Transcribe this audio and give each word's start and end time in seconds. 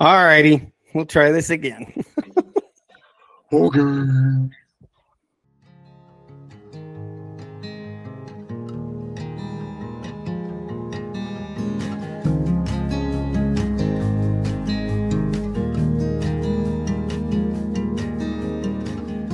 All 0.00 0.24
righty, 0.24 0.72
we'll 0.94 1.04
try 1.04 1.30
this 1.30 1.50
again. 1.50 1.92
Okay. 3.52 3.80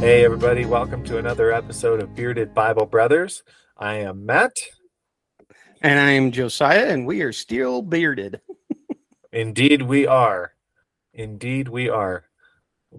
Hey, 0.00 0.24
everybody, 0.24 0.64
welcome 0.64 1.04
to 1.04 1.18
another 1.18 1.52
episode 1.52 2.00
of 2.00 2.14
Bearded 2.16 2.54
Bible 2.54 2.86
Brothers. 2.86 3.42
I 3.76 3.96
am 3.96 4.24
Matt. 4.24 4.56
And 5.82 6.00
I'm 6.00 6.32
Josiah, 6.32 6.86
and 6.86 7.06
we 7.06 7.20
are 7.20 7.34
still 7.34 7.82
bearded. 7.82 8.40
Indeed, 9.32 9.82
we 9.82 10.06
are. 10.06 10.55
Indeed, 11.26 11.68
we 11.68 11.88
are. 11.88 12.24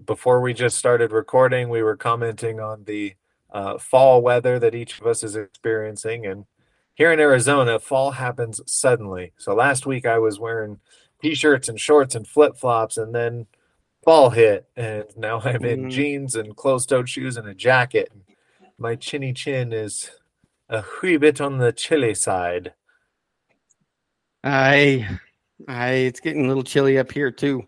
Before 0.04 0.40
we 0.40 0.52
just 0.52 0.76
started 0.76 1.12
recording, 1.12 1.68
we 1.68 1.82
were 1.82 1.96
commenting 1.96 2.58
on 2.58 2.82
the 2.84 3.14
uh, 3.50 3.78
fall 3.78 4.20
weather 4.20 4.58
that 4.58 4.74
each 4.74 5.00
of 5.00 5.06
us 5.06 5.22
is 5.22 5.36
experiencing. 5.36 6.26
And 6.26 6.44
here 6.94 7.12
in 7.12 7.20
Arizona, 7.20 7.78
fall 7.78 8.10
happens 8.10 8.60
suddenly. 8.66 9.32
So 9.38 9.54
last 9.54 9.86
week 9.86 10.04
I 10.04 10.18
was 10.18 10.40
wearing 10.40 10.80
t 11.22 11.34
shirts 11.36 11.68
and 11.68 11.78
shorts 11.78 12.16
and 12.16 12.26
flip 12.26 12.56
flops, 12.56 12.96
and 12.96 13.14
then 13.14 13.46
fall 14.04 14.30
hit. 14.30 14.66
And 14.76 15.04
now 15.16 15.40
I'm 15.44 15.64
in 15.64 15.84
Mm. 15.84 15.90
jeans 15.90 16.34
and 16.34 16.56
closed 16.56 16.88
toed 16.88 17.08
shoes 17.08 17.36
and 17.36 17.46
a 17.48 17.54
jacket. 17.54 18.10
My 18.78 18.96
chinny 18.96 19.32
chin 19.32 19.72
is 19.72 20.10
a 20.68 20.84
wee 21.02 21.18
bit 21.18 21.40
on 21.40 21.58
the 21.58 21.72
chilly 21.72 22.14
side. 22.14 22.74
I, 24.42 25.18
I, 25.68 25.90
it's 25.90 26.20
getting 26.20 26.44
a 26.44 26.48
little 26.48 26.62
chilly 26.64 26.98
up 26.98 27.12
here 27.12 27.30
too. 27.30 27.64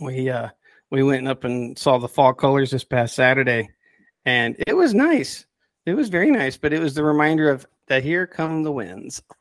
We, 0.00 0.30
uh, 0.30 0.48
we 0.90 1.02
went 1.02 1.28
up 1.28 1.44
and 1.44 1.78
saw 1.78 1.98
the 1.98 2.08
fall 2.08 2.32
colors 2.32 2.70
this 2.70 2.84
past 2.84 3.14
Saturday, 3.14 3.68
and 4.24 4.56
it 4.66 4.74
was 4.74 4.94
nice. 4.94 5.46
It 5.84 5.94
was 5.94 6.08
very 6.08 6.30
nice, 6.30 6.56
but 6.56 6.72
it 6.72 6.80
was 6.80 6.94
the 6.94 7.04
reminder 7.04 7.50
of 7.50 7.66
that 7.88 8.02
here 8.02 8.26
come 8.26 8.62
the 8.62 8.72
winds. 8.72 9.22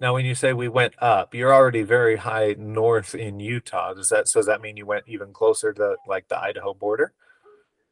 Now, 0.00 0.14
when 0.14 0.24
you 0.24 0.36
say 0.36 0.52
we 0.52 0.68
went 0.68 0.94
up, 1.02 1.34
you're 1.34 1.52
already 1.52 1.82
very 1.82 2.14
high 2.14 2.54
north 2.56 3.16
in 3.16 3.40
Utah. 3.40 3.94
Does 3.94 4.08
that 4.10 4.28
so 4.28 4.38
does 4.38 4.46
that 4.46 4.60
mean 4.60 4.76
you 4.76 4.86
went 4.86 5.02
even 5.08 5.32
closer 5.32 5.72
to 5.72 5.96
like 6.06 6.28
the 6.28 6.40
Idaho 6.40 6.72
border? 6.72 7.12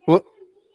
Well, 0.06 0.25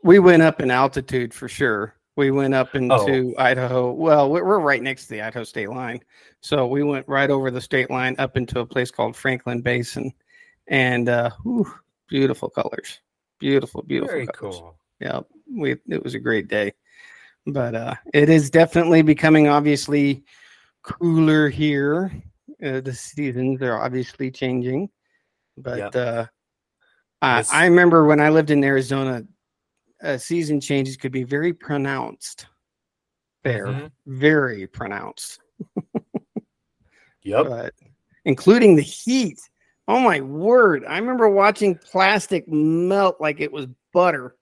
we 0.03 0.19
went 0.19 0.41
up 0.41 0.59
in 0.59 0.69
altitude 0.69 1.33
for 1.33 1.47
sure. 1.47 1.95
We 2.17 2.31
went 2.31 2.53
up 2.53 2.75
into 2.75 3.33
Idaho. 3.37 3.93
Well, 3.93 4.29
we're, 4.29 4.43
we're 4.43 4.59
right 4.59 4.83
next 4.83 5.03
to 5.03 5.11
the 5.11 5.21
Idaho 5.21 5.45
state 5.45 5.69
line. 5.69 6.01
So 6.41 6.67
we 6.67 6.83
went 6.83 7.07
right 7.07 7.29
over 7.29 7.49
the 7.49 7.61
state 7.61 7.89
line 7.89 8.15
up 8.19 8.35
into 8.35 8.59
a 8.59 8.65
place 8.65 8.91
called 8.91 9.15
Franklin 9.15 9.61
Basin. 9.61 10.13
And 10.71 11.09
uh, 11.09 11.31
whew, 11.43 11.71
beautiful 12.07 12.49
colors. 12.49 13.01
Beautiful, 13.39 13.83
beautiful. 13.83 14.13
Very 14.15 14.25
colors. 14.27 14.55
cool. 14.55 14.77
Yeah, 15.01 15.19
we 15.53 15.75
it 15.89 16.01
was 16.01 16.15
a 16.15 16.19
great 16.19 16.47
day. 16.47 16.73
But 17.45 17.75
uh, 17.75 17.95
it 18.13 18.29
is 18.29 18.49
definitely 18.49 19.01
becoming 19.01 19.47
obviously 19.49 20.23
cooler 20.81 21.49
here. 21.49 22.11
Uh, 22.63 22.79
the 22.79 22.93
seasons 22.93 23.61
are 23.61 23.79
obviously 23.81 24.31
changing. 24.31 24.89
But 25.57 25.93
Yep. 25.93 25.95
uh, 25.95 26.25
I, 27.21 27.43
I 27.51 27.65
remember 27.65 28.05
when 28.05 28.21
I 28.21 28.29
lived 28.29 28.49
in 28.51 28.63
Arizona, 28.63 29.23
uh, 30.01 30.17
season 30.17 30.61
changes 30.61 30.95
could 30.95 31.11
be 31.11 31.23
very 31.23 31.51
pronounced 31.51 32.45
there, 33.43 33.67
Mhm. 33.67 33.91
very 34.05 34.67
pronounced, 34.67 35.39
Yep. 37.23 37.45
but 37.47 37.73
including 38.23 38.75
the 38.77 38.81
heat. 38.83 39.39
Oh 39.87 39.99
my 39.99 40.21
word! 40.21 40.85
I 40.87 40.97
remember 40.97 41.27
watching 41.29 41.75
plastic 41.75 42.47
melt 42.47 43.19
like 43.19 43.39
it 43.41 43.51
was 43.51 43.67
butter. 43.93 44.35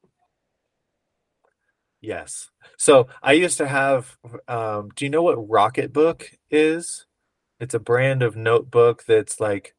Yes. 2.01 2.49
So 2.77 3.07
I 3.21 3.33
used 3.33 3.57
to 3.57 3.67
have. 3.67 4.15
Um, 4.47 4.89
do 4.95 5.05
you 5.05 5.09
know 5.11 5.23
what 5.23 5.37
Rocketbook 5.37 6.23
is? 6.49 7.05
It's 7.59 7.73
a 7.73 7.79
brand 7.79 8.23
of 8.23 8.35
notebook 8.37 9.03
that's 9.05 9.39
like 9.39 9.75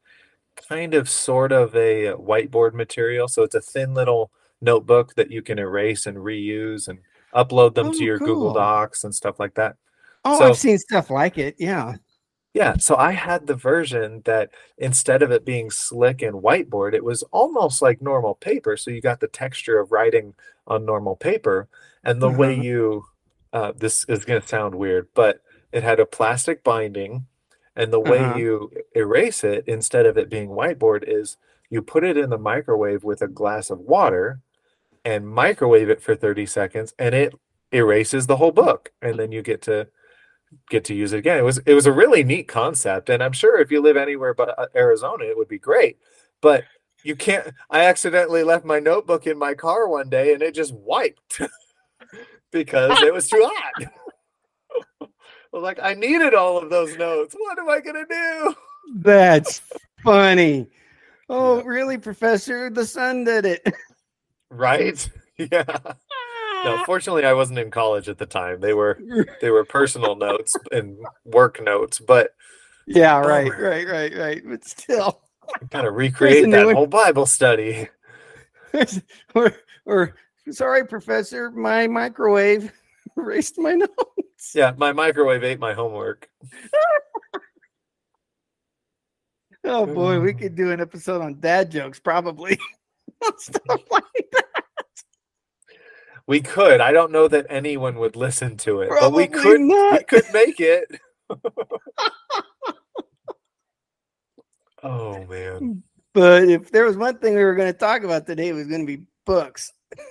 kind 0.69 0.93
of 0.93 1.09
sort 1.09 1.51
of 1.51 1.75
a 1.75 2.13
whiteboard 2.13 2.73
material. 2.73 3.27
So 3.27 3.41
it's 3.43 3.55
a 3.55 3.61
thin 3.61 3.93
little 3.93 4.31
notebook 4.61 5.15
that 5.15 5.31
you 5.31 5.41
can 5.41 5.57
erase 5.57 6.05
and 6.05 6.17
reuse 6.17 6.87
and 6.87 6.99
upload 7.33 7.73
them 7.73 7.87
Oh, 7.87 7.93
to 7.93 8.03
your 8.03 8.19
Google. 8.19 8.53
Docs 8.53 9.03
and 9.03 9.15
stuff 9.15 9.39
like 9.39 9.55
that. 9.55 9.77
Oh, 10.23 10.37
So- 10.37 10.49
I've 10.49 10.57
seen 10.57 10.77
stuff 10.77 11.09
like 11.09 11.39
it. 11.39 11.55
Yeah. 11.57 11.95
Yeah, 12.53 12.75
so 12.77 12.95
I 12.97 13.11
had 13.13 13.47
the 13.47 13.55
version 13.55 14.21
that 14.25 14.49
instead 14.77 15.21
of 15.21 15.31
it 15.31 15.45
being 15.45 15.71
slick 15.71 16.21
and 16.21 16.35
whiteboard, 16.43 16.93
it 16.93 17.03
was 17.05 17.23
almost 17.31 17.81
like 17.81 18.01
normal 18.01 18.35
paper. 18.35 18.75
So 18.75 18.91
you 18.91 18.99
got 19.01 19.21
the 19.21 19.27
texture 19.27 19.79
of 19.79 19.91
writing 19.91 20.35
on 20.67 20.85
normal 20.85 21.15
paper. 21.15 21.69
And 22.03 22.21
the 22.21 22.29
way 22.29 22.53
Uh-huh. 22.53 22.59
you, 22.59 23.05
uh, 23.53 23.71
this 23.75 24.05
is 24.09 24.25
going 24.25 24.41
to 24.41 24.47
sound 24.47 24.75
weird, 24.75 25.07
but 25.13 25.41
it 25.71 25.83
had 25.83 25.99
a 26.01 26.05
plastic 26.05 26.61
binding. 26.63 27.27
And 27.75 27.93
the 27.93 28.01
way 28.01 28.21
Uh-huh. 28.21 28.37
you 28.37 28.71
erase 28.93 29.45
it, 29.45 29.63
instead 29.65 30.05
of 30.05 30.17
it 30.17 30.29
being 30.29 30.49
whiteboard, 30.49 31.03
is 31.07 31.37
you 31.69 31.81
put 31.81 32.03
it 32.03 32.17
in 32.17 32.29
the 32.29 32.37
microwave 32.37 33.05
with 33.05 33.21
a 33.21 33.29
glass 33.29 33.69
of 33.69 33.79
water 33.79 34.41
and 35.03 35.27
microwave 35.27 35.89
it 35.89 36.01
for 36.01 36.15
30 36.15 36.45
seconds 36.45 36.93
and 36.99 37.15
it 37.15 37.33
erases 37.71 38.27
the 38.27 38.37
whole 38.37 38.51
book. 38.51 38.91
And 39.01 39.19
then 39.19 39.31
you 39.31 39.41
get 39.41 39.61
to 39.63 39.87
get 40.69 40.83
to 40.85 40.93
use 40.95 41.13
it 41.13 41.17
again. 41.19 41.37
It 41.37 41.43
was 41.43 41.57
it 41.65 41.73
was 41.73 41.85
a 41.85 41.91
really 41.91 42.23
neat 42.23 42.47
concept, 42.47 43.09
and 43.09 43.21
I'm 43.23 43.33
sure 43.33 43.59
if 43.59 43.71
you 43.71 43.81
live 43.81 43.97
anywhere 43.97 44.33
but 44.33 44.57
uh, 44.57 44.67
Arizona, 44.75 45.25
it 45.25 45.37
would 45.37 45.47
be 45.47 45.59
great. 45.59 45.97
But 46.41 46.63
you 47.03 47.15
can't. 47.15 47.53
I 47.69 47.85
accidentally 47.85 48.43
left 48.43 48.65
my 48.65 48.79
notebook 48.79 49.27
in 49.27 49.37
my 49.37 49.53
car 49.53 49.87
one 49.87 50.09
day, 50.09 50.33
and 50.33 50.41
it 50.41 50.53
just 50.53 50.73
wiped 50.73 51.41
because 52.51 53.01
it 53.01 53.13
was 53.13 53.27
too 53.27 53.41
hot. 53.43 53.83
I 55.01 55.07
was 55.57 55.63
like, 55.63 55.79
I 55.81 55.93
needed 55.95 56.33
all 56.33 56.57
of 56.57 56.69
those 56.69 56.95
notes. 56.97 57.35
What 57.37 57.59
am 57.59 57.67
I 57.69 57.79
gonna 57.81 58.05
do? 58.09 58.55
That's 58.95 59.61
funny. 60.03 60.67
Oh, 61.27 61.57
Yeah. 61.57 61.63
really, 61.65 61.97
Professor? 61.97 62.69
The 62.69 62.85
sun 62.85 63.23
did 63.25 63.45
it. 63.45 63.73
Right? 64.49 65.09
Yeah. 65.37 65.63
No, 66.63 66.83
fortunately, 66.85 67.25
I 67.25 67.33
wasn't 67.33 67.59
in 67.59 67.71
college 67.71 68.09
at 68.09 68.17
the 68.17 68.25
time. 68.25 68.59
They 68.59 68.73
were 68.73 68.99
they 69.39 69.49
were 69.49 69.65
personal 69.65 70.15
notes 70.15 70.55
and 70.71 70.97
work 71.25 71.61
notes, 71.61 71.99
but 71.99 72.35
yeah, 72.87 73.17
um, 73.17 73.25
right, 73.27 73.49
Bummer. 73.49 73.69
right, 73.69 73.87
right, 73.87 74.15
right. 74.15 74.41
But 74.45 74.65
still, 74.65 75.21
kind 75.69 75.87
of 75.87 75.93
recreate 75.95 76.45
new 76.45 76.51
that 76.51 76.65
one. 76.65 76.75
whole 76.75 76.87
Bible 76.87 77.25
study. 77.25 77.89
or, 79.35 79.53
or 79.85 80.15
sorry, 80.51 80.85
Professor, 80.85 81.51
my 81.51 81.87
microwave 81.87 82.71
erased 83.17 83.57
my 83.57 83.73
notes. 83.73 84.51
Yeah, 84.53 84.73
my 84.77 84.91
microwave 84.93 85.43
ate 85.43 85.59
my 85.59 85.73
homework. 85.73 86.29
Oh 89.63 89.85
boy, 89.85 90.19
we 90.19 90.33
could 90.33 90.55
do 90.55 90.71
an 90.71 90.81
episode 90.81 91.21
on 91.21 91.39
dad 91.39 91.71
jokes, 91.71 91.99
probably. 91.99 92.57
Stuff 93.37 93.81
like 93.91 94.03
that. 94.31 94.50
We 96.27 96.41
could. 96.41 96.81
I 96.81 96.91
don't 96.91 97.11
know 97.11 97.27
that 97.27 97.47
anyone 97.49 97.97
would 97.99 98.15
listen 98.15 98.57
to 98.57 98.81
it, 98.81 98.89
but 98.89 99.11
we 99.13 99.27
Probably 99.27 99.27
could. 99.27 99.61
We 99.61 100.03
could 100.03 100.25
make 100.33 100.59
it. 100.59 100.87
oh 104.83 105.25
man. 105.25 105.83
But 106.13 106.49
if 106.49 106.71
there 106.71 106.85
was 106.85 106.97
one 106.97 107.17
thing 107.19 107.35
we 107.35 107.43
were 107.43 107.55
going 107.55 107.71
to 107.71 107.77
talk 107.77 108.03
about 108.03 108.27
today, 108.27 108.49
it 108.49 108.53
was 108.53 108.67
going 108.67 108.85
to 108.85 108.97
be 108.97 109.03
books. 109.25 109.71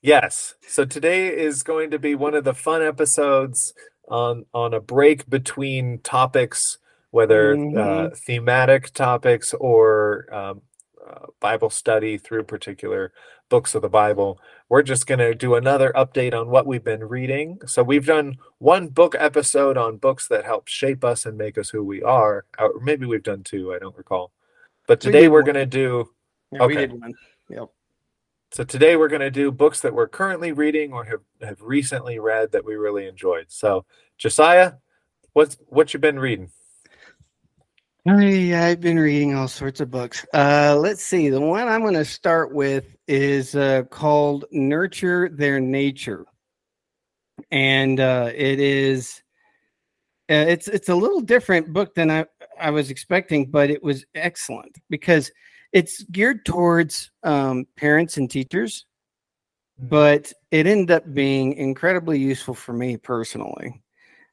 Yes. 0.00 0.54
So 0.66 0.86
today 0.86 1.28
is 1.28 1.62
going 1.62 1.90
to 1.90 1.98
be 1.98 2.14
one 2.14 2.34
of 2.34 2.42
the 2.44 2.54
fun 2.54 2.80
episodes 2.82 3.74
on 4.08 4.46
on 4.54 4.72
a 4.72 4.80
break 4.80 5.28
between 5.28 5.98
topics, 5.98 6.78
whether 7.10 7.52
uh, 7.52 7.56
Mhm. 7.56 8.16
thematic 8.16 8.94
topics 8.94 9.52
or 9.52 10.26
um, 10.34 10.62
uh, 11.08 11.26
Bible 11.40 11.70
study 11.70 12.18
through 12.18 12.44
particular 12.44 13.12
books 13.48 13.74
of 13.74 13.82
the 13.82 13.88
Bible. 13.88 14.38
We're 14.68 14.82
just 14.82 15.06
going 15.06 15.20
to 15.20 15.34
do 15.34 15.54
another 15.54 15.92
update 15.96 16.34
on 16.34 16.50
what 16.50 16.66
we've 16.66 16.84
been 16.84 17.04
reading. 17.04 17.58
So 17.66 17.82
we've 17.82 18.06
done 18.06 18.36
one 18.58 18.88
book 18.88 19.14
episode 19.18 19.76
on 19.76 19.96
books 19.96 20.28
that 20.28 20.44
help 20.44 20.68
shape 20.68 21.04
us 21.04 21.24
and 21.24 21.38
make 21.38 21.56
us 21.56 21.70
who 21.70 21.82
we 21.82 22.02
are. 22.02 22.44
Or 22.58 22.80
maybe 22.82 23.06
we've 23.06 23.22
done 23.22 23.42
two. 23.42 23.72
I 23.72 23.78
don't 23.78 23.96
recall. 23.96 24.32
But 24.86 25.00
today 25.00 25.22
did 25.22 25.32
we're 25.32 25.42
going 25.42 25.54
to 25.54 25.66
do 25.66 26.10
Yeah, 26.52 26.66
we 26.66 26.76
did 26.76 26.92
one. 27.00 27.14
Yep. 27.48 27.70
so 28.52 28.64
today 28.64 28.96
we're 28.96 29.08
going 29.08 29.20
to 29.20 29.30
do 29.30 29.50
books 29.50 29.80
that 29.80 29.94
we're 29.94 30.08
currently 30.08 30.52
reading 30.52 30.92
or 30.92 31.04
have, 31.04 31.20
have 31.40 31.62
recently 31.62 32.18
read 32.18 32.52
that 32.52 32.64
we 32.64 32.74
really 32.74 33.06
enjoyed. 33.06 33.46
So 33.48 33.86
Josiah, 34.18 34.74
what's 35.32 35.56
what 35.68 35.94
you 35.94 36.00
been 36.00 36.18
reading? 36.18 36.50
I, 38.06 38.54
I've 38.54 38.80
been 38.80 38.98
reading 38.98 39.34
all 39.34 39.48
sorts 39.48 39.80
of 39.80 39.90
books. 39.90 40.24
Uh, 40.32 40.76
let's 40.78 41.04
see. 41.04 41.28
The 41.28 41.40
one 41.40 41.68
I'm 41.68 41.82
going 41.82 41.94
to 41.94 42.04
start 42.04 42.54
with 42.54 42.96
is 43.06 43.54
uh, 43.54 43.82
called 43.90 44.44
Nurture 44.50 45.28
Their 45.28 45.60
Nature. 45.60 46.24
And 47.50 48.00
uh, 48.00 48.30
it 48.34 48.60
is. 48.60 49.22
Uh, 50.30 50.44
it's 50.46 50.68
it's 50.68 50.90
a 50.90 50.94
little 50.94 51.20
different 51.20 51.72
book 51.72 51.94
than 51.94 52.10
I 52.10 52.26
I 52.60 52.70
was 52.70 52.90
expecting, 52.90 53.50
but 53.50 53.70
it 53.70 53.82
was 53.82 54.04
excellent 54.14 54.76
because 54.90 55.30
it's 55.72 56.02
geared 56.04 56.44
towards 56.44 57.10
um, 57.22 57.66
parents 57.76 58.16
and 58.16 58.30
teachers, 58.30 58.84
mm-hmm. 59.80 59.88
but 59.88 60.32
it 60.50 60.66
ended 60.66 60.90
up 60.90 61.14
being 61.14 61.54
incredibly 61.54 62.18
useful 62.18 62.54
for 62.54 62.72
me 62.72 62.96
personally. 62.96 63.80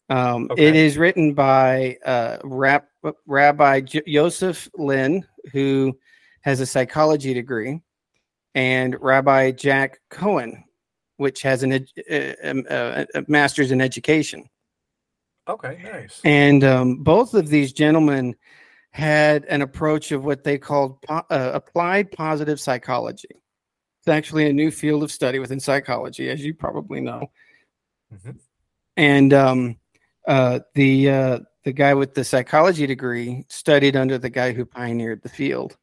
Um, 0.10 0.48
okay. 0.52 0.68
It 0.68 0.76
is 0.76 0.98
written 0.98 1.34
by 1.34 1.98
uh, 2.06 2.38
Rab- 2.44 2.86
Rabbi 3.26 3.82
J- 3.82 4.04
Joseph 4.08 4.70
Lin, 4.76 5.26
who 5.52 5.98
has 6.42 6.60
a 6.60 6.66
psychology 6.66 7.34
degree, 7.34 7.82
and 8.54 9.02
Rabbi 9.02 9.52
Jack 9.52 10.00
Cohen, 10.10 10.64
which 11.18 11.42
has 11.42 11.64
an 11.64 11.74
ed- 11.74 11.90
a, 12.10 12.36
a, 12.44 13.08
a, 13.16 13.26
master's 13.28 13.72
in 13.72 13.82
education. 13.82 14.48
Okay, 15.48 15.80
nice. 15.84 16.22
And 16.24 16.64
um, 16.64 16.98
both 17.04 17.34
of 17.34 17.50
these 17.50 17.74
gentlemen 17.74 18.36
had 18.92 19.46
an 19.46 19.62
approach 19.62 20.12
of 20.12 20.24
what 20.24 20.44
they 20.44 20.58
called 20.58 21.02
po- 21.02 21.26
uh, 21.30 21.52
applied 21.54 22.12
positive 22.12 22.60
psychology. 22.60 23.30
It's 24.00 24.08
actually 24.08 24.48
a 24.50 24.54
new 24.54 24.70
field 24.70 25.02
of 25.02 25.12
study 25.12 25.40
within 25.40 25.60
psychology, 25.60 26.30
as 26.30 26.46
you 26.46 26.54
probably 26.54 27.02
know. 27.02 27.32
Mm-hmm. 28.14 28.32
And 28.98 29.34
um, 29.34 29.78
uh, 30.28 30.60
the 30.74 31.10
uh, 31.10 31.40
the 31.64 31.74
guy 31.74 31.94
with 31.94 32.14
the 32.14 32.24
psychology 32.24 32.88
degree 32.88 33.46
studied 33.50 33.96
under 33.96 34.18
the 34.18 34.30
guy 34.30 34.54
who 34.54 34.66
pioneered 34.66 35.22
the 35.22 35.30
field, 35.30 35.78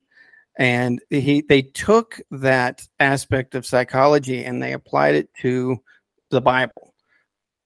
and 0.59 1.01
he 1.11 1.43
they 1.49 1.63
took 1.63 2.21
that 2.31 2.87
aspect 3.01 3.55
of 3.55 3.67
psychology 3.67 4.45
and 4.45 4.63
they 4.63 4.73
applied 4.73 5.15
it 5.15 5.29
to 5.41 5.81
the 6.31 6.41
Bible, 6.41 6.95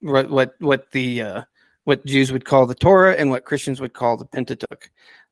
what 0.00 0.31
what 0.31 0.55
what 0.58 0.90
the 0.93 1.23
uh, 1.23 1.43
what 1.84 2.05
Jews 2.05 2.32
would 2.32 2.44
call 2.44 2.67
the 2.67 2.75
Torah 2.75 3.14
and 3.14 3.31
what 3.31 3.44
Christians 3.44 3.81
would 3.81 3.94
call 3.94 4.17
the 4.17 4.25
Pentateuch, 4.25 4.90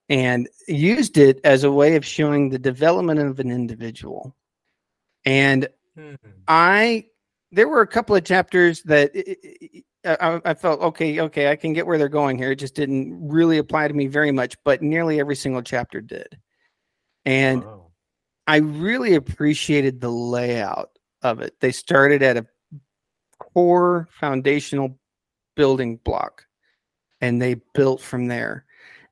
and 0.09 0.49
used 0.69 1.19
it 1.19 1.41
as 1.45 1.65
a 1.65 1.73
way 1.73 1.97
of 1.97 2.05
showing 2.05 2.49
the 2.49 2.59
development 2.59 3.21
of 3.21 3.41
an 3.41 3.51
individual. 3.51 4.35
And 5.25 5.69
hmm. 5.97 6.15
I, 6.47 7.07
there 7.51 7.69
were 7.69 7.81
a 7.81 7.87
couple 7.87 8.15
of 8.15 8.25
chapters 8.25 8.83
that 8.83 9.13
I, 10.05 10.41
I, 10.45 10.55
felt 10.55 10.81
okay, 10.81 11.21
okay, 11.21 11.51
I 11.51 11.57
can 11.57 11.73
get 11.73 11.87
where 11.87 11.99
they're 11.99 12.09
going 12.09 12.37
here. 12.37 12.53
It 12.53 12.59
just 12.59 12.75
didn't 12.75 13.27
really 13.27 13.59
apply 13.59 13.89
to 13.89 13.95
me 13.95 14.07
very 14.07 14.33
much, 14.33 14.57
but 14.65 14.83
nearly 14.83 15.19
every 15.19 15.37
single 15.37 15.63
chapter 15.63 16.01
did. 16.01 16.39
And 17.25 17.65
wow. 17.65 17.91
I 18.47 18.57
really 18.57 19.15
appreciated 19.15 20.01
the 20.01 20.11
layout 20.11 20.91
of 21.23 21.41
it. 21.41 21.55
They 21.61 21.73
started 21.73 22.23
at 22.23 22.37
a 22.37 22.47
core 23.39 24.09
foundational 24.21 24.99
building 25.57 25.97
block 26.05 26.45
and 27.21 27.41
they 27.41 27.57
built 27.73 28.01
from 28.01 28.29
there. 28.29 28.67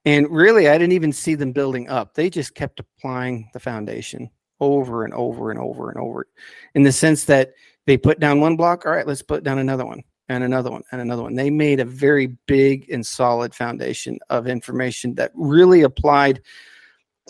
And 0.05 0.29
really, 0.31 0.69
I 0.69 0.77
didn't 0.77 0.93
even 0.93 1.12
see 1.12 1.35
them 1.35 1.53
building 1.53 1.89
up. 1.89 2.15
They 2.15 2.29
just 2.29 2.55
kept 2.55 2.81
applying 2.81 3.49
the 3.53 3.61
foundation 3.61 4.31
over 4.61 5.05
and 5.05 5.15
over 5.15 5.50
and 5.50 5.59
over 5.59 5.91
and 5.91 5.99
over 5.99 6.27
in 6.75 6.83
the 6.83 6.93
sense 6.93 7.25
that 7.27 7.55
they 7.87 7.97
put 7.97 8.21
down 8.21 8.41
one 8.41 8.56
block. 8.56 8.85
All 8.85 8.93
right, 8.93 9.06
let's 9.06 9.23
put 9.23 9.44
down 9.44 9.59
another 9.59 9.87
one 9.87 10.03
and 10.29 10.45
another 10.45 10.71
one 10.71 10.83
and 10.93 11.01
another 11.01 11.23
one. 11.23 11.35
They 11.35 11.51
made 11.51 11.81
a 11.81 11.85
very 11.85 12.37
big 12.47 12.89
and 12.91 13.05
solid 13.05 13.55
foundation 13.55 14.19
of 14.31 14.47
information 14.47 15.15
that 15.17 15.33
really 15.35 15.83
applied 15.83 16.41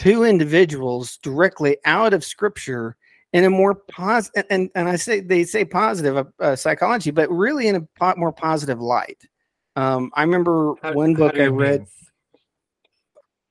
to 0.01 0.25
individuals 0.25 1.19
directly 1.19 1.77
out 1.85 2.15
of 2.15 2.25
scripture 2.25 2.97
in 3.33 3.45
a 3.45 3.51
more 3.51 3.75
positive 3.75 4.45
and, 4.51 4.71
and 4.75 4.89
i 4.89 4.97
say 4.97 5.21
they 5.21 5.45
say 5.45 5.65
positive 5.65 6.17
uh, 6.17 6.25
uh, 6.41 6.57
psychology 6.57 7.11
but 7.11 7.31
really 7.31 7.69
in 7.69 7.77
a 7.77 8.15
more 8.17 8.33
positive 8.33 8.81
light 8.81 9.23
um, 9.77 10.11
i 10.15 10.23
remember 10.23 10.75
how, 10.83 10.93
one 10.93 11.15
book 11.15 11.39
i 11.39 11.47
read 11.47 11.81
mean? 11.81 11.89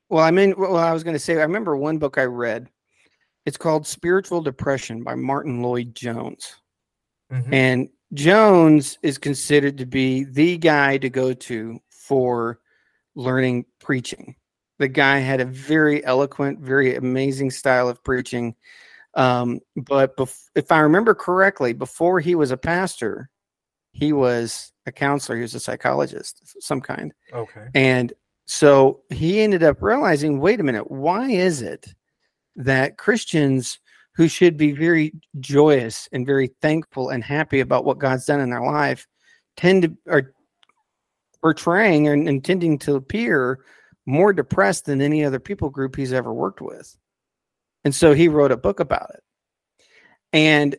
well 0.09 0.23
i 0.23 0.31
mean 0.31 0.53
well 0.57 0.77
i 0.77 0.91
was 0.91 1.03
going 1.03 1.15
to 1.15 1.19
say 1.19 1.33
i 1.33 1.43
remember 1.43 1.75
one 1.77 1.97
book 1.99 2.17
i 2.17 2.23
read 2.23 2.69
it's 3.45 3.57
called 3.57 3.87
spiritual 3.87 4.41
depression 4.41 5.03
by 5.03 5.15
Martyn 5.15 5.61
Lloyd-Jones 5.61 6.57
mm-hmm. 7.31 7.53
and 7.53 7.89
jones 8.13 8.97
is 9.01 9.17
considered 9.17 9.77
to 9.77 9.85
be 9.85 10.23
the 10.25 10.57
guy 10.57 10.97
to 10.97 11.09
go 11.09 11.33
to 11.33 11.79
for 11.89 12.59
learning 13.15 13.65
preaching 13.79 14.35
the 14.81 14.87
guy 14.87 15.19
had 15.19 15.39
a 15.39 15.45
very 15.45 16.03
eloquent, 16.03 16.59
very 16.59 16.95
amazing 16.95 17.51
style 17.51 17.87
of 17.87 18.03
preaching. 18.03 18.55
Um, 19.13 19.59
but 19.75 20.17
bef- 20.17 20.49
if 20.55 20.71
I 20.71 20.79
remember 20.79 21.13
correctly, 21.13 21.73
before 21.73 22.19
he 22.19 22.33
was 22.33 22.49
a 22.49 22.57
pastor, 22.57 23.29
he 23.91 24.11
was 24.11 24.73
a 24.87 24.91
counselor. 24.91 25.35
He 25.35 25.43
was 25.43 25.53
a 25.53 25.59
psychologist 25.59 26.41
of 26.41 26.63
some 26.63 26.81
kind. 26.81 27.13
Okay. 27.31 27.67
And 27.75 28.11
so 28.45 29.01
he 29.11 29.41
ended 29.41 29.61
up 29.61 29.83
realizing, 29.83 30.39
wait 30.39 30.59
a 30.59 30.63
minute, 30.63 30.89
why 30.89 31.29
is 31.29 31.61
it 31.61 31.93
that 32.55 32.97
Christians 32.97 33.79
who 34.21 34.27
should 34.27 34.55
be 34.55 34.71
very 34.71 35.11
joyous 35.39 36.07
and 36.11 36.27
very 36.27 36.51
thankful 36.61 37.09
and 37.09 37.23
happy 37.23 37.59
about 37.59 37.85
what 37.85 37.97
God's 37.97 38.27
done 38.27 38.39
in 38.39 38.51
their 38.51 38.61
life 38.61 39.07
tend 39.57 39.81
to 39.81 39.97
are 40.07 40.31
portraying 41.41 42.07
and 42.07 42.29
intending 42.29 42.77
to 42.77 42.93
appear 42.93 43.61
more 44.05 44.31
depressed 44.31 44.85
than 44.85 45.01
any 45.01 45.25
other 45.25 45.39
people 45.39 45.71
group 45.71 45.95
he's 45.95 46.13
ever 46.13 46.31
worked 46.31 46.61
with. 46.61 46.95
And 47.83 47.95
so 47.95 48.13
he 48.13 48.27
wrote 48.27 48.51
a 48.51 48.57
book 48.57 48.79
about 48.79 49.09
it. 49.09 49.23
And 50.33 50.75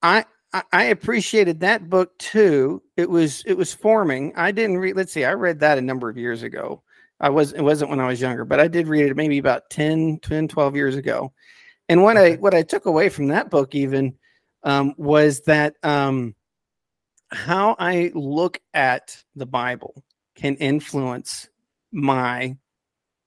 I 0.00 0.24
I 0.72 0.84
appreciated 0.84 1.60
that 1.60 1.90
book 1.90 2.16
too. 2.16 2.82
It 2.96 3.10
was 3.10 3.42
it 3.44 3.58
was 3.58 3.74
forming. 3.74 4.32
I 4.36 4.52
didn't 4.52 4.78
read 4.78 4.96
let's 4.96 5.12
see, 5.12 5.26
I 5.26 5.34
read 5.34 5.60
that 5.60 5.76
a 5.76 5.82
number 5.82 6.08
of 6.08 6.16
years 6.16 6.42
ago. 6.42 6.82
I 7.20 7.28
was 7.28 7.52
it 7.52 7.60
wasn't 7.60 7.90
when 7.90 8.00
I 8.00 8.06
was 8.06 8.22
younger, 8.22 8.46
but 8.46 8.58
I 8.58 8.68
did 8.68 8.88
read 8.88 9.04
it 9.04 9.16
maybe 9.16 9.36
about 9.36 9.68
10, 9.68 10.20
10 10.22 10.48
12 10.48 10.76
years 10.76 10.96
ago. 10.96 11.34
And 11.88 12.02
what 12.02 12.16
I 12.16 12.34
what 12.34 12.54
I 12.54 12.62
took 12.62 12.86
away 12.86 13.08
from 13.08 13.28
that 13.28 13.50
book 13.50 13.74
even 13.74 14.14
um, 14.62 14.94
was 14.96 15.40
that 15.42 15.74
um, 15.82 16.34
how 17.30 17.76
I 17.78 18.10
look 18.14 18.60
at 18.74 19.16
the 19.36 19.46
Bible 19.46 20.02
can 20.34 20.56
influence 20.56 21.48
my 21.92 22.56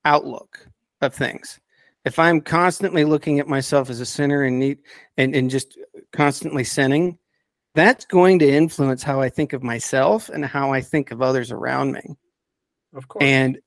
outlook 0.04 0.66
of 1.00 1.14
things. 1.14 1.60
If 2.04 2.18
I'm 2.18 2.40
constantly 2.40 3.04
looking 3.04 3.38
at 3.38 3.48
myself 3.48 3.90
as 3.90 4.00
a 4.00 4.06
sinner 4.06 4.42
and 4.42 4.58
need 4.58 4.78
and, 5.16 5.34
and 5.34 5.50
just 5.50 5.78
constantly 6.12 6.64
sinning, 6.64 7.18
that's 7.74 8.04
going 8.04 8.38
to 8.40 8.50
influence 8.50 9.02
how 9.02 9.20
I 9.20 9.28
think 9.28 9.52
of 9.52 9.62
myself 9.62 10.28
and 10.28 10.44
how 10.44 10.72
I 10.72 10.80
think 10.80 11.10
of 11.10 11.22
others 11.22 11.50
around 11.50 11.92
me. 11.92 12.16
Of 12.94 13.08
course. 13.08 13.22
And 13.24 13.58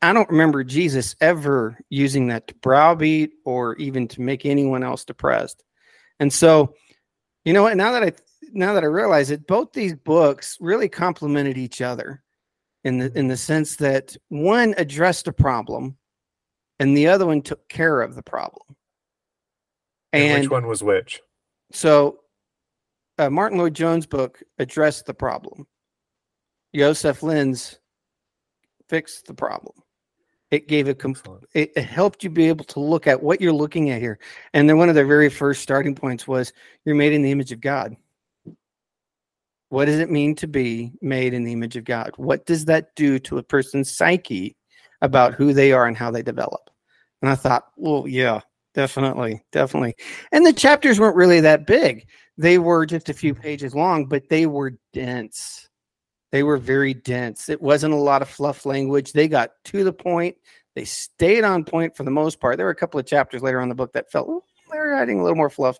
I 0.00 0.12
don't 0.12 0.30
remember 0.30 0.62
Jesus 0.62 1.16
ever 1.20 1.78
using 1.90 2.28
that 2.28 2.46
to 2.48 2.54
browbeat 2.56 3.32
or 3.44 3.74
even 3.76 4.06
to 4.08 4.20
make 4.20 4.46
anyone 4.46 4.84
else 4.84 5.04
depressed. 5.04 5.64
And 6.20 6.32
so, 6.32 6.74
you 7.44 7.52
know 7.52 7.62
what? 7.64 7.76
Now 7.76 7.92
that 7.92 8.02
I 8.02 8.12
now 8.52 8.74
that 8.74 8.84
I 8.84 8.86
realize 8.86 9.30
it, 9.30 9.46
both 9.46 9.72
these 9.72 9.94
books 9.94 10.56
really 10.60 10.88
complemented 10.88 11.58
each 11.58 11.80
other 11.80 12.22
in 12.84 12.98
the 12.98 13.18
in 13.18 13.28
the 13.28 13.36
sense 13.36 13.76
that 13.76 14.16
one 14.28 14.74
addressed 14.78 15.26
a 15.26 15.32
problem 15.32 15.96
and 16.78 16.96
the 16.96 17.08
other 17.08 17.26
one 17.26 17.42
took 17.42 17.68
care 17.68 18.00
of 18.00 18.14
the 18.14 18.22
problem. 18.22 18.76
And, 20.12 20.32
and 20.32 20.42
which 20.42 20.50
one 20.50 20.66
was 20.66 20.82
which? 20.82 21.20
So 21.72 22.20
uh, 23.18 23.28
Martyn 23.30 23.58
Lloyd-Jones' 23.58 24.06
book 24.06 24.42
addressed 24.58 25.06
the 25.06 25.14
problem. 25.14 25.66
Joseph 26.74 27.22
Lin's 27.22 27.78
fixed 28.88 29.26
the 29.26 29.34
problem. 29.34 29.74
It 30.50 30.66
gave 30.66 30.88
a 30.88 30.94
comp- 30.94 31.44
it, 31.54 31.72
it 31.76 31.84
helped 31.84 32.24
you 32.24 32.30
be 32.30 32.48
able 32.48 32.64
to 32.66 32.80
look 32.80 33.06
at 33.06 33.22
what 33.22 33.40
you're 33.40 33.52
looking 33.52 33.90
at 33.90 34.00
here. 34.00 34.18
And 34.54 34.68
then 34.68 34.78
one 34.78 34.88
of 34.88 34.94
their 34.94 35.06
very 35.06 35.28
first 35.28 35.62
starting 35.62 35.94
points 35.94 36.26
was 36.26 36.52
you're 36.84 36.94
made 36.94 37.12
in 37.12 37.22
the 37.22 37.30
image 37.30 37.52
of 37.52 37.60
God. 37.60 37.96
What 39.68 39.84
does 39.84 39.98
it 39.98 40.10
mean 40.10 40.34
to 40.36 40.46
be 40.46 40.92
made 41.02 41.34
in 41.34 41.44
the 41.44 41.52
image 41.52 41.76
of 41.76 41.84
God? 41.84 42.12
What 42.16 42.46
does 42.46 42.64
that 42.64 42.94
do 42.96 43.18
to 43.20 43.36
a 43.36 43.42
person's 43.42 43.94
psyche 43.94 44.56
about 45.02 45.34
who 45.34 45.52
they 45.52 45.72
are 45.72 45.86
and 45.86 45.96
how 45.96 46.10
they 46.10 46.22
develop? 46.22 46.70
And 47.20 47.30
I 47.30 47.34
thought, 47.34 47.64
well, 47.76 48.06
yeah, 48.08 48.40
definitely, 48.72 49.44
definitely. 49.52 49.96
And 50.32 50.46
the 50.46 50.54
chapters 50.54 50.98
weren't 50.98 51.16
really 51.16 51.40
that 51.40 51.66
big. 51.66 52.06
They 52.38 52.58
were 52.58 52.86
just 52.86 53.10
a 53.10 53.14
few 53.14 53.34
mm-hmm. 53.34 53.42
pages 53.42 53.74
long, 53.74 54.06
but 54.06 54.28
they 54.30 54.46
were 54.46 54.78
dense. 54.94 55.67
They 56.30 56.42
were 56.42 56.58
very 56.58 56.94
dense. 56.94 57.48
It 57.48 57.60
wasn't 57.60 57.94
a 57.94 57.98
lot 57.98 58.22
of 58.22 58.28
fluff 58.28 58.66
language. 58.66 59.12
They 59.12 59.28
got 59.28 59.52
to 59.66 59.84
the 59.84 59.92
point. 59.92 60.36
They 60.74 60.84
stayed 60.84 61.44
on 61.44 61.64
point 61.64 61.96
for 61.96 62.04
the 62.04 62.10
most 62.10 62.40
part. 62.40 62.56
There 62.56 62.66
were 62.66 62.72
a 62.72 62.76
couple 62.76 63.00
of 63.00 63.06
chapters 63.06 63.42
later 63.42 63.58
on 63.58 63.64
in 63.64 63.68
the 63.68 63.74
book 63.74 63.92
that 63.94 64.12
felt 64.12 64.44
they 64.70 64.78
were 64.78 64.92
adding 64.92 65.18
a 65.18 65.22
little 65.22 65.36
more 65.36 65.50
fluff, 65.50 65.78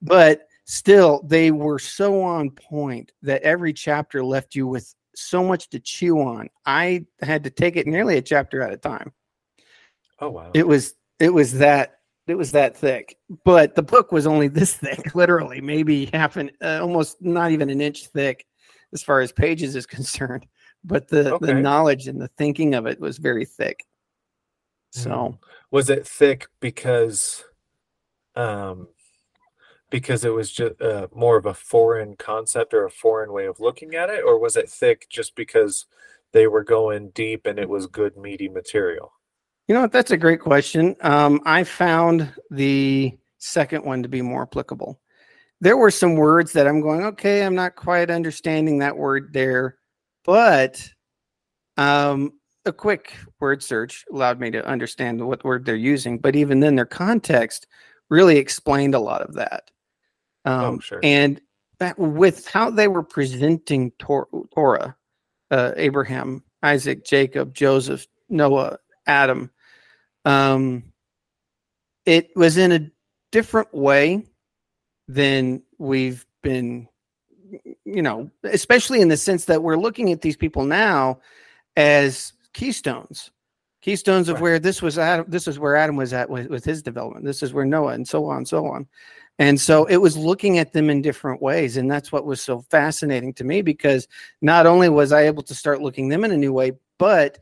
but 0.00 0.48
still 0.64 1.22
they 1.24 1.50
were 1.50 1.78
so 1.78 2.22
on 2.22 2.50
point 2.50 3.12
that 3.22 3.42
every 3.42 3.72
chapter 3.72 4.24
left 4.24 4.54
you 4.54 4.66
with 4.66 4.94
so 5.14 5.44
much 5.44 5.68
to 5.70 5.78
chew 5.78 6.20
on. 6.20 6.48
I 6.64 7.04
had 7.20 7.44
to 7.44 7.50
take 7.50 7.76
it 7.76 7.86
nearly 7.86 8.16
a 8.16 8.22
chapter 8.22 8.62
at 8.62 8.72
a 8.72 8.76
time. 8.76 9.12
Oh 10.18 10.30
wow. 10.30 10.50
It 10.54 10.66
was 10.66 10.94
it 11.18 11.32
was 11.32 11.58
that 11.58 11.96
it 12.26 12.36
was 12.36 12.52
that 12.52 12.76
thick. 12.76 13.18
But 13.44 13.74
the 13.74 13.82
book 13.82 14.12
was 14.12 14.26
only 14.26 14.48
this 14.48 14.74
thick, 14.74 15.14
literally, 15.14 15.60
maybe 15.60 16.06
half 16.12 16.36
an 16.36 16.50
uh, 16.62 16.78
almost 16.80 17.20
not 17.20 17.50
even 17.50 17.70
an 17.70 17.80
inch 17.80 18.06
thick 18.06 18.46
as 18.92 19.02
far 19.02 19.20
as 19.20 19.32
pages 19.32 19.76
is 19.76 19.86
concerned. 19.98 20.46
But 20.84 21.08
the 21.08 21.34
okay. 21.34 21.46
the 21.46 21.54
knowledge 21.54 22.08
and 22.08 22.20
the 22.20 22.28
thinking 22.28 22.74
of 22.74 22.86
it 22.86 23.00
was 23.00 23.18
very 23.18 23.44
thick. 23.44 23.84
So, 24.92 25.10
mm. 25.10 25.38
was 25.70 25.88
it 25.88 26.06
thick 26.06 26.48
because, 26.58 27.44
um, 28.34 28.88
because 29.88 30.24
it 30.24 30.30
was 30.30 30.50
just 30.50 30.80
uh, 30.80 31.06
more 31.14 31.36
of 31.36 31.46
a 31.46 31.54
foreign 31.54 32.16
concept 32.16 32.74
or 32.74 32.84
a 32.84 32.90
foreign 32.90 33.32
way 33.32 33.46
of 33.46 33.60
looking 33.60 33.94
at 33.94 34.10
it, 34.10 34.24
or 34.24 34.38
was 34.38 34.56
it 34.56 34.68
thick 34.68 35.06
just 35.08 35.36
because 35.36 35.86
they 36.32 36.46
were 36.46 36.64
going 36.64 37.10
deep 37.10 37.46
and 37.46 37.58
it 37.58 37.68
was 37.68 37.86
good 37.86 38.16
meaty 38.16 38.48
material? 38.48 39.12
You 39.68 39.74
know, 39.74 39.86
that's 39.86 40.10
a 40.10 40.16
great 40.16 40.40
question. 40.40 40.96
Um, 41.00 41.40
I 41.44 41.62
found 41.62 42.32
the 42.50 43.16
second 43.38 43.84
one 43.84 44.02
to 44.02 44.08
be 44.08 44.22
more 44.22 44.42
applicable. 44.42 45.00
There 45.60 45.76
were 45.76 45.90
some 45.90 46.14
words 46.14 46.52
that 46.54 46.66
I'm 46.66 46.80
going, 46.80 47.02
okay, 47.02 47.44
I'm 47.44 47.54
not 47.54 47.76
quite 47.76 48.10
understanding 48.10 48.78
that 48.78 48.96
word 48.96 49.32
there, 49.32 49.76
but 50.24 50.90
um, 51.76 52.32
a 52.64 52.72
quick 52.72 53.14
word 53.40 53.62
search 53.62 54.04
allowed 54.12 54.40
me 54.40 54.50
to 54.50 54.66
understand 54.66 55.26
what 55.26 55.44
word 55.44 55.64
they're 55.64 55.76
using. 55.76 56.18
But 56.18 56.36
even 56.36 56.60
then, 56.60 56.76
their 56.76 56.86
context 56.86 57.66
really 58.08 58.38
explained 58.38 58.94
a 58.94 59.00
lot 59.00 59.22
of 59.22 59.34
that. 59.34 59.70
Oh, 60.44 60.52
um, 60.52 60.74
oh, 60.76 60.78
sure. 60.80 61.00
And 61.02 61.40
that 61.78 61.98
with 61.98 62.46
how 62.46 62.70
they 62.70 62.88
were 62.88 63.02
presenting 63.02 63.90
Tor- 63.98 64.28
Torah, 64.54 64.96
uh, 65.50 65.72
Abraham, 65.76 66.44
Isaac, 66.62 67.04
Jacob, 67.04 67.54
Joseph, 67.54 68.06
Noah, 68.28 68.78
Adam, 69.06 69.50
um, 70.24 70.84
it 72.04 72.30
was 72.36 72.58
in 72.58 72.72
a 72.72 72.90
different 73.32 73.72
way 73.72 74.26
than 75.12 75.62
we've 75.78 76.26
been, 76.42 76.88
you 77.84 78.02
know, 78.02 78.30
especially 78.44 79.00
in 79.00 79.08
the 79.08 79.16
sense 79.16 79.46
that 79.46 79.62
we're 79.62 79.76
looking 79.76 80.12
at 80.12 80.20
these 80.20 80.36
people 80.36 80.64
now 80.64 81.18
as 81.76 82.32
keystones 82.52 83.30
keystones 83.80 84.28
of 84.28 84.34
right. 84.34 84.42
where 84.42 84.58
this 84.58 84.82
was 84.82 84.98
Adam, 84.98 85.26
this 85.28 85.48
is 85.48 85.58
where 85.58 85.76
Adam 85.76 85.96
was 85.96 86.12
at 86.12 86.28
with, 86.28 86.48
with, 86.48 86.64
his 86.64 86.82
development. 86.82 87.24
This 87.24 87.42
is 87.42 87.52
where 87.52 87.64
Noah 87.64 87.92
and 87.92 88.06
so 88.06 88.26
on, 88.26 88.44
so 88.44 88.66
on. 88.66 88.86
And 89.38 89.58
so 89.58 89.86
it 89.86 89.96
was 89.96 90.16
looking 90.16 90.58
at 90.58 90.72
them 90.72 90.90
in 90.90 91.00
different 91.00 91.40
ways. 91.40 91.76
And 91.76 91.90
that's 91.90 92.12
what 92.12 92.26
was 92.26 92.42
so 92.42 92.60
fascinating 92.70 93.32
to 93.34 93.44
me 93.44 93.62
because 93.62 94.06
not 94.42 94.66
only 94.66 94.88
was 94.88 95.12
I 95.12 95.22
able 95.22 95.42
to 95.44 95.54
start 95.54 95.80
looking 95.80 96.08
them 96.08 96.24
in 96.24 96.30
a 96.30 96.36
new 96.36 96.52
way, 96.52 96.72
but 96.98 97.38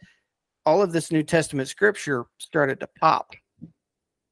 all 0.64 0.80
of 0.80 0.92
this 0.92 1.10
New 1.10 1.24
Testament 1.24 1.68
scripture 1.68 2.26
started 2.38 2.78
to 2.80 2.88
pop. 3.00 3.32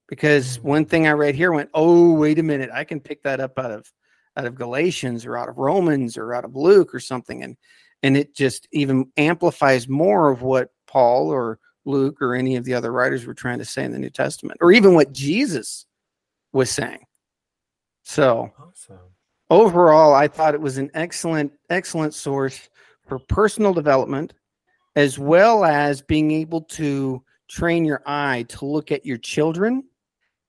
Because 0.08 0.58
mm-hmm. 0.58 0.68
one 0.68 0.84
thing 0.84 1.06
I 1.06 1.12
read 1.12 1.34
here 1.34 1.52
went, 1.52 1.70
oh, 1.74 2.12
wait 2.12 2.38
a 2.38 2.42
minute, 2.42 2.70
I 2.72 2.84
can 2.84 3.00
pick 3.00 3.22
that 3.22 3.40
up 3.40 3.58
out 3.58 3.70
of 3.70 3.92
out 4.36 4.44
of 4.44 4.54
Galatians 4.54 5.24
or 5.24 5.36
out 5.36 5.48
of 5.48 5.56
Romans 5.56 6.18
or 6.18 6.34
out 6.34 6.44
of 6.44 6.54
Luke 6.54 6.94
or 6.94 7.00
something. 7.00 7.42
And 7.42 7.56
and 8.02 8.16
it 8.16 8.34
just 8.34 8.68
even 8.72 9.10
amplifies 9.16 9.88
more 9.88 10.30
of 10.30 10.42
what 10.42 10.70
Paul 10.86 11.28
or 11.28 11.58
Luke 11.84 12.20
or 12.20 12.34
any 12.34 12.56
of 12.56 12.64
the 12.64 12.74
other 12.74 12.92
writers 12.92 13.26
were 13.26 13.34
trying 13.34 13.58
to 13.58 13.64
say 13.64 13.84
in 13.84 13.92
the 13.92 13.98
New 13.98 14.10
Testament, 14.10 14.58
or 14.60 14.72
even 14.72 14.94
what 14.94 15.12
Jesus 15.12 15.86
was 16.52 16.70
saying. 16.70 17.04
So 18.02 18.52
awesome. 18.58 18.98
overall, 19.50 20.14
I 20.14 20.28
thought 20.28 20.54
it 20.54 20.60
was 20.60 20.78
an 20.78 20.90
excellent, 20.94 21.52
excellent 21.70 22.14
source 22.14 22.68
for 23.06 23.18
personal 23.18 23.72
development, 23.72 24.32
as 24.94 25.18
well 25.18 25.64
as 25.64 26.02
being 26.02 26.30
able 26.32 26.62
to 26.62 27.22
train 27.48 27.84
your 27.84 28.02
eye 28.06 28.44
to 28.48 28.64
look 28.64 28.90
at 28.90 29.06
your 29.06 29.18
children 29.18 29.84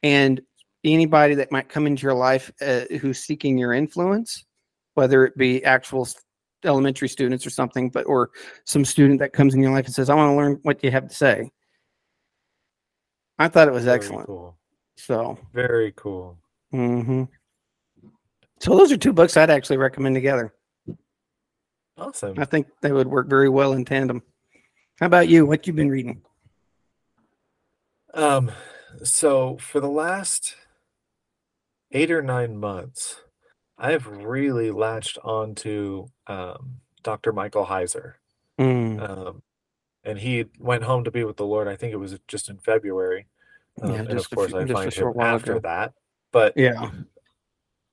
and 0.07 0.41
anybody 0.85 1.35
that 1.35 1.51
might 1.51 1.67
come 1.67 1.85
into 1.85 2.03
your 2.03 2.13
life 2.13 2.49
uh, 2.61 2.85
who's 3.01 3.19
seeking 3.19 3.57
your 3.57 3.73
influence, 3.73 4.45
whether 4.93 5.25
it 5.25 5.37
be 5.37 5.63
actual 5.65 6.07
elementary 6.63 7.09
students 7.09 7.45
or 7.45 7.49
something, 7.49 7.89
but 7.89 8.05
or 8.05 8.29
some 8.63 8.85
student 8.85 9.19
that 9.19 9.33
comes 9.33 9.53
in 9.53 9.61
your 9.61 9.73
life 9.73 9.85
and 9.85 9.93
says, 9.93 10.09
"I 10.09 10.15
want 10.15 10.31
to 10.31 10.35
learn 10.35 10.59
what 10.63 10.81
you 10.81 10.91
have 10.91 11.09
to 11.09 11.13
say." 11.13 11.51
I 13.37 13.49
thought 13.49 13.67
it 13.67 13.73
was 13.73 13.83
Very 13.83 13.97
excellent. 13.97 14.27
Cool. 14.27 14.57
So 14.95 15.37
Very 15.53 15.93
cool. 15.95 16.37
Mm-hmm. 16.73 17.23
So 18.59 18.75
those 18.77 18.91
are 18.91 18.97
two 18.97 19.13
books 19.13 19.37
I'd 19.37 19.49
actually 19.49 19.77
recommend 19.77 20.15
together. 20.15 20.53
Awesome. 21.97 22.39
I 22.39 22.45
think 22.45 22.67
they 22.81 22.91
would 22.91 23.07
work 23.07 23.27
very 23.29 23.49
well 23.49 23.73
in 23.73 23.83
tandem. 23.83 24.23
How 24.99 25.05
about 25.05 25.27
you? 25.27 25.45
What 25.45 25.67
you've 25.67 25.75
been 25.75 25.89
reading? 25.89 26.21
Um, 28.13 28.51
so 29.03 29.57
for 29.57 29.79
the 29.79 29.89
last 29.89 30.55
eight 31.91 32.11
or 32.11 32.21
nine 32.21 32.57
months, 32.57 33.21
I've 33.77 34.07
really 34.07 34.71
latched 34.71 35.17
onto 35.23 36.07
um, 36.25 36.81
Dr. 37.03 37.31
Michael 37.31 37.65
Heiser. 37.65 38.13
Mm. 38.59 39.09
Um, 39.09 39.41
and 40.03 40.17
he 40.17 40.45
went 40.59 40.83
home 40.83 41.03
to 41.03 41.11
be 41.11 41.23
with 41.23 41.37
the 41.37 41.45
Lord. 41.45 41.67
I 41.67 41.75
think 41.75 41.93
it 41.93 41.97
was 41.97 42.17
just 42.27 42.49
in 42.49 42.57
February. 42.57 43.27
Um, 43.81 43.91
yeah, 43.91 43.99
and 43.99 44.17
of 44.17 44.29
course, 44.29 44.51
few, 44.51 44.59
I 44.59 44.65
find 44.65 44.93
him 44.93 45.13
after 45.19 45.51
ago. 45.53 45.59
that. 45.61 45.93
But 46.31 46.53
yeah. 46.55 46.89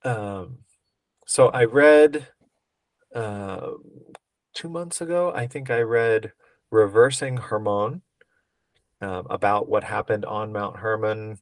Um, 0.04 0.58
so 1.26 1.48
I 1.48 1.64
read 1.64 2.28
uh, 3.14 3.70
two 4.54 4.68
months 4.68 5.00
ago, 5.00 5.32
I 5.34 5.46
think 5.46 5.70
I 5.70 5.80
read 5.80 6.32
Reversing 6.70 7.36
Hermon 7.36 8.02
um, 9.04 9.26
about 9.28 9.68
what 9.68 9.84
happened 9.84 10.24
on 10.24 10.52
Mount 10.52 10.76
Hermon 10.76 11.38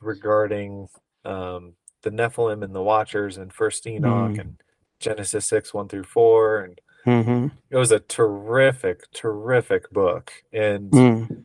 regarding 0.00 0.88
um, 1.24 1.72
the 2.02 2.10
Nephilim 2.10 2.62
and 2.62 2.74
the 2.74 2.82
Watchers 2.82 3.38
and 3.38 3.52
First 3.52 3.86
Enoch 3.86 4.32
mm. 4.32 4.40
and 4.40 4.62
Genesis 5.00 5.46
six 5.46 5.72
one 5.72 5.88
through 5.88 6.04
four, 6.04 6.60
and 6.60 6.80
mm-hmm. 7.06 7.48
it 7.70 7.76
was 7.76 7.92
a 7.92 8.00
terrific, 8.00 9.10
terrific 9.12 9.90
book. 9.90 10.32
And 10.52 10.90
mm. 10.90 11.44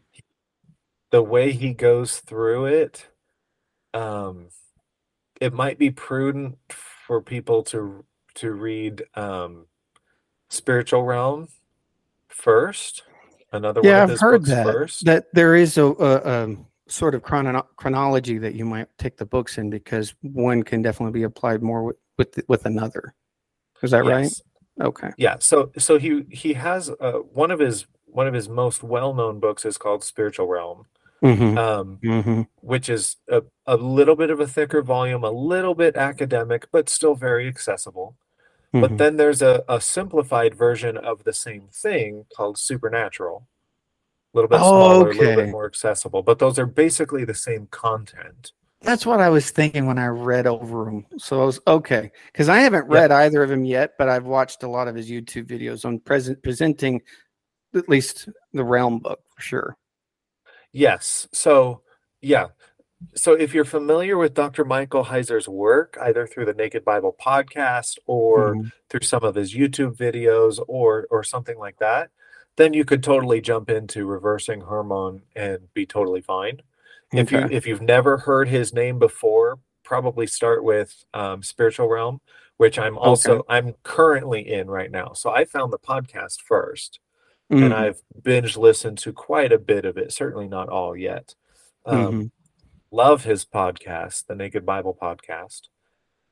the 1.09 1.23
way 1.23 1.51
he 1.51 1.73
goes 1.73 2.19
through 2.19 2.65
it, 2.65 3.07
um, 3.93 4.49
it 5.41 5.53
might 5.53 5.79
be 5.79 5.91
prudent 5.91 6.57
for 6.69 7.21
people 7.21 7.63
to 7.63 8.03
to 8.35 8.51
read 8.51 9.03
um, 9.15 9.65
Spiritual 10.49 11.03
Realm 11.03 11.47
first. 12.27 13.03
Another 13.51 13.81
yeah, 13.83 14.01
one 14.01 14.11
I've 14.11 14.19
heard 14.19 14.45
that 14.45 14.65
first. 14.65 15.05
that 15.05 15.25
there 15.33 15.55
is 15.55 15.77
a, 15.77 15.85
a, 15.85 16.15
a 16.17 16.55
sort 16.87 17.15
of 17.15 17.23
chrono- 17.23 17.67
chronology 17.77 18.37
that 18.37 18.53
you 18.53 18.65
might 18.65 18.87
take 18.97 19.17
the 19.17 19.25
books 19.25 19.57
in 19.57 19.69
because 19.69 20.13
one 20.21 20.63
can 20.63 20.81
definitely 20.81 21.19
be 21.19 21.23
applied 21.23 21.63
more 21.63 21.83
with 21.83 21.97
with, 22.17 22.39
with 22.47 22.65
another. 22.65 23.15
Is 23.81 23.91
that 23.91 24.05
yes. 24.05 24.43
right? 24.77 24.87
Okay. 24.87 25.09
Yeah. 25.17 25.37
So 25.39 25.71
so 25.77 25.97
he 25.97 26.25
he 26.29 26.53
has 26.53 26.89
uh, 26.99 27.13
one 27.13 27.51
of 27.51 27.59
his 27.59 27.85
one 28.05 28.27
of 28.27 28.33
his 28.33 28.49
most 28.49 28.83
well 28.83 29.13
known 29.13 29.39
books 29.39 29.65
is 29.65 29.77
called 29.77 30.03
Spiritual 30.03 30.47
Realm, 30.47 30.85
mm-hmm. 31.23 31.57
Um, 31.57 31.99
mm-hmm. 32.03 32.41
which 32.57 32.89
is 32.89 33.17
a, 33.29 33.43
a 33.65 33.77
little 33.77 34.15
bit 34.15 34.29
of 34.29 34.39
a 34.39 34.47
thicker 34.47 34.81
volume, 34.81 35.23
a 35.23 35.31
little 35.31 35.75
bit 35.75 35.95
academic, 35.95 36.67
but 36.71 36.89
still 36.89 37.15
very 37.15 37.47
accessible. 37.47 38.15
Mm-hmm. 38.73 38.81
But 38.81 38.97
then 38.97 39.17
there's 39.17 39.41
a, 39.41 39.63
a 39.67 39.81
simplified 39.81 40.55
version 40.55 40.97
of 40.97 41.23
the 41.23 41.33
same 41.33 41.69
thing 41.71 42.25
called 42.35 42.57
Supernatural 42.57 43.47
a 44.33 44.37
little 44.37 44.49
bit 44.49 44.59
smaller, 44.59 45.09
okay. 45.09 45.17
a 45.17 45.21
little 45.21 45.43
bit 45.43 45.51
more 45.51 45.65
accessible. 45.65 46.21
But 46.21 46.39
those 46.39 46.59
are 46.59 46.65
basically 46.65 47.25
the 47.25 47.33
same 47.33 47.67
content. 47.71 48.51
That's 48.81 49.05
what 49.05 49.19
I 49.19 49.29
was 49.29 49.49
thinking 49.49 49.87
when 49.87 49.97
I 49.97 50.07
read 50.07 50.47
over 50.47 50.85
them. 50.85 51.05
So 51.17 51.41
I 51.41 51.45
was 51.45 51.59
okay 51.67 52.11
because 52.31 52.47
I 52.47 52.59
haven't 52.59 52.87
read 52.87 53.11
either 53.11 53.43
of 53.43 53.49
them 53.49 53.65
yet, 53.65 53.93
but 53.97 54.07
I've 54.07 54.25
watched 54.25 54.63
a 54.63 54.69
lot 54.69 54.87
of 54.87 54.95
his 54.95 55.09
YouTube 55.09 55.47
videos 55.47 55.83
on 55.83 55.99
present 55.99 56.41
presenting 56.43 57.01
at 57.75 57.89
least 57.89 58.29
the 58.53 58.63
Realm 58.63 58.99
book 58.99 59.19
for 59.35 59.41
sure. 59.41 59.77
Yes. 60.71 61.27
So 61.33 61.81
yeah. 62.21 62.47
So 63.15 63.33
if 63.33 63.53
you're 63.53 63.65
familiar 63.65 64.17
with 64.17 64.33
Dr. 64.33 64.65
Michael 64.65 65.05
Heiser's 65.05 65.47
work, 65.47 65.97
either 66.01 66.27
through 66.27 66.45
the 66.45 66.53
Naked 66.53 66.83
Bible 66.83 67.15
podcast 67.19 67.97
or 68.05 68.55
mm-hmm. 68.55 68.67
through 68.89 69.01
some 69.01 69.23
of 69.23 69.35
his 69.35 69.53
YouTube 69.53 69.95
videos 69.95 70.59
or 70.67 71.07
or 71.09 71.23
something 71.23 71.57
like 71.57 71.77
that, 71.79 72.09
then 72.57 72.73
you 72.73 72.83
could 72.83 73.01
totally 73.01 73.39
jump 73.39 73.69
into 73.69 74.05
reversing 74.05 74.61
Hermon 74.61 75.21
and 75.35 75.73
be 75.73 75.85
totally 75.85 76.21
fine. 76.21 76.61
Okay. 77.13 77.21
If 77.21 77.31
you 77.31 77.47
if 77.49 77.65
you've 77.65 77.81
never 77.81 78.17
heard 78.17 78.49
his 78.49 78.73
name 78.73 78.99
before, 78.99 79.59
probably 79.83 80.27
start 80.27 80.63
with 80.63 81.03
um, 81.13 81.41
Spiritual 81.41 81.87
Realm, 81.87 82.19
which 82.57 82.77
I'm 82.77 82.97
also 82.97 83.39
okay. 83.39 83.45
I'm 83.49 83.75
currently 83.83 84.51
in 84.51 84.69
right 84.69 84.91
now. 84.91 85.13
So 85.13 85.31
I 85.31 85.45
found 85.45 85.71
the 85.71 85.79
podcast 85.79 86.41
first, 86.45 86.99
mm-hmm. 87.51 87.63
and 87.63 87.73
I've 87.73 88.01
binge 88.21 88.57
listened 88.57 88.97
to 88.99 89.13
quite 89.13 89.53
a 89.53 89.57
bit 89.57 89.85
of 89.85 89.97
it. 89.97 90.11
Certainly 90.11 90.49
not 90.49 90.67
all 90.67 90.95
yet. 90.95 91.35
Um, 91.85 91.97
mm-hmm. 91.97 92.25
Love 92.91 93.23
his 93.23 93.45
podcast, 93.45 94.25
the 94.27 94.35
Naked 94.35 94.65
Bible 94.65 94.97
podcast. 94.99 95.61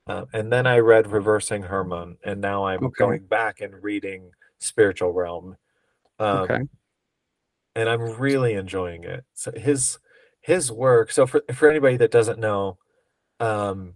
Uh, 0.08 0.26
and 0.34 0.52
then 0.52 0.66
I 0.66 0.80
read 0.80 1.12
Reversing 1.12 1.64
Hermon, 1.64 2.18
and 2.24 2.40
now 2.40 2.66
I'm 2.66 2.84
okay. 2.86 2.96
going 2.98 3.26
back 3.26 3.62
and 3.62 3.84
reading 3.84 4.32
Spiritual 4.60 5.12
Realm 5.12 5.58
um, 6.20 6.38
okay. 6.40 6.60
And 7.76 7.90
I'm 7.90 8.02
really 8.02 8.54
enjoying 8.54 9.04
it. 9.04 9.24
So 9.34 9.52
his 9.52 10.00
his 10.42 10.72
work. 10.72 11.12
So 11.12 11.28
for 11.28 11.44
for 11.54 11.70
anybody 11.70 11.98
that 11.98 12.12
doesn't 12.12 12.40
know, 12.40 12.78
um, 13.40 13.94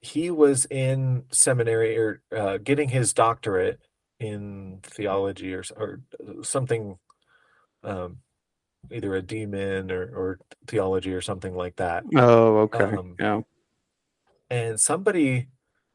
he 0.00 0.30
was 0.30 0.66
in 0.66 1.24
seminary 1.30 1.96
or 1.96 2.22
uh, 2.36 2.58
getting 2.58 2.90
his 2.90 3.12
doctorate 3.12 3.80
in 4.20 4.80
theology 4.82 5.54
or 5.54 5.64
or 5.76 6.00
something. 6.42 6.98
Um, 7.84 8.18
either 8.90 9.14
a 9.14 9.22
demon 9.22 9.90
or, 9.90 10.02
or 10.02 10.38
theology 10.66 11.12
or 11.12 11.20
something 11.20 11.54
like 11.54 11.76
that. 11.76 12.04
Oh, 12.16 12.58
okay. 12.58 12.96
Um, 12.96 13.16
yeah. 13.18 13.40
And 14.50 14.78
somebody 14.78 15.48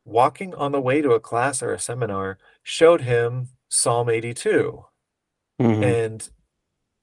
walking 0.05 0.55
on 0.55 0.71
the 0.71 0.81
way 0.81 1.01
to 1.01 1.11
a 1.11 1.19
class 1.19 1.61
or 1.61 1.73
a 1.73 1.79
seminar 1.79 2.37
showed 2.63 3.01
him 3.01 3.49
Psalm 3.69 4.09
82. 4.09 4.85
Mm-hmm. 5.59 5.83
And 5.83 6.29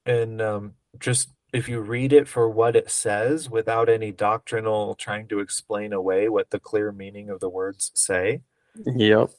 and 0.05 0.41
um, 0.41 0.73
just 0.99 1.29
if 1.53 1.69
you 1.69 1.79
read 1.79 2.11
it 2.11 2.27
for 2.27 2.49
what 2.49 2.75
it 2.75 2.91
says 2.91 3.49
without 3.49 3.89
any 3.89 4.11
doctrinal 4.11 4.95
trying 4.95 5.27
to 5.27 5.39
explain 5.39 5.93
away 5.93 6.27
what 6.29 6.49
the 6.49 6.59
clear 6.59 6.91
meaning 6.91 7.29
of 7.29 7.39
the 7.39 7.49
words 7.49 7.91
say. 7.95 8.41
Yep. 8.85 9.29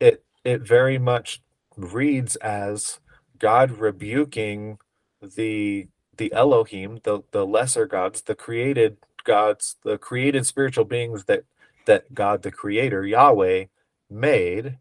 It 0.00 0.24
it 0.44 0.62
very 0.62 0.98
much 0.98 1.42
reads 1.76 2.36
as 2.36 2.98
God 3.38 3.72
rebuking 3.72 4.78
the 5.22 5.88
the 6.16 6.32
Elohim, 6.32 7.00
the 7.04 7.22
the 7.30 7.46
lesser 7.46 7.86
gods, 7.86 8.22
the 8.22 8.34
created 8.34 8.96
gods, 9.24 9.76
the 9.84 9.98
created 9.98 10.46
spiritual 10.46 10.84
beings 10.84 11.24
that 11.24 11.44
that 11.86 12.12
God 12.14 12.42
the 12.42 12.50
creator, 12.50 13.06
Yahweh, 13.06 13.66
made, 14.10 14.78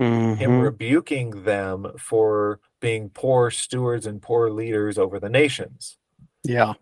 mm-hmm. 0.00 0.34
him 0.34 0.60
rebuking 0.60 1.44
them 1.44 1.92
for 1.98 2.60
being 2.80 3.10
poor 3.10 3.50
stewards 3.50 4.06
and 4.06 4.22
poor 4.22 4.50
leaders 4.50 4.98
over 4.98 5.20
the 5.20 5.28
nations. 5.28 5.98
Yeah. 6.42 6.74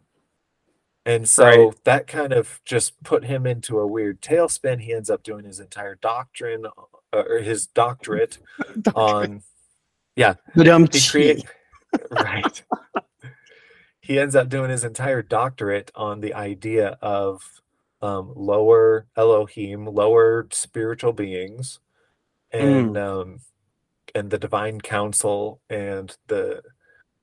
And 1.04 1.28
so 1.28 1.44
right. 1.46 1.84
that 1.84 2.06
kind 2.06 2.32
of 2.32 2.60
just 2.64 3.02
put 3.02 3.24
him 3.24 3.46
into 3.46 3.78
a 3.78 3.86
weird 3.86 4.20
tailspin. 4.20 4.80
He 4.80 4.92
ends 4.92 5.08
up 5.08 5.22
doing 5.22 5.44
his 5.44 5.58
entire 5.58 5.94
doctrine 5.96 6.66
uh, 6.66 7.16
or 7.16 7.38
his 7.38 7.66
doctorate 7.66 8.38
on, 8.94 9.42
yeah. 10.16 10.34
He 10.92 11.10
create, 11.10 11.44
right. 12.10 12.62
he 14.00 14.18
ends 14.18 14.34
up 14.34 14.48
doing 14.48 14.70
his 14.70 14.84
entire 14.84 15.22
doctorate 15.22 15.90
on 15.94 16.20
the 16.20 16.34
idea 16.34 16.98
of 17.00 17.42
um, 18.00 18.32
lower 18.36 19.06
Elohim, 19.16 19.86
lower 19.86 20.46
spiritual 20.52 21.12
beings, 21.12 21.80
and 22.50 22.96
mm. 22.96 23.22
um, 23.22 23.40
and 24.14 24.30
the 24.30 24.38
divine 24.38 24.80
council 24.80 25.60
and 25.68 26.16
the 26.28 26.62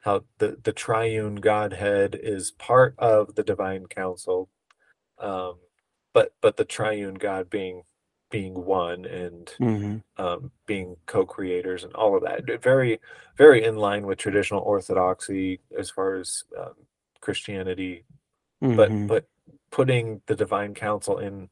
how 0.01 0.23
the 0.37 0.57
the 0.63 0.73
triune 0.73 1.35
Godhead 1.35 2.17
is 2.21 2.51
part 2.51 2.93
of 2.99 3.35
the 3.35 3.43
divine 3.43 3.87
council, 3.87 4.49
um, 5.17 5.55
but 6.13 6.33
but 6.41 6.57
the 6.57 6.65
triune 6.65 7.15
God 7.15 7.49
being 7.49 7.83
being 8.35 8.65
one 8.65 9.05
and 9.05 9.53
mm-hmm. 9.61 9.97
um, 10.21 10.51
being 10.65 10.97
co-creators 11.05 11.85
and 11.85 11.93
all 11.93 12.17
of 12.17 12.23
that 12.23 12.61
very 12.61 12.99
very 13.37 13.63
in 13.63 13.77
line 13.77 14.05
with 14.05 14.17
traditional 14.17 14.59
orthodoxy 14.59 15.61
as 15.79 15.89
far 15.89 16.15
as 16.15 16.43
um, 16.59 16.73
christianity 17.21 18.03
mm-hmm. 18.61 18.75
but 18.75 19.07
but 19.07 19.25
putting 19.71 20.21
the 20.25 20.35
divine 20.35 20.73
council 20.73 21.17
in 21.17 21.47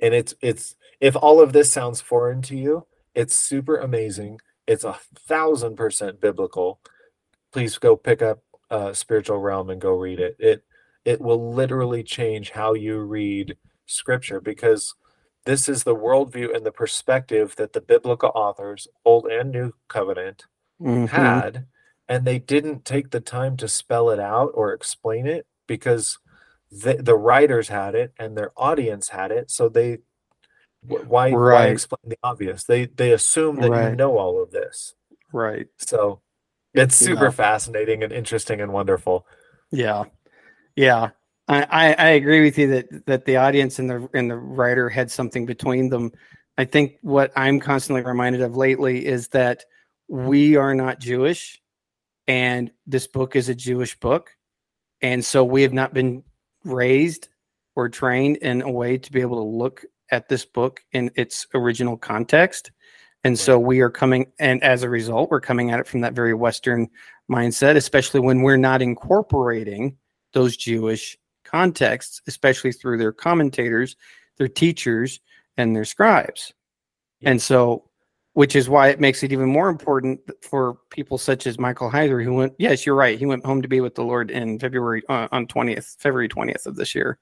and 0.00 0.12
it's 0.12 0.34
it's 0.42 0.76
if 1.00 1.16
all 1.16 1.40
of 1.40 1.54
this 1.54 1.72
sounds 1.72 2.02
foreign 2.02 2.42
to 2.42 2.54
you 2.54 2.86
it's 3.14 3.38
super 3.38 3.78
amazing 3.78 4.38
it's 4.66 4.84
a 4.84 4.98
thousand 5.26 5.76
percent 5.76 6.20
biblical 6.20 6.78
please 7.54 7.78
go 7.78 7.96
pick 7.96 8.20
up 8.20 8.42
uh, 8.70 8.92
spiritual 8.92 9.38
realm 9.38 9.70
and 9.70 9.80
go 9.80 9.94
read 9.94 10.20
it 10.20 10.36
it 10.38 10.62
it 11.06 11.22
will 11.22 11.54
literally 11.54 12.02
change 12.02 12.50
how 12.50 12.74
you 12.74 12.98
read 12.98 13.56
scripture 13.86 14.42
because 14.42 14.94
this 15.44 15.68
is 15.68 15.84
the 15.84 15.94
worldview 15.94 16.54
and 16.54 16.64
the 16.64 16.72
perspective 16.72 17.54
that 17.56 17.72
the 17.72 17.80
biblical 17.80 18.30
authors 18.34 18.88
old 19.04 19.26
and 19.26 19.50
new 19.50 19.72
covenant 19.88 20.44
mm-hmm. 20.80 21.06
had 21.06 21.66
and 22.08 22.24
they 22.24 22.38
didn't 22.38 22.84
take 22.84 23.10
the 23.10 23.20
time 23.20 23.56
to 23.56 23.68
spell 23.68 24.10
it 24.10 24.18
out 24.18 24.50
or 24.54 24.72
explain 24.72 25.26
it 25.26 25.46
because 25.66 26.18
the, 26.70 26.94
the 26.94 27.16
writers 27.16 27.68
had 27.68 27.94
it 27.94 28.12
and 28.18 28.36
their 28.36 28.52
audience 28.56 29.08
had 29.10 29.30
it 29.30 29.50
so 29.50 29.68
they 29.68 29.98
why 30.82 31.30
right. 31.30 31.54
why 31.54 31.66
explain 31.66 32.00
the 32.04 32.18
obvious 32.22 32.64
they 32.64 32.86
they 32.86 33.12
assume 33.12 33.56
that 33.56 33.70
right. 33.70 33.90
you 33.90 33.96
know 33.96 34.16
all 34.16 34.42
of 34.42 34.50
this 34.50 34.94
right 35.32 35.66
so 35.76 36.20
it's 36.74 36.94
super 36.94 37.26
yeah. 37.26 37.30
fascinating 37.30 38.02
and 38.02 38.12
interesting 38.12 38.60
and 38.60 38.72
wonderful 38.72 39.26
yeah 39.70 40.04
yeah 40.76 41.10
I, 41.48 41.94
I, 41.94 42.08
agree 42.08 42.42
with 42.42 42.58
you 42.58 42.68
that 42.68 43.06
that 43.06 43.24
the 43.24 43.36
audience 43.36 43.78
and 43.78 43.88
the 43.88 44.08
and 44.12 44.30
the 44.30 44.36
writer 44.36 44.90
had 44.90 45.10
something 45.10 45.46
between 45.46 45.88
them 45.88 46.12
i 46.58 46.64
think 46.64 46.98
what 47.00 47.32
i'm 47.36 47.58
constantly 47.58 48.02
reminded 48.02 48.42
of 48.42 48.54
lately 48.54 49.06
is 49.06 49.28
that 49.28 49.64
we 50.08 50.56
are 50.56 50.74
not 50.74 51.00
jewish 51.00 51.60
and 52.26 52.70
this 52.86 53.06
book 53.06 53.34
is 53.34 53.48
a 53.48 53.54
jewish 53.54 53.98
book 53.98 54.30
and 55.00 55.24
so 55.24 55.42
we 55.42 55.62
have 55.62 55.72
not 55.72 55.94
been 55.94 56.22
raised 56.64 57.28
or 57.76 57.88
trained 57.88 58.36
in 58.38 58.62
a 58.62 58.70
way 58.70 58.98
to 58.98 59.12
be 59.12 59.20
able 59.20 59.36
to 59.36 59.56
look 59.56 59.84
at 60.10 60.28
this 60.28 60.44
book 60.44 60.80
in 60.92 61.10
its 61.14 61.46
original 61.54 61.96
context. 61.96 62.72
And 63.24 63.32
right. 63.32 63.38
so 63.38 63.58
we 63.58 63.80
are 63.80 63.90
coming, 63.90 64.32
and 64.38 64.62
as 64.62 64.82
a 64.82 64.88
result, 64.88 65.30
we're 65.30 65.40
coming 65.40 65.70
at 65.70 65.80
it 65.80 65.86
from 65.86 66.00
that 66.00 66.14
very 66.14 66.34
Western 66.34 66.88
mindset, 67.30 67.76
especially 67.76 68.20
when 68.20 68.42
we're 68.42 68.56
not 68.56 68.82
incorporating 68.82 69.96
those 70.32 70.56
Jewish 70.56 71.16
contexts, 71.48 72.20
especially 72.26 72.72
through 72.72 72.98
their 72.98 73.12
commentators, 73.12 73.96
their 74.36 74.48
teachers, 74.48 75.20
and 75.56 75.74
their 75.74 75.84
scribes. 75.84 76.52
Yeah. 77.20 77.30
And 77.30 77.42
so 77.42 77.88
which 78.38 78.54
is 78.54 78.68
why 78.68 78.86
it 78.86 79.00
makes 79.00 79.24
it 79.24 79.32
even 79.32 79.48
more 79.48 79.68
important 79.68 80.20
for 80.42 80.78
people 80.90 81.18
such 81.18 81.44
as 81.44 81.58
Michael 81.58 81.90
Heiser, 81.90 82.22
who 82.22 82.34
went, 82.34 82.52
yes, 82.56 82.86
you're 82.86 82.94
right. 82.94 83.18
He 83.18 83.26
went 83.26 83.44
home 83.44 83.62
to 83.62 83.66
be 83.66 83.80
with 83.80 83.96
the 83.96 84.04
Lord 84.04 84.30
in 84.30 84.60
February, 84.60 85.02
uh, 85.08 85.26
on 85.32 85.48
20th, 85.48 85.96
February 85.98 86.28
20th 86.28 86.64
of 86.64 86.76
this 86.76 86.94
year. 86.94 87.18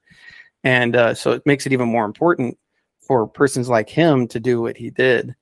And 0.63 0.95
uh, 0.95 1.15
so 1.15 1.31
it 1.31 1.41
makes 1.43 1.65
it 1.65 1.73
even 1.73 1.87
more 1.87 2.05
important 2.05 2.55
for 2.99 3.25
persons 3.25 3.67
like 3.67 3.89
him 3.89 4.27
to 4.27 4.39
do 4.39 4.61
what 4.61 4.77
he 4.77 4.91
did. 4.91 5.33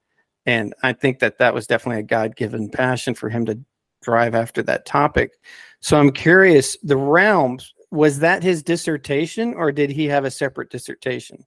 And 0.45 0.74
I 0.82 0.93
think 0.93 1.19
that 1.19 1.39
that 1.39 1.54
was 1.54 1.67
definitely 1.67 2.00
a 2.00 2.04
God 2.04 2.38
given 2.38 2.69
passion 2.69 3.13
for 3.13 3.28
him 3.28 3.45
to 3.48 3.60
drive 4.02 4.34
after 4.34 4.63
that 4.63 4.86
topic. 4.86 5.32
So 5.82 6.00
I'm 6.00 6.12
curious 6.13 6.78
the 6.84 6.95
realms, 6.95 7.74
was 7.95 8.19
that 8.19 8.43
his 8.43 8.62
dissertation 8.62 9.53
or 9.53 9.71
did 9.71 9.89
he 9.89 10.05
have 10.05 10.25
a 10.25 10.31
separate 10.31 10.69
dissertation? 10.69 11.45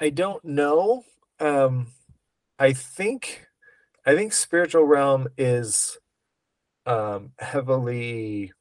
I 0.00 0.10
don't 0.10 0.44
know. 0.44 1.04
Um, 1.38 1.88
I 2.58 2.72
think 2.72 3.46
I 4.06 4.14
think 4.14 4.32
spiritual 4.32 4.84
realm 4.84 5.28
is 5.38 5.98
um, 6.86 7.32
heavily 7.38 8.52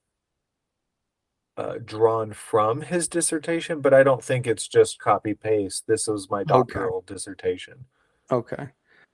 uh, 1.58 1.76
drawn 1.84 2.34
from 2.34 2.82
his 2.82 3.08
dissertation, 3.08 3.82
but 3.82 3.94
I 3.94 4.04
don't 4.04 4.24
think 4.24 4.48
it's 4.48 4.68
just 4.68 5.00
copy 5.00 5.34
paste. 5.34 5.86
This 5.88 6.08
was 6.08 6.30
my 6.30 6.44
doctoral 6.44 6.98
okay. 6.98 7.14
dissertation. 7.14 7.86
Okay, 8.32 8.68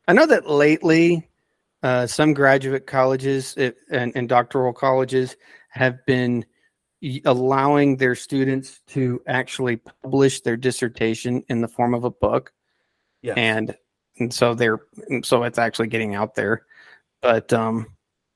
I 0.07 0.13
know 0.13 0.25
that 0.25 0.49
lately 0.49 1.27
uh, 1.83 2.07
some 2.07 2.33
graduate 2.33 2.87
colleges 2.87 3.55
it, 3.57 3.77
and, 3.91 4.11
and 4.15 4.29
doctoral 4.29 4.73
colleges 4.73 5.35
have 5.69 6.05
been 6.05 6.45
allowing 7.25 7.97
their 7.97 8.15
students 8.15 8.81
to 8.88 9.21
actually 9.27 9.77
publish 9.77 10.41
their 10.41 10.57
dissertation 10.57 11.43
in 11.49 11.62
the 11.62 11.67
form 11.67 11.93
of 11.93 12.03
a 12.03 12.12
book. 12.12 12.51
Yeah. 13.21 13.33
And 13.35 13.75
and 14.19 14.33
so 14.33 14.53
they're 14.53 14.79
so 15.23 15.43
it's 15.43 15.57
actually 15.57 15.88
getting 15.88 16.15
out 16.15 16.35
there. 16.35 16.65
But 17.21 17.51
um, 17.53 17.88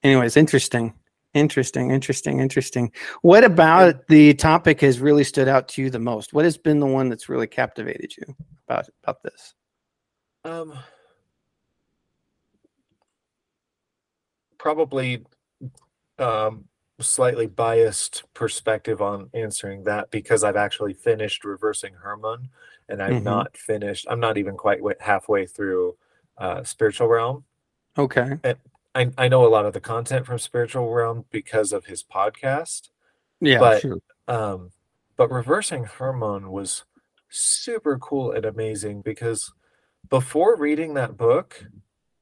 anyways, 0.03 0.37
interesting, 0.37 0.93
interesting, 1.33 1.91
interesting, 1.91 2.39
interesting. 2.39 2.91
What 3.21 3.43
about 3.43 4.07
the 4.07 4.33
topic 4.33 4.81
has 4.81 4.99
really 4.99 5.23
stood 5.23 5.47
out 5.47 5.67
to 5.69 5.81
you 5.81 5.89
the 5.89 5.99
most? 5.99 6.33
What 6.33 6.45
has 6.45 6.57
been 6.57 6.79
the 6.79 6.85
one 6.85 7.09
that's 7.09 7.29
really 7.29 7.47
captivated 7.47 8.15
you 8.17 8.35
about 8.67 8.89
about 9.03 9.23
this? 9.23 9.53
Um, 10.45 10.77
probably 14.57 15.25
um 16.19 16.65
slightly 16.99 17.47
biased 17.47 18.23
perspective 18.33 19.01
on 19.01 19.29
answering 19.33 19.83
that 19.83 20.11
because 20.11 20.43
I've 20.43 20.55
actually 20.55 20.93
finished 20.93 21.43
reversing 21.43 21.93
Hermon 21.93 22.49
and 22.87 23.01
I'm 23.01 23.15
mm-hmm. 23.15 23.23
not 23.23 23.57
finished. 23.57 24.05
I'm 24.09 24.19
not 24.19 24.37
even 24.37 24.55
quite 24.55 24.79
halfway 25.01 25.45
through 25.45 25.95
uh, 26.37 26.63
Spiritual 26.63 27.07
Realm. 27.07 27.43
Okay. 27.97 28.37
And 28.43 28.57
I, 28.95 29.11
I 29.17 29.27
know 29.27 29.45
a 29.45 29.49
lot 29.49 29.65
of 29.65 29.73
the 29.73 29.79
content 29.79 30.25
from 30.25 30.37
Spiritual 30.39 30.91
Realm 30.91 31.25
because 31.31 31.73
of 31.73 31.85
his 31.85 32.03
podcast. 32.03 32.89
Yeah, 33.39 33.59
but 33.59 33.81
sure. 33.81 33.97
um, 34.27 34.71
but 35.17 35.31
reversing 35.31 35.83
Hermon 35.85 36.51
was 36.51 36.85
super 37.29 37.97
cool 37.97 38.31
and 38.31 38.45
amazing 38.45 39.01
because 39.01 39.51
before 40.09 40.55
reading 40.55 40.93
that 40.93 41.17
book, 41.17 41.65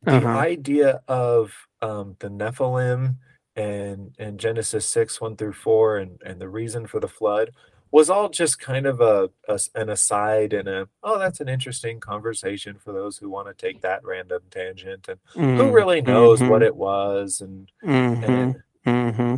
the 0.04 0.18
uh-huh. 0.18 0.28
idea 0.28 1.02
of 1.08 1.54
um, 1.82 2.16
the 2.20 2.30
Nephilim 2.30 3.18
and 3.56 4.16
and 4.18 4.40
Genesis 4.40 4.86
six 4.86 5.20
one 5.20 5.36
through 5.36 5.54
four 5.54 5.98
and 5.98 6.22
and 6.26 6.40
the 6.40 6.50
reason 6.50 6.88
for 6.88 7.00
the 7.00 7.08
flood 7.08 7.52
was 7.92 8.10
all 8.10 8.30
just 8.30 8.58
kind 8.60 8.86
of 8.86 9.02
a, 9.02 9.30
a, 9.50 9.60
an 9.76 9.90
aside 9.90 10.54
and 10.54 10.68
a 10.68 10.88
oh 11.04 11.20
that's 11.20 11.42
an 11.42 11.50
interesting 11.50 12.00
conversation 12.00 12.78
for 12.78 12.94
those 12.94 13.18
who 13.18 13.30
want 13.30 13.48
to 13.48 13.54
take 13.54 13.82
that 13.82 14.04
random 14.04 14.42
tangent 14.50 15.08
and 15.10 15.20
mm, 15.36 15.58
who 15.58 15.72
really 15.72 16.02
knows 16.02 16.40
mm-hmm. 16.40 16.50
what 16.50 16.64
it 16.64 16.76
was 16.76 17.42
and 17.42 17.72
mm-hmm, 17.84 18.24
and, 18.24 18.64
mm-hmm. 18.86 19.36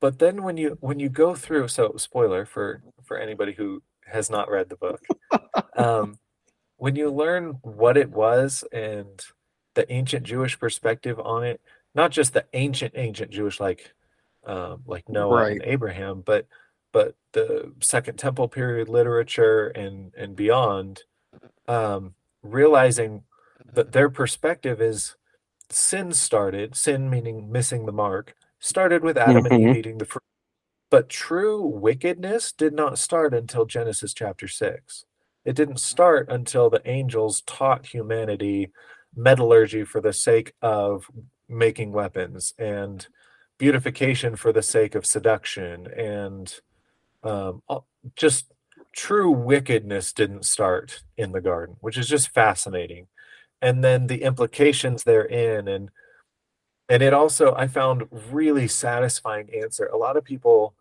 but 0.00 0.18
then 0.18 0.42
when 0.42 0.56
you 0.56 0.76
when 0.80 0.98
you 0.98 1.08
go 1.08 1.34
through 1.34 1.68
so 1.68 1.94
spoiler 1.96 2.44
for 2.44 2.82
for 3.04 3.18
anybody 3.18 3.52
who 3.52 3.80
has 4.04 4.28
not 4.28 4.50
read 4.50 4.68
the 4.68 4.76
book 4.76 5.04
um 5.76 6.18
when 6.78 6.96
you 6.96 7.10
learn 7.10 7.58
what 7.62 7.96
it 7.96 8.10
was 8.10 8.64
and 8.72 9.22
the 9.74 9.90
ancient 9.92 10.24
jewish 10.24 10.58
perspective 10.58 11.18
on 11.20 11.44
it 11.44 11.60
not 11.96 12.12
just 12.12 12.32
the 12.34 12.46
ancient 12.52 12.92
ancient 12.96 13.32
jewish 13.32 13.58
like 13.58 13.92
um 14.46 14.82
like 14.86 15.08
noah 15.08 15.36
Right. 15.36 15.52
and 15.54 15.62
abraham 15.64 16.22
but 16.24 16.46
but 16.92 17.16
the 17.32 17.72
second 17.80 18.18
temple 18.18 18.48
period 18.48 18.88
literature 18.88 19.68
and 19.68 20.14
and 20.16 20.36
beyond 20.36 21.02
um 21.66 22.14
realizing 22.42 23.24
that 23.72 23.92
their 23.92 24.08
perspective 24.10 24.80
is 24.80 25.16
sin 25.70 26.12
started 26.12 26.76
sin 26.76 27.10
meaning 27.10 27.50
missing 27.50 27.86
the 27.86 27.92
mark 27.92 28.34
started 28.60 29.02
with 29.02 29.18
adam 29.18 29.46
and 29.46 29.54
Mhm. 29.54 29.70
eve 29.70 29.74
eating 29.74 29.98
the 29.98 30.04
fruit 30.04 30.22
but 30.90 31.08
true 31.08 31.62
wickedness 31.62 32.52
did 32.52 32.72
not 32.74 32.98
start 32.98 33.34
until 33.34 33.64
genesis 33.64 34.14
chapter 34.14 34.46
6 34.48 35.04
it 35.44 35.56
didn't 35.56 35.80
start 35.80 36.28
until 36.30 36.70
the 36.70 36.82
angels 36.88 37.40
taught 37.42 37.86
humanity 37.86 38.70
metallurgy 39.16 39.84
for 39.84 40.00
the 40.00 40.12
sake 40.12 40.52
of 40.62 41.10
making 41.48 41.92
weapons 41.92 42.54
and 42.58 43.06
beautification 43.58 44.36
for 44.36 44.52
the 44.52 44.62
sake 44.62 44.94
of 44.94 45.06
seduction 45.06 45.86
and 45.92 46.60
um, 47.22 47.62
just 48.14 48.52
true 48.92 49.30
wickedness 49.30 50.12
didn't 50.12 50.44
start 50.44 51.02
in 51.16 51.32
the 51.32 51.40
garden 51.40 51.76
which 51.80 51.98
is 51.98 52.08
just 52.08 52.30
fascinating. 52.30 53.06
And 53.62 53.82
then 53.82 54.06
the 54.06 54.22
implications 54.22 55.04
therein 55.04 55.68
and 55.68 55.90
and 56.88 57.02
it 57.02 57.12
also 57.12 57.54
i 57.56 57.66
found 57.66 58.04
really 58.30 58.68
satisfying 58.68 59.48
answer. 59.54 59.86
A 59.86 59.96
lot 59.96 60.16
of 60.16 60.24
people 60.24 60.74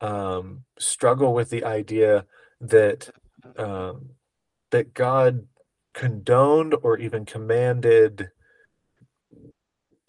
um, 0.00 0.64
struggle 0.78 1.32
with 1.32 1.50
the 1.50 1.64
idea 1.64 2.26
that 2.60 3.10
um, 3.56 4.10
that 4.70 4.94
god 4.94 5.46
condoned 5.94 6.74
or 6.82 6.98
even 6.98 7.24
commanded 7.24 8.30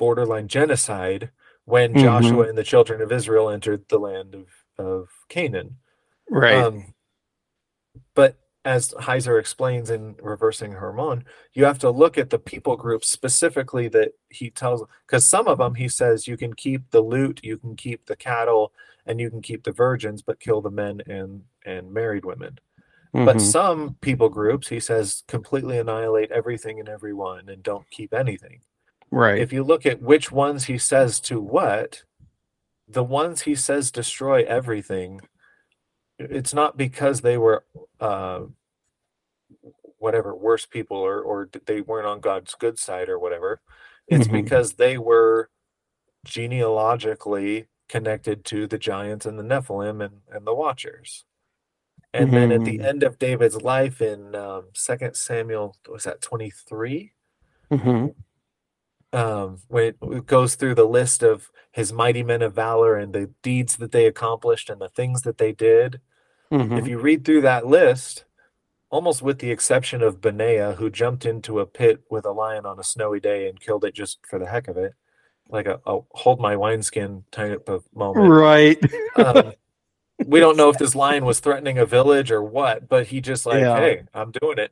borderline 0.04 0.48
genocide 0.48 1.24
when 1.66 1.94
Mhm. 1.94 2.02
joshua 2.06 2.44
and 2.50 2.58
the 2.58 2.64
children 2.74 3.02
of 3.02 3.12
israel 3.12 3.50
entered 3.50 3.82
the 3.88 4.00
land 4.00 4.36
of, 4.36 4.48
of 4.78 5.10
canaan 5.30 5.70
Right. 6.30 6.66
um, 6.66 6.94
but 8.16 8.38
as 8.66 8.94
Heiser 9.08 9.38
explains 9.40 9.90
in 9.90 10.16
Reversing 10.22 10.72
Hermon, 10.72 11.26
you 11.54 11.66
have 11.66 11.80
to 11.80 11.90
look 12.02 12.18
at 12.18 12.30
the 12.30 12.40
people 12.40 12.76
groups 12.78 13.10
specifically 13.10 13.88
that 13.90 14.12
he 14.30 14.50
tells, 14.50 14.84
because 15.06 15.26
some 15.28 15.48
of 15.50 15.58
them 15.58 15.76
he 15.76 15.90
says 15.90 16.28
you 16.28 16.38
can 16.38 16.54
keep 16.54 16.90
the 16.92 17.02
loot, 17.02 17.42
you 17.44 17.58
can 17.58 17.76
keep 17.76 18.06
the 18.06 18.16
cattle, 18.16 18.72
and 19.06 19.20
you 19.20 19.30
can 19.30 19.42
keep 19.42 19.64
the 19.64 19.72
virgins, 19.74 20.22
but 20.22 20.40
kill 20.40 20.62
the 20.62 20.72
men 20.72 21.02
and 21.08 21.44
and 21.66 21.92
married 21.94 22.26
women. 22.26 22.58
But 23.14 23.38
Mhm. 23.38 23.42
some 23.42 23.80
people 24.08 24.30
groups 24.30 24.70
he 24.70 24.80
says 24.80 25.24
completely 25.28 25.78
annihilate 25.78 26.32
everything 26.32 26.80
and 26.80 26.90
everyone 26.90 27.50
and 27.50 27.62
don't 27.62 27.90
keep 27.98 28.14
anything 28.14 28.62
right. 29.14 29.40
if 29.40 29.54
you 29.54 29.64
look 29.64 29.86
at 29.86 30.02
which 30.02 30.32
ones 30.32 30.66
he 30.66 30.78
says 30.78 31.20
to 31.22 31.40
what, 31.40 32.04
the 32.88 33.04
ones 33.04 33.42
he 33.44 33.56
says 33.56 33.92
destroy 33.92 34.44
everything, 34.44 35.22
it's 36.20 36.54
not 36.54 36.78
because 36.78 37.22
they 37.22 37.38
were 37.38 37.66
uh, 38.00 38.42
whatever 39.98 40.36
worse 40.36 40.66
people 40.66 40.98
or 40.98 41.22
or 41.22 41.50
they 41.66 41.82
weren't 41.82 42.08
on 42.08 42.20
God's 42.20 42.56
good 42.56 42.78
side 42.78 43.10
or 43.10 43.18
whatever. 43.20 43.62
It's 44.08 44.28
Mhm. 44.28 44.34
because 44.34 44.74
they 44.74 44.98
were 44.98 45.50
genealogically 46.26 47.68
connected 47.90 48.44
to 48.46 48.68
the 48.68 48.78
giants 48.78 49.26
and 49.26 49.38
the 49.38 49.44
Nephilim 49.44 50.04
and, 50.04 50.22
and 50.32 50.46
the 50.48 50.54
Watchers. 50.54 51.26
And 52.14 52.32
then 52.34 52.52
at 52.52 52.64
the 52.64 52.78
Mhm. 52.78 52.86
end 52.86 53.04
of 53.04 53.18
David's 53.18 53.62
life 53.62 54.02
in 54.02 54.36
um, 54.36 54.68
Second 54.74 55.16
Samuel, 55.16 55.76
was 55.90 56.04
that 56.04 56.22
twenty 56.22 56.50
three? 56.52 57.14
Um, 59.14 59.60
when 59.68 59.94
it- 60.02 60.26
goes 60.26 60.56
through 60.56 60.76
the 60.76 60.86
list 60.88 61.22
of 61.24 61.52
his 61.72 61.94
mighty 61.94 62.24
men 62.24 62.42
of 62.42 62.54
valor 62.54 62.96
and 62.98 63.14
the 63.14 63.28
deeds 63.42 63.78
that 63.78 63.92
they 63.92 64.06
accomplished 64.08 64.70
and 64.70 64.82
the 64.82 64.90
things 64.90 65.22
that 65.22 65.38
they 65.38 65.52
did. 65.52 66.02
If 66.52 66.60
Mhm. 66.70 66.88
you 66.88 67.00
read 67.00 67.24
through 67.26 67.42
that 67.42 67.66
list, 67.66 68.26
almost 68.92 69.22
with 69.24 69.40
the 69.40 69.50
exception 69.52 70.04
of 70.04 70.22
Benaiah, 70.22 70.74
who 70.74 70.90
jumped 70.92 71.26
into 71.26 71.60
a 71.60 71.66
pit 71.66 72.02
with 72.12 72.26
a 72.26 72.32
lion 72.32 72.66
on 72.66 72.80
a 72.80 72.84
snowy 72.84 73.20
day 73.20 73.48
and 73.50 73.60
killed 73.60 73.84
it 73.86 73.94
just 73.96 74.20
for 74.28 74.38
the 74.38 74.46
heck 74.48 74.68
of 74.68 74.78
it, 74.78 74.94
like 75.50 75.66
a, 75.66 75.80
a 75.88 76.00
hold 76.12 76.40
my 76.40 76.56
wineskin 76.56 77.24
type 77.32 77.68
of 77.70 77.86
moment. 77.96 78.30
Right. 78.30 78.78
Um, 79.16 79.54
we 80.28 80.40
don't 80.40 80.58
know 80.58 80.70
if 80.70 80.78
this 80.78 80.94
lion 80.96 81.26
was 81.26 81.40
threatening 81.40 81.80
a 81.80 81.86
village 81.88 82.32
or 82.32 82.44
what, 82.44 82.88
but 82.88 83.08
he 83.08 83.20
just 83.20 83.46
like, 83.48 83.62
Yeah. 83.62 83.76
hey, 83.78 84.04
I'm 84.14 84.32
doing 84.32 84.60
it. 84.60 84.72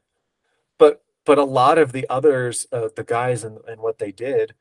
But 0.77 1.03
but 1.31 1.37
a 1.37 1.45
lot 1.45 1.77
of 1.77 1.93
the 1.93 2.05
others, 2.09 2.67
uh, 2.73 2.89
the 2.93 3.05
guys 3.05 3.45
and, 3.45 3.57
and 3.65 3.79
what 3.79 3.99
they 3.99 4.11
did, 4.11 4.53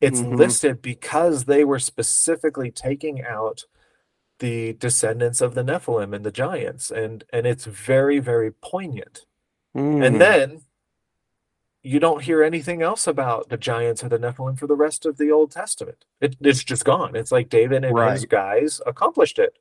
it's 0.00 0.20
Mhm. 0.20 0.38
listed 0.38 0.80
because 0.80 1.46
they 1.46 1.64
were 1.64 1.80
specifically 1.80 2.70
taking 2.70 3.24
out 3.24 3.64
the 4.38 4.74
descendants 4.74 5.40
of 5.40 5.54
the 5.56 5.64
Nephilim 5.64 6.14
and 6.14 6.24
the 6.24 6.30
giants, 6.30 6.92
and 6.92 7.24
and 7.32 7.44
it's 7.44 7.64
very 7.64 8.20
very 8.20 8.52
poignant. 8.52 9.26
Mhm. 9.74 10.06
And 10.06 10.20
then 10.20 10.62
you 11.82 11.98
don't 11.98 12.22
hear 12.22 12.40
anything 12.44 12.82
else 12.82 13.08
about 13.08 13.48
the 13.48 13.56
giants 13.56 14.04
or 14.04 14.08
the 14.08 14.18
Nephilim 14.18 14.56
for 14.56 14.68
the 14.68 14.76
rest 14.76 15.06
of 15.06 15.16
the 15.18 15.32
Old 15.32 15.50
Testament. 15.50 16.04
It, 16.20 16.36
it's 16.40 16.62
just 16.62 16.84
gone. 16.84 17.16
It's 17.16 17.32
like 17.32 17.48
David 17.48 17.84
and 17.84 17.98
his 18.12 18.26
guys 18.26 18.80
accomplished 18.86 19.40
it 19.40 19.58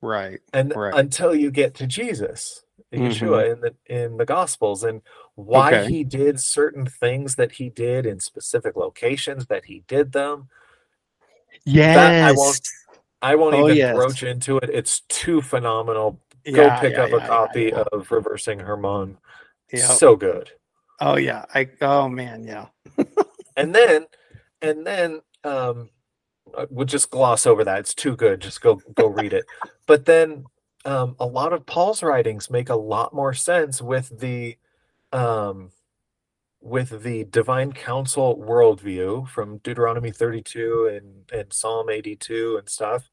right. 0.00 0.38
and 0.52 0.72
Right. 0.76 0.94
until 0.94 1.34
you 1.34 1.50
get 1.50 1.74
to 1.74 1.86
Jesus. 1.88 2.64
Yeshua 2.92 3.52
in 3.52 3.60
the 3.60 3.74
in 3.86 4.16
the 4.16 4.26
Gospels, 4.26 4.82
and 4.82 5.00
why 5.46 5.74
Okay. 5.74 5.90
he 5.90 6.04
did 6.04 6.40
certain 6.40 6.86
things 6.86 7.34
that 7.36 7.52
he 7.52 7.68
did 7.70 8.06
in 8.06 8.20
specific 8.20 8.76
locations 8.76 9.46
that 9.46 9.64
he 9.64 9.82
did 9.88 10.12
them. 10.12 10.48
Yes. 11.64 11.96
I 12.30 12.32
won't- 12.32 12.68
I 13.22 13.34
won't 13.34 13.54
Oh, 13.54 13.64
even 13.66 13.76
yes. 13.76 13.94
broach 13.94 14.22
into 14.22 14.56
it. 14.58 14.70
It's 14.72 15.00
too 15.08 15.42
phenomenal. 15.42 16.18
Go 16.50 16.62
Yeah, 16.62 16.80
pick 16.80 16.94
yeah, 16.94 17.02
up 17.02 17.10
yeah, 17.10 17.16
a 17.16 17.26
copy 17.26 17.62
yeah. 17.64 17.84
of 17.92 18.10
Reversing 18.10 18.58
Hermon. 18.58 19.18
Yeah. 19.72 19.86
So 19.88 20.16
good. 20.16 20.50
oh 21.02 21.16
yeah. 21.16 21.44
I. 21.54 21.68
Oh 21.80 22.08
man. 22.08 22.44
Yeah. 22.44 22.66
And 23.56 23.74
then, 23.74 24.06
and 24.62 24.86
then, 24.86 25.20
um, 25.44 25.90
uh, 26.56 26.64
we'll 26.70 26.86
just 26.86 27.10
gloss 27.10 27.46
over 27.46 27.62
that. 27.64 27.80
It's 27.80 27.92
too 27.94 28.16
good. 28.16 28.40
Just 28.40 28.62
go 28.62 28.80
go 28.94 29.06
read 29.08 29.34
it. 29.34 29.44
But 29.86 30.06
then, 30.06 30.44
um, 30.86 31.14
a 31.20 31.26
lot 31.26 31.52
of 31.52 31.66
Paul's 31.66 32.02
writings 32.02 32.48
make 32.48 32.70
a 32.70 32.74
lot 32.76 33.12
more 33.12 33.34
sense 33.34 33.82
with 33.82 34.18
the, 34.18 34.56
um, 35.12 35.70
with 36.60 37.02
the 37.02 37.24
divine 37.24 37.72
council 37.72 38.36
worldview 38.36 39.26
from 39.28 39.58
Deuteronomy 39.58 40.10
32 40.10 40.86
and 40.92 41.30
and 41.40 41.52
Psalm 41.52 41.88
82 41.90 42.56
and 42.58 42.68
stuff, 42.68 43.10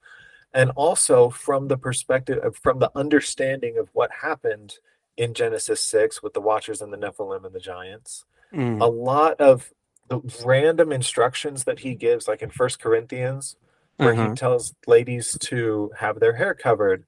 and 0.53 0.71
also 0.71 1.29
from 1.29 1.67
the 1.67 1.77
perspective 1.77 2.39
of 2.43 2.55
from 2.57 2.79
the 2.79 2.91
understanding 2.95 3.77
of 3.77 3.89
what 3.93 4.11
happened 4.21 4.75
in 5.17 5.33
Genesis 5.33 5.81
6 5.83 6.21
with 6.21 6.33
the 6.33 6.41
Watchers 6.41 6.81
and 6.81 6.91
the 6.93 6.97
Nephilim 6.97 7.45
and 7.45 7.53
the 7.55 7.59
giants 7.59 8.23
Mm. 8.53 8.81
a 8.81 8.85
lot 8.85 9.41
of 9.41 9.73
the 10.09 10.21
random 10.45 10.93
instructions 10.93 11.65
that 11.65 11.79
he 11.79 11.95
gives, 11.95 12.29
like 12.29 12.41
in 12.41 12.49
First 12.49 12.79
Corinthians, 12.79 13.57
where 13.97 14.13
Uh-huh. 14.13 14.29
he 14.29 14.35
tells 14.35 14.73
ladies 14.87 15.37
to 15.41 15.91
have 15.97 16.21
their 16.21 16.31
hair 16.31 16.53
covered 16.53 17.03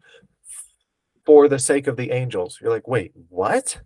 for 1.26 1.48
the 1.48 1.60
sake 1.60 1.88
of 1.88 1.96
the 1.96 2.12
angels. 2.12 2.60
You're 2.60 2.72
like, 2.74 2.90
wait, 2.90 3.14
what? 3.30 3.80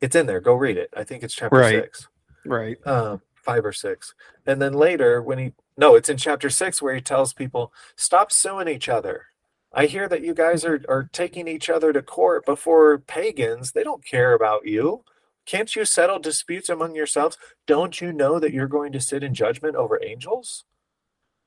It's 0.00 0.16
in 0.16 0.26
there. 0.26 0.40
Go 0.40 0.54
read 0.54 0.76
it. 0.76 0.90
I 0.96 1.04
think 1.04 1.22
it's 1.22 1.34
chapter 1.34 1.58
Right. 1.58 1.82
six, 1.84 2.08
Right. 2.46 2.78
um, 2.86 3.20
five 3.34 3.64
or 3.64 3.72
six. 3.72 4.14
And 4.46 4.60
then 4.60 4.72
later, 4.72 5.22
when 5.22 5.38
he 5.38 5.52
no, 5.76 5.94
it's 5.94 6.08
in 6.10 6.16
chapter 6.18 6.50
six 6.50 6.82
where 6.82 6.94
he 6.94 7.00
tells 7.00 7.32
people, 7.32 7.72
stop 7.96 8.30
suing 8.30 8.68
each 8.68 8.88
other. 8.88 9.26
I 9.72 9.86
hear 9.86 10.08
that 10.08 10.22
you 10.22 10.34
guys 10.34 10.64
are 10.64 10.80
are 10.88 11.08
taking 11.12 11.46
each 11.48 11.70
other 11.70 11.92
to 11.92 12.02
court 12.02 12.44
before 12.44 12.98
pagans. 12.98 13.72
They 13.72 13.82
don't 13.84 14.04
care 14.04 14.32
about 14.34 14.66
you. 14.66 15.04
Can't 15.46 15.74
you 15.74 15.84
settle 15.84 16.18
disputes 16.18 16.68
among 16.68 16.94
yourselves? 16.94 17.38
Don't 17.66 18.00
you 18.00 18.12
know 18.12 18.38
that 18.38 18.52
you're 18.52 18.68
going 18.68 18.92
to 18.92 19.00
sit 19.00 19.22
in 19.22 19.32
judgment 19.34 19.74
over 19.76 19.98
angels? 20.04 20.64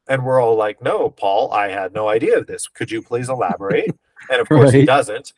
And 0.08 0.26
we're 0.26 0.42
all 0.42 0.56
like, 0.58 0.82
no, 0.82 1.10
Paul, 1.10 1.52
I 1.54 1.70
had 1.70 1.94
no 1.94 2.10
idea 2.10 2.38
of 2.38 2.48
this. 2.48 2.68
Could 2.68 2.92
you 2.92 3.02
please 3.02 3.30
elaborate? 3.30 3.96
and 4.30 4.42
of 4.42 4.50
course, 4.50 4.72
he 4.72 4.84
doesn't 4.96 5.34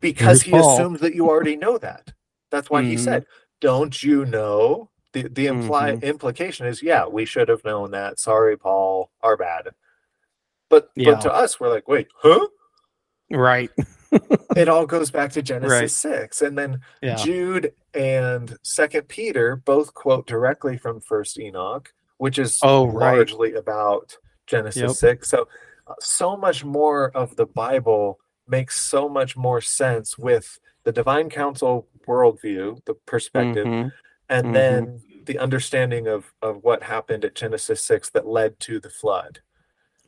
because 0.00 0.42
Here's 0.42 0.42
he 0.42 0.50
Paul. 0.50 0.74
assumed 0.76 0.98
that 1.00 1.14
you 1.14 1.28
already 1.28 1.56
know 1.56 1.78
that. 1.78 2.12
That's 2.54 2.70
why 2.70 2.82
he 2.82 2.94
Mhm. 2.94 3.00
said, 3.00 3.26
don't 3.60 4.00
you 4.02 4.24
know? 4.24 4.90
The, 5.12 5.22
the 5.28 5.46
imply, 5.48 5.92
Mhm. 5.92 6.02
implication 6.02 6.66
is, 6.66 6.82
yeah, 6.82 7.06
we 7.06 7.24
should 7.24 7.48
have 7.48 7.64
known 7.64 7.90
that. 7.90 8.20
Sorry, 8.20 8.56
Paul, 8.56 9.10
our 9.22 9.36
bad. 9.36 9.70
But, 10.68 10.90
Yeah. 10.94 11.12
but 11.14 11.20
to 11.22 11.32
us, 11.32 11.58
we're 11.58 11.68
like, 11.68 11.88
wait, 11.88 12.08
huh? 12.16 12.46
Right. 13.30 13.70
It 14.56 14.68
all 14.68 14.86
goes 14.94 15.10
back 15.10 15.32
to 15.32 15.42
Genesis 15.42 15.80
Right. 15.80 15.90
6. 15.90 16.42
And 16.42 16.56
then 16.56 16.80
Yeah. 17.02 17.16
Jude 17.16 17.74
and 17.92 18.56
Second 18.62 19.08
Peter 19.08 19.56
both 19.56 19.94
quote 19.94 20.26
directly 20.28 20.76
from 20.78 21.00
First 21.00 21.38
Enoch, 21.40 21.92
which 22.18 22.38
is 22.38 22.60
Oh, 22.62 22.86
right. 22.86 23.16
largely 23.16 23.54
about 23.54 24.16
Genesis 24.46 24.80
Yep. 24.82 24.90
6. 24.92 25.28
So 25.28 25.48
so 26.00 26.34
much 26.36 26.64
more 26.64 27.10
of 27.14 27.36
the 27.36 27.44
Bible 27.46 28.18
makes 28.48 28.80
so 28.80 29.06
much 29.08 29.36
more 29.36 29.60
sense 29.60 30.16
with 30.16 30.58
the 30.84 30.92
divine 30.92 31.28
council 31.28 31.88
worldview, 32.06 32.84
the 32.84 32.94
perspective, 33.06 33.66
mm-hmm. 33.66 33.88
and 34.28 34.44
mm-hmm. 34.44 34.52
then 34.52 35.02
the 35.26 35.38
understanding 35.38 36.06
of 36.06 36.32
of 36.42 36.62
what 36.62 36.82
happened 36.82 37.24
at 37.24 37.34
Genesis 37.34 37.82
six 37.82 38.10
that 38.10 38.26
led 38.26 38.58
to 38.60 38.80
the 38.80 38.90
flood. 38.90 39.40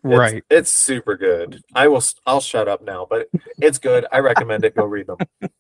It's, 0.05 0.19
right. 0.19 0.45
It's 0.51 0.73
super 0.73 1.17
good. 1.17 1.63
I 1.75 1.89
will. 1.89 2.03
I'll 2.27 2.41
shut 2.41 2.69
up 2.69 2.83
now, 2.83 3.07
but 3.09 3.29
it's 3.59 3.79
good. 3.79 4.07
I 4.13 4.19
recommend 4.19 4.65
it. 4.65 4.77
Go 4.77 4.85
read 4.85 5.07
them. 5.07 5.51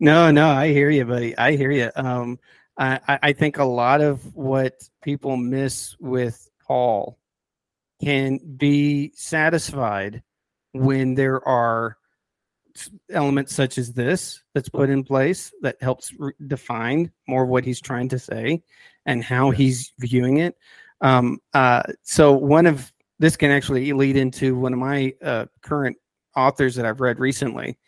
no, 0.00 0.30
no, 0.30 0.48
I 0.48 0.68
hear 0.68 0.90
you, 0.90 1.04
buddy. 1.04 1.36
I 1.36 1.56
hear 1.56 1.70
you. 1.70 1.90
Um, 1.96 2.38
I, 2.78 3.18
I 3.22 3.32
think 3.32 3.58
a 3.58 3.64
lot 3.64 4.02
of 4.02 4.34
what 4.34 4.88
people 5.02 5.36
miss 5.36 5.96
with 5.98 6.48
Paul 6.66 7.18
can 8.02 8.38
be 8.38 9.12
satisfied 9.14 10.22
when 10.72 11.14
there 11.14 11.46
are 11.48 11.96
elements 13.10 13.54
such 13.54 13.78
as 13.78 13.92
this 13.92 14.42
that's 14.54 14.68
put 14.68 14.90
in 14.90 15.04
place 15.04 15.52
that 15.62 15.76
helps 15.80 16.12
re- 16.18 16.32
define 16.46 17.10
more 17.26 17.44
of 17.44 17.48
what 17.48 17.64
he's 17.64 17.80
trying 17.80 18.08
to 18.08 18.18
say 18.18 18.62
and 19.06 19.22
how 19.22 19.50
he's 19.50 19.92
viewing 19.98 20.38
it. 20.38 20.56
Um, 21.00 21.38
uh, 21.54 21.82
so 22.02 22.32
one 22.32 22.66
of 22.66 22.92
this 23.18 23.36
can 23.36 23.50
actually 23.50 23.92
lead 23.92 24.16
into 24.16 24.56
one 24.56 24.72
of 24.72 24.78
my 24.78 25.14
uh, 25.22 25.46
current 25.62 25.96
authors 26.36 26.74
that 26.74 26.86
I've 26.86 27.00
read 27.00 27.18
recently. 27.18 27.78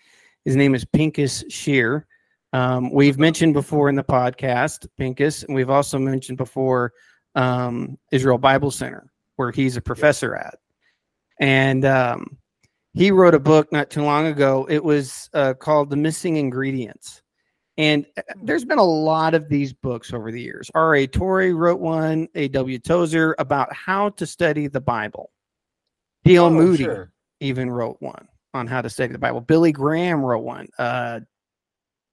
His 0.45 0.57
name 0.57 0.75
is 0.75 0.85
Pinchas 0.85 1.45
Shir. 1.49 2.07
Um, 2.53 2.91
we've 2.91 3.19
mentioned 3.19 3.53
before 3.53 3.89
in 3.89 3.95
the 3.95 4.05
podcast 4.05 4.87
Pinchas, 4.97 5.43
and 5.45 5.55
we've 5.55 5.71
also 5.71 5.99
mentioned 5.99 6.39
before 6.39 6.93
um, 7.35 7.99
Israel 8.11 8.39
Bible 8.39 8.71
Center, 8.71 9.13
where 9.37 9.51
he's 9.51 9.77
a 9.77 9.83
professor 9.83 10.35
at. 10.35 10.59
And 11.41 11.85
um, 11.85 12.39
he 12.99 13.13
wrote 13.13 13.35
a 13.35 13.39
book 13.39 13.71
not 13.71 13.91
too 13.91 14.03
long 14.03 14.27
ago. 14.27 14.67
It 14.69 14.83
was 14.83 15.31
uh, 15.33 15.55
called 15.55 15.89
The 15.89 15.97
Missing 15.97 16.37
Ingredients. 16.37 17.23
And 17.77 18.05
uh, 18.17 18.23
there's 18.43 18.65
been 18.65 18.81
a 18.81 18.85
lot 18.85 19.35
of 19.35 19.49
these 19.49 19.73
books 19.73 20.13
over 20.13 20.33
the 20.33 20.41
years. 20.41 20.69
R.A. 20.75 21.07
Torrey 21.07 21.55
wrote 21.55 21.79
one, 21.79 22.27
A.W. 22.35 22.81
Tozer, 22.81 23.37
about 23.39 23.73
how 23.73 24.09
to 24.11 24.27
study 24.27 24.67
the 24.67 24.81
Bible. 24.81 25.31
D.L. 26.25 26.47
Oh, 26.47 26.51
Moody 26.51 26.83
sure. 26.83 27.13
even 27.39 27.71
wrote 27.71 27.99
one 28.01 28.27
on 28.53 28.67
how 28.67 28.83
to 28.83 28.91
study 28.91 29.13
the 29.13 29.19
Bible. 29.19 29.43
Billy 29.43 29.71
Graham 29.71 30.25
wrote 30.25 30.43
one. 30.43 30.67
Uh, 30.77 31.21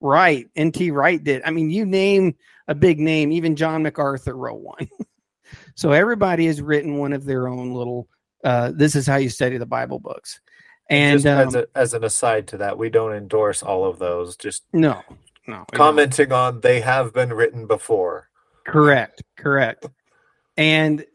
Wright, 0.01 0.47
N.T. 0.55 0.91
Wright 0.91 1.23
did. 1.23 1.41
I 1.45 1.49
mean, 1.49 1.71
you 1.71 1.87
name 1.87 2.35
a 2.67 2.75
big 2.75 2.99
name. 2.99 3.31
Even 3.31 3.55
John 3.55 3.81
MacArthur 3.81 4.37
wrote 4.37 4.61
one. 4.61 4.87
so 5.75 5.93
everybody 5.93 6.45
has 6.45 6.61
written 6.61 6.97
one 6.97 7.11
of 7.11 7.25
their 7.25 7.47
own 7.47 7.73
little. 7.73 8.07
Uh, 8.43 8.71
this 8.75 8.95
is 8.95 9.07
how 9.07 9.15
you 9.15 9.29
study 9.29 9.57
the 9.57 9.65
Bible 9.65 9.99
books. 9.99 10.39
And 10.89 11.25
um, 11.25 11.47
as, 11.47 11.55
a, 11.55 11.67
as 11.75 11.93
an 11.93 12.03
aside 12.03 12.47
to 12.49 12.57
that, 12.57 12.77
we 12.77 12.89
don't 12.89 13.13
endorse 13.13 13.63
all 13.63 13.85
of 13.85 13.99
those. 13.99 14.37
Just 14.37 14.63
no, 14.71 15.01
no. 15.47 15.65
Commenting 15.71 16.31
on 16.31 16.61
they 16.61 16.81
have 16.81 17.13
been 17.13 17.33
written 17.33 17.65
before. 17.65 18.29
Correct, 18.65 19.23
correct. 19.37 19.87
And 20.57 21.05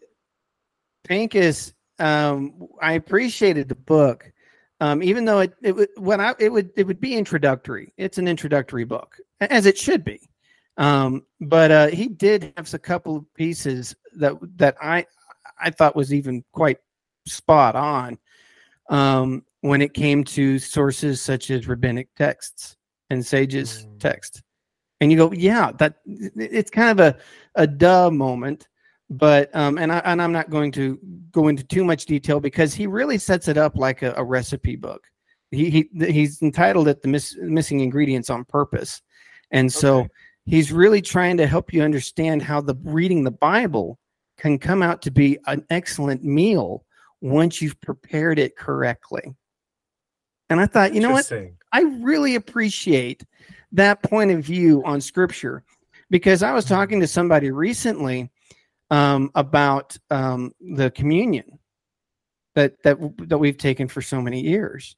Pinchas, 1.05 1.73
um, 1.99 2.69
I 2.83 2.95
appreciated 2.95 3.69
the 3.69 3.75
book 3.75 4.31
um, 4.81 5.03
even 5.03 5.25
though 5.25 5.41
it 5.41 5.55
it 5.63 5.77
would 5.77 5.89
when 5.97 6.21
I 6.21 6.35
it 6.39 6.51
would 6.51 6.71
it 6.77 6.87
would 6.87 7.01
be 7.01 7.15
introductory. 7.15 7.93
It's 7.97 8.19
an 8.19 8.27
introductory 8.27 8.85
book, 8.85 9.17
as 9.41 9.67
it 9.67 9.77
should 9.77 10.05
be. 10.05 10.21
Um, 10.79 11.27
but 11.41 11.71
uh, 11.71 11.87
he 11.89 12.09
did 12.09 12.53
have 12.57 12.73
a 12.73 12.79
couple 12.79 13.17
of 13.17 13.35
pieces 13.35 13.95
that 14.17 14.35
that 14.57 14.77
I 14.81 15.07
I 15.61 15.71
thought 15.71 15.97
was 15.97 16.15
even 16.15 16.43
quite 16.53 16.79
spot 17.27 17.77
on 17.77 18.19
um, 18.89 19.45
when 19.63 19.83
it 19.83 19.95
came 19.95 20.25
to 20.25 20.59
sources 20.59 21.21
such 21.21 21.51
as 21.51 21.69
rabbinic 21.69 22.09
texts 22.17 22.77
and 23.11 23.25
sages 23.25 23.87
mm. 23.87 24.01
text. 24.01 24.43
And 25.01 25.11
you 25.11 25.17
go, 25.17 25.33
yeah, 25.33 25.73
that 25.79 25.97
it's 26.07 26.71
kind 26.71 26.91
of 26.91 27.01
a 27.01 27.19
a 27.55 27.67
duh 27.67 28.11
moment 28.11 28.69
but 29.11 29.55
um, 29.57 29.77
and 29.77 29.93
I 29.93 29.99
and 30.05 30.23
I'm 30.23 30.33
not 30.33 30.51
going 30.51 30.71
to 30.73 30.99
go 31.33 31.49
into 31.49 31.65
too 31.65 31.85
much 31.85 32.07
detail 32.07 32.39
because 32.39 32.73
he 32.73 32.87
really 32.87 33.19
sets 33.19 33.49
it 33.49 33.59
up 33.59 33.77
like 33.77 34.03
a, 34.03 34.15
a 34.17 34.25
recipe 34.25 34.77
book. 34.77 35.03
He, 35.51 35.69
he 35.69 35.91
he's 36.07 36.41
entitled 36.43 36.87
it 36.87 37.03
the 37.03 37.09
miss, 37.09 37.37
missing 37.41 37.81
ingredients 37.81 38.31
on 38.31 38.45
purpose, 38.45 39.03
and 39.51 39.71
so 39.71 39.99
okay. 39.99 40.09
he's 40.47 40.71
really 40.71 41.03
trying 41.03 41.37
to 41.39 41.47
help 41.49 41.73
you 41.73 41.83
understand 41.83 42.41
how 42.41 42.61
the 42.61 42.77
reading 42.85 43.25
the 43.25 43.33
Bible 43.33 43.99
can 44.39 44.59
come 44.59 44.81
out 44.81 45.03
to 45.03 45.11
be 45.11 45.39
an 45.49 45.67
excellent 45.71 46.23
meal 46.23 46.85
once 47.21 47.61
you've 47.61 47.81
prepared 47.81 48.39
it 48.39 48.57
correctly. 48.57 49.35
And 50.51 50.61
I 50.61 50.67
thought, 50.67 50.93
you 50.93 51.01
know 51.01 51.13
what? 51.13 51.33
I 51.73 51.83
really 51.83 52.35
appreciate 52.35 53.25
that 53.73 54.03
point 54.03 54.33
of 54.33 54.45
view 54.45 54.83
on 54.85 55.01
scripture 55.01 55.63
because 56.11 56.43
I 56.43 56.53
was 56.53 56.65
mm-hmm. 56.65 56.75
talking 56.75 57.01
to 57.01 57.07
somebody 57.07 57.53
recently 57.53 58.31
um, 58.91 59.31
about 59.37 59.97
um, 60.11 60.53
the 60.61 60.91
communion 60.91 61.59
that 62.57 62.83
that 62.83 62.99
that 63.29 63.39
we've 63.39 63.57
taken 63.57 63.87
for 63.87 64.03
so 64.03 64.21
many 64.21 64.41
years, 64.41 64.97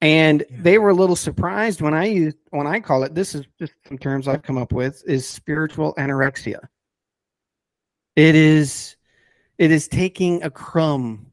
and 0.00 0.44
yeah. 0.50 0.56
they 0.62 0.78
were 0.78 0.88
a 0.90 0.94
little 0.94 1.14
surprised 1.14 1.80
when 1.80 1.94
I 1.94 2.06
use 2.06 2.34
when 2.50 2.66
I 2.66 2.80
call 2.80 3.04
it. 3.04 3.14
This 3.14 3.36
is 3.36 3.46
just 3.60 3.72
some 3.86 3.98
terms 3.98 4.26
I've 4.26 4.42
come 4.42 4.58
up 4.58 4.72
with 4.72 5.04
is 5.06 5.28
spiritual 5.28 5.94
anorexia. 5.94 6.58
It 8.16 8.34
is 8.34 8.96
it 9.58 9.70
is 9.70 9.86
taking 9.86 10.42
a 10.42 10.50
crumb 10.50 11.26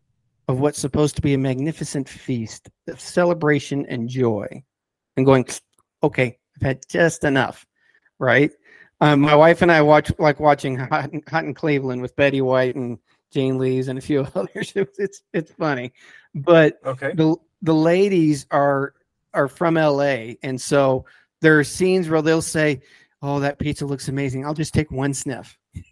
of 0.47 0.59
what's 0.59 0.79
supposed 0.79 1.15
to 1.15 1.21
be 1.21 1.33
a 1.33 1.37
magnificent 1.37 2.07
feast 2.07 2.69
of 2.87 2.99
celebration 2.99 3.85
and 3.87 4.09
joy, 4.09 4.63
and 5.15 5.25
going, 5.25 5.45
okay, 6.01 6.37
I've 6.55 6.61
had 6.61 6.81
just 6.89 7.23
enough, 7.23 7.65
right? 8.19 8.51
Um, 9.01 9.21
my 9.21 9.35
wife 9.35 9.61
and 9.61 9.71
I 9.71 9.81
watch 9.81 10.11
like 10.17 10.39
watching 10.39 10.77
Hot 10.77 11.11
Hot 11.27 11.43
in 11.43 11.53
Cleveland 11.53 12.01
with 12.01 12.15
Betty 12.15 12.41
White 12.41 12.75
and 12.75 12.97
Jane 13.31 13.57
Leeves 13.57 13.87
and 13.87 13.99
a 13.99 14.01
few 14.01 14.21
others. 14.35 14.71
It's 14.75 15.23
it's 15.33 15.51
funny, 15.51 15.93
but 16.33 16.79
okay. 16.85 17.11
the 17.13 17.35
the 17.61 17.73
ladies 17.73 18.45
are 18.51 18.93
are 19.33 19.47
from 19.47 19.75
LA, 19.75 20.35
and 20.43 20.59
so 20.61 21.05
there 21.41 21.59
are 21.59 21.63
scenes 21.63 22.07
where 22.07 22.21
they'll 22.21 22.41
say, 22.41 22.81
"Oh, 23.21 23.39
that 23.39 23.59
pizza 23.59 23.85
looks 23.85 24.07
amazing. 24.07 24.45
I'll 24.45 24.53
just 24.53 24.73
take 24.73 24.91
one 24.91 25.13
sniff." 25.13 25.57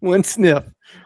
one 0.00 0.24
sniff 0.24 0.64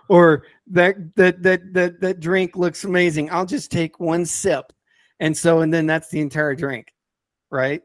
or 0.09 0.45
that 0.71 1.15
that 1.17 1.43
that 1.43 1.73
that 1.75 2.01
that 2.01 2.21
drink 2.21 2.57
looks 2.57 2.85
amazing. 2.85 3.31
I'll 3.31 3.47
just 3.47 3.71
take 3.71 3.99
one 4.01 4.27
sip. 4.27 4.73
And 5.21 5.37
so 5.37 5.61
and 5.61 5.75
then 5.75 5.87
that's 5.87 6.11
the 6.11 6.21
entire 6.21 6.55
drink 6.55 6.93
right? 7.51 7.83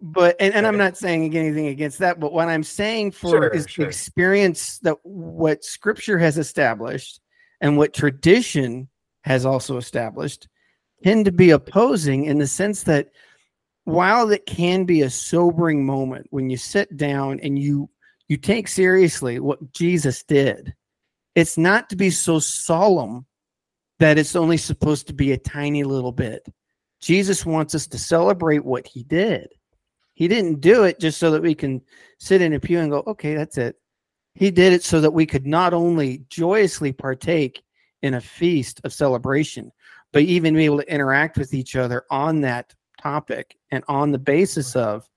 But 0.00 0.36
and, 0.38 0.54
and 0.54 0.64
i'm 0.64 0.76
not 0.76 0.96
saying 0.96 1.36
anything 1.36 1.66
against 1.66 1.98
that 1.98 2.20
but 2.20 2.32
what 2.32 2.48
i'm 2.48 2.62
saying 2.62 3.10
for 3.10 3.30
sure, 3.30 3.48
is 3.48 3.66
sure. 3.68 3.84
the 3.84 3.88
experience 3.88 4.78
that 4.78 4.96
what 5.02 5.64
scripture 5.64 6.16
has 6.20 6.38
established 6.38 7.20
and 7.60 7.76
what 7.76 7.94
tradition 7.94 8.88
has 9.22 9.44
also 9.44 9.76
established 9.76 10.46
tend 11.02 11.24
to 11.24 11.32
be 11.32 11.50
opposing 11.50 12.26
in 12.26 12.38
the 12.38 12.46
sense 12.46 12.84
that 12.84 13.08
while 13.86 14.30
it 14.30 14.46
can 14.46 14.84
be 14.84 15.02
a 15.02 15.10
sobering 15.10 15.84
moment 15.84 16.28
when 16.30 16.48
you 16.48 16.56
sit 16.56 16.96
down 16.96 17.40
and 17.40 17.58
you 17.58 17.90
you 18.28 18.36
take 18.36 18.68
seriously 18.68 19.40
what 19.40 19.72
jesus 19.72 20.22
did 20.22 20.72
it's 21.34 21.58
not 21.58 21.90
to 21.90 21.96
be 21.96 22.10
so 22.10 22.38
solemn 22.38 23.26
that 23.98 24.18
it's 24.18 24.36
only 24.36 24.56
supposed 24.56 25.06
to 25.06 25.12
be 25.12 25.32
a 25.32 25.38
tiny 25.38 25.84
little 25.84 26.12
bit 26.12 26.46
jesus 27.00 27.46
wants 27.46 27.74
us 27.74 27.86
to 27.86 27.98
celebrate 27.98 28.64
what 28.64 28.86
he 28.86 29.02
did 29.04 29.48
he 30.18 30.26
didn't 30.26 30.60
do 30.60 30.82
it 30.82 30.98
just 30.98 31.18
so 31.18 31.30
that 31.30 31.42
we 31.42 31.54
can 31.54 31.80
sit 32.18 32.42
in 32.42 32.52
a 32.52 32.58
pew 32.58 32.80
and 32.80 32.90
go, 32.90 33.04
okay, 33.06 33.36
that's 33.36 33.56
it. 33.56 33.76
He 34.34 34.50
did 34.50 34.72
it 34.72 34.82
so 34.82 35.00
that 35.00 35.12
we 35.12 35.26
could 35.26 35.46
not 35.46 35.72
only 35.72 36.24
joyously 36.28 36.92
partake 36.92 37.62
in 38.02 38.14
a 38.14 38.20
feast 38.20 38.80
of 38.82 38.92
celebration, 38.92 39.70
but 40.12 40.22
even 40.22 40.56
be 40.56 40.64
able 40.64 40.78
to 40.78 40.92
interact 40.92 41.38
with 41.38 41.54
each 41.54 41.76
other 41.76 42.04
on 42.10 42.40
that 42.40 42.74
topic 43.00 43.56
and 43.70 43.84
on 43.86 44.10
the 44.10 44.18
basis 44.18 44.74
of 44.74 45.08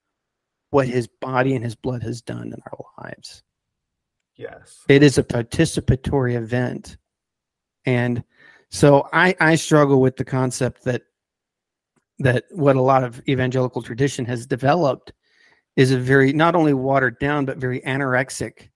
what 0.70 0.88
his 0.88 1.08
body 1.20 1.56
and 1.56 1.66
his 1.66 1.74
blood 1.74 2.04
has 2.04 2.22
done 2.22 2.54
in 2.54 2.62
our 2.72 2.86
lives. 3.04 3.42
Yes. 4.42 4.84
It 4.90 5.04
is 5.04 5.18
a 5.18 5.24
participatory 5.24 6.36
event. 6.36 6.98
And 7.86 8.24
so 8.70 9.08
I, 9.14 9.36
I 9.40 9.56
struggle 9.56 10.02
with 10.02 10.18
the 10.18 10.26
concept 10.26 10.84
that 10.86 11.04
that 12.20 12.46
what 12.52 12.76
a 12.76 12.82
lot 12.82 13.04
of 13.04 13.22
evangelical 13.28 13.82
tradition 13.82 14.26
has 14.26 14.46
developed 14.46 15.12
is 15.76 15.92
a 15.92 15.98
very 15.98 16.34
not 16.34 16.56
only 16.56 16.74
watered 16.74 17.18
down 17.20 17.46
but 17.46 17.58
very 17.58 17.82
anorexic 17.82 18.70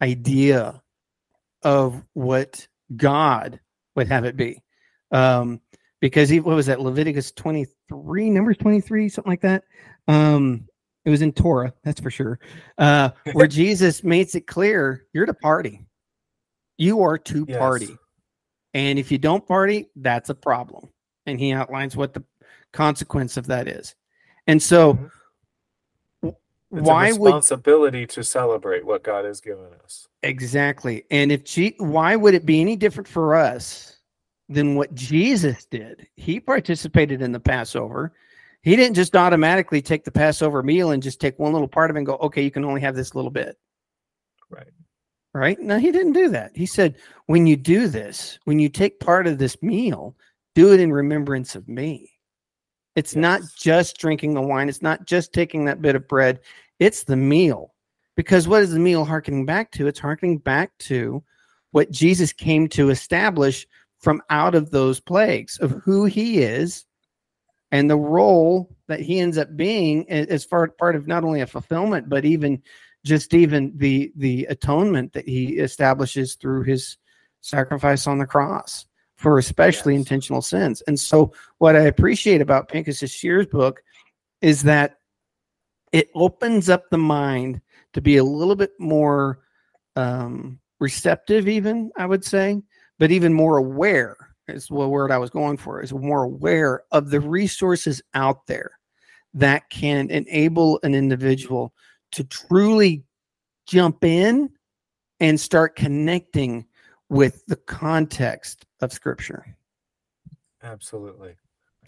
idea 0.00 0.82
of 1.62 2.02
what 2.14 2.66
God 2.96 3.60
would 3.96 4.08
have 4.08 4.24
it 4.24 4.36
be. 4.36 4.62
Um, 5.12 5.60
because 6.00 6.28
he 6.28 6.40
what 6.40 6.56
was 6.56 6.66
that 6.66 6.80
Leviticus 6.80 7.32
23, 7.32 8.30
numbers 8.30 8.56
23, 8.58 9.08
something 9.08 9.30
like 9.30 9.42
that. 9.42 9.64
Um, 10.08 10.66
it 11.04 11.10
was 11.10 11.22
in 11.22 11.32
Torah, 11.32 11.72
that's 11.82 12.00
for 12.00 12.10
sure. 12.10 12.38
Uh, 12.76 13.10
where 13.32 13.46
Jesus 13.48 14.04
makes 14.04 14.34
it 14.34 14.46
clear 14.46 15.06
you're 15.12 15.26
to 15.26 15.34
party. 15.34 15.80
You 16.76 17.02
are 17.02 17.18
to 17.18 17.44
yes. 17.48 17.58
party. 17.58 17.96
And 18.74 18.98
if 18.98 19.10
you 19.10 19.18
don't 19.18 19.46
party, 19.46 19.88
that's 19.96 20.30
a 20.30 20.34
problem. 20.34 20.88
And 21.26 21.38
he 21.38 21.52
outlines 21.52 21.96
what 21.96 22.14
the 22.14 22.24
consequence 22.72 23.36
of 23.36 23.46
that 23.48 23.68
is. 23.68 23.94
And 24.46 24.62
so, 24.62 24.94
mm-hmm. 26.24 26.30
why 26.70 27.08
a 27.08 27.10
responsibility 27.10 28.00
would, 28.00 28.10
to 28.10 28.24
celebrate 28.24 28.84
what 28.84 29.02
God 29.02 29.24
has 29.24 29.40
given 29.40 29.66
us? 29.84 30.08
Exactly. 30.22 31.04
And 31.10 31.32
if 31.32 31.44
G, 31.44 31.74
why 31.78 32.16
would 32.16 32.34
it 32.34 32.46
be 32.46 32.60
any 32.60 32.76
different 32.76 33.08
for 33.08 33.34
us 33.34 33.98
than 34.48 34.76
what 34.76 34.94
Jesus 34.94 35.66
did? 35.66 36.06
He 36.16 36.40
participated 36.40 37.22
in 37.22 37.32
the 37.32 37.40
Passover. 37.40 38.12
He 38.62 38.76
didn't 38.76 38.94
just 38.94 39.16
automatically 39.16 39.80
take 39.80 40.04
the 40.04 40.10
Passover 40.10 40.62
meal 40.62 40.90
and 40.90 41.02
just 41.02 41.20
take 41.20 41.38
one 41.38 41.52
little 41.52 41.68
part 41.68 41.90
of 41.90 41.96
it 41.96 42.00
and 42.00 42.06
go, 42.06 42.16
okay, 42.16 42.42
you 42.42 42.50
can 42.50 42.64
only 42.64 42.80
have 42.82 42.94
this 42.94 43.14
little 43.14 43.30
bit. 43.30 43.56
Right. 44.50 44.68
Right. 45.32 45.58
No, 45.60 45.78
he 45.78 45.92
didn't 45.92 46.12
do 46.12 46.28
that. 46.30 46.50
He 46.54 46.66
said, 46.66 46.96
when 47.26 47.46
you 47.46 47.56
do 47.56 47.86
this, 47.86 48.38
when 48.44 48.58
you 48.58 48.68
take 48.68 49.00
part 49.00 49.26
of 49.26 49.38
this 49.38 49.62
meal, 49.62 50.16
do 50.54 50.72
it 50.72 50.80
in 50.80 50.92
remembrance 50.92 51.54
of 51.54 51.68
me. 51.68 52.10
It's 52.96 53.14
yes. 53.14 53.20
not 53.20 53.40
just 53.56 53.98
drinking 53.98 54.34
the 54.34 54.42
wine, 54.42 54.68
it's 54.68 54.82
not 54.82 55.06
just 55.06 55.32
taking 55.32 55.64
that 55.64 55.80
bit 55.80 55.94
of 55.94 56.08
bread, 56.08 56.40
it's 56.80 57.04
the 57.04 57.16
meal. 57.16 57.72
Because 58.16 58.48
what 58.48 58.62
is 58.62 58.72
the 58.72 58.80
meal 58.80 59.04
harkening 59.04 59.46
back 59.46 59.70
to? 59.72 59.86
It's 59.86 60.00
harkening 60.00 60.38
back 60.38 60.76
to 60.78 61.22
what 61.70 61.92
Jesus 61.92 62.32
came 62.32 62.68
to 62.70 62.90
establish 62.90 63.66
from 64.00 64.20
out 64.30 64.54
of 64.54 64.70
those 64.70 64.98
plagues 64.98 65.58
of 65.58 65.70
who 65.84 66.06
he 66.06 66.42
is 66.42 66.84
and 67.72 67.88
the 67.88 67.96
role 67.96 68.74
that 68.88 69.00
he 69.00 69.20
ends 69.20 69.38
up 69.38 69.56
being 69.56 70.08
as 70.10 70.44
far 70.44 70.68
part 70.68 70.96
of 70.96 71.06
not 71.06 71.24
only 71.24 71.40
a 71.40 71.46
fulfillment 71.46 72.08
but 72.08 72.24
even 72.24 72.62
just 73.04 73.32
even 73.34 73.72
the 73.76 74.12
the 74.16 74.44
atonement 74.46 75.12
that 75.12 75.28
he 75.28 75.58
establishes 75.58 76.34
through 76.34 76.62
his 76.62 76.98
sacrifice 77.40 78.06
on 78.06 78.18
the 78.18 78.26
cross 78.26 78.86
for 79.16 79.36
especially 79.36 79.92
yes. 79.94 80.00
intentional 80.00 80.40
sins. 80.40 80.82
And 80.86 80.98
so 80.98 81.32
what 81.58 81.76
I 81.76 81.80
appreciate 81.80 82.40
about 82.40 82.68
Pinchas 82.68 83.06
Shir's 83.10 83.46
book 83.46 83.82
is 84.40 84.62
that 84.62 84.96
it 85.92 86.08
opens 86.14 86.70
up 86.70 86.88
the 86.88 86.98
mind 86.98 87.60
to 87.92 88.00
be 88.00 88.16
a 88.16 88.24
little 88.24 88.56
bit 88.56 88.72
more 88.78 89.40
um, 89.94 90.58
receptive, 90.78 91.48
even 91.48 91.90
I 91.98 92.06
would 92.06 92.24
say, 92.24 92.62
but 92.98 93.10
even 93.10 93.34
more 93.34 93.58
aware 93.58 94.16
is 94.50 94.66
the 94.66 94.74
word 94.74 95.10
I 95.10 95.18
was 95.18 95.30
going 95.30 95.56
for, 95.56 95.80
is 95.80 95.92
more 95.92 96.24
aware 96.24 96.82
of 96.92 97.10
the 97.10 97.20
resources 97.20 98.02
out 98.14 98.46
there 98.46 98.72
that 99.34 99.68
can 99.70 100.10
enable 100.10 100.80
an 100.82 100.94
individual 100.94 101.72
to 102.12 102.24
truly 102.24 103.04
jump 103.66 104.04
in 104.04 104.50
and 105.20 105.38
start 105.38 105.76
connecting 105.76 106.66
with 107.08 107.44
the 107.46 107.56
context 107.56 108.66
of 108.80 108.92
scripture. 108.92 109.56
Absolutely. 110.62 111.34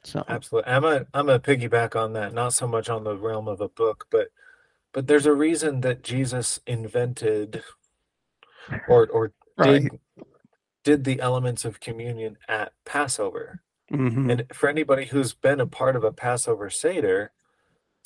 So 0.04 0.24
absolutely. 0.28 0.72
I'm 0.72 0.84
a 0.84 1.06
I'm 1.14 1.28
a 1.28 1.38
piggyback 1.38 1.94
on 1.94 2.12
that, 2.14 2.34
not 2.34 2.54
so 2.54 2.66
much 2.66 2.88
on 2.88 3.04
the 3.04 3.16
realm 3.16 3.48
of 3.48 3.60
a 3.60 3.68
book, 3.68 4.06
but 4.10 4.28
but 4.92 5.06
there's 5.06 5.26
a 5.26 5.32
reason 5.32 5.80
that 5.82 6.02
Jesus 6.02 6.58
invented 6.66 7.62
or 8.88 9.06
or 9.08 9.32
right. 9.56 9.82
did 9.82 10.00
did 10.84 11.04
the 11.04 11.20
elements 11.20 11.64
of 11.64 11.80
communion 11.80 12.38
at 12.48 12.72
Passover. 12.84 13.62
Mm-hmm. 13.92 14.30
And 14.30 14.46
for 14.52 14.68
anybody 14.68 15.06
who's 15.06 15.34
been 15.34 15.60
a 15.60 15.66
part 15.66 15.96
of 15.96 16.04
a 16.04 16.12
Passover 16.12 16.70
Seder, 16.70 17.32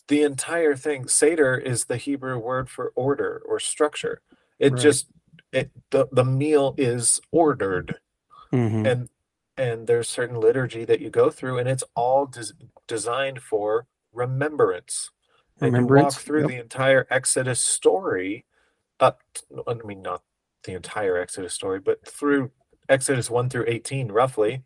the 0.09 0.23
entire 0.23 0.77
thing, 0.77 1.09
Seder 1.09 1.57
is 1.57 1.85
the 1.85 1.97
Hebrew 1.97 2.39
word 2.39 2.69
for 2.69 2.93
order 2.95 3.43
or 3.47 3.59
structure. 3.59 4.21
It 4.59 4.73
right. 4.73 4.83
just 4.83 5.07
it 5.53 5.71
the, 5.91 6.09
the 6.11 6.25
meal 6.25 6.75
is 6.77 7.21
ordered. 7.31 7.97
Mm-hmm. 8.53 8.87
And 8.87 9.09
and 9.57 9.87
there's 9.87 10.09
certain 10.09 10.39
liturgy 10.39 10.85
that 10.85 11.01
you 11.01 11.09
go 11.09 11.31
through 11.31 11.59
and 11.59 11.69
it's 11.69 11.85
all 11.95 12.27
des- 12.27 12.53
designed 12.87 13.41
for 13.43 13.87
remembrance. 14.13 15.11
And 15.61 15.73
remembrance. 15.73 16.03
you 16.03 16.05
walk 16.05 16.15
through 16.15 16.41
yep. 16.43 16.49
the 16.49 16.61
entire 16.61 17.07
Exodus 17.11 17.61
story 17.61 18.45
up 19.01 19.23
I 19.67 19.75
mean 19.75 20.03
not 20.03 20.23
the 20.65 20.75
entire 20.75 21.17
Exodus 21.17 21.55
story, 21.55 21.81
but 21.81 22.07
through 22.07 22.51
Exodus 22.89 23.31
1 23.31 23.51
through 23.51 23.65
18, 23.67 24.13
roughly, 24.13 24.63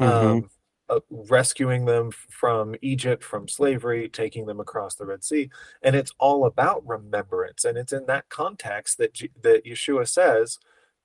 mm-hmm. 0.00 0.26
um, 0.26 0.50
uh, 0.88 1.00
rescuing 1.10 1.84
them 1.84 2.10
from 2.10 2.74
Egypt, 2.82 3.22
from 3.22 3.48
slavery, 3.48 4.08
taking 4.08 4.46
them 4.46 4.60
across 4.60 4.94
the 4.94 5.06
Red 5.06 5.24
Sea. 5.24 5.50
And 5.82 5.96
it's 5.96 6.12
all 6.18 6.44
about 6.44 6.86
remembrance. 6.86 7.64
And 7.64 7.78
it's 7.78 7.92
in 7.92 8.06
that 8.06 8.28
context 8.28 8.98
that, 8.98 9.14
G- 9.14 9.30
that 9.42 9.64
Yeshua 9.64 10.08
says, 10.08 10.58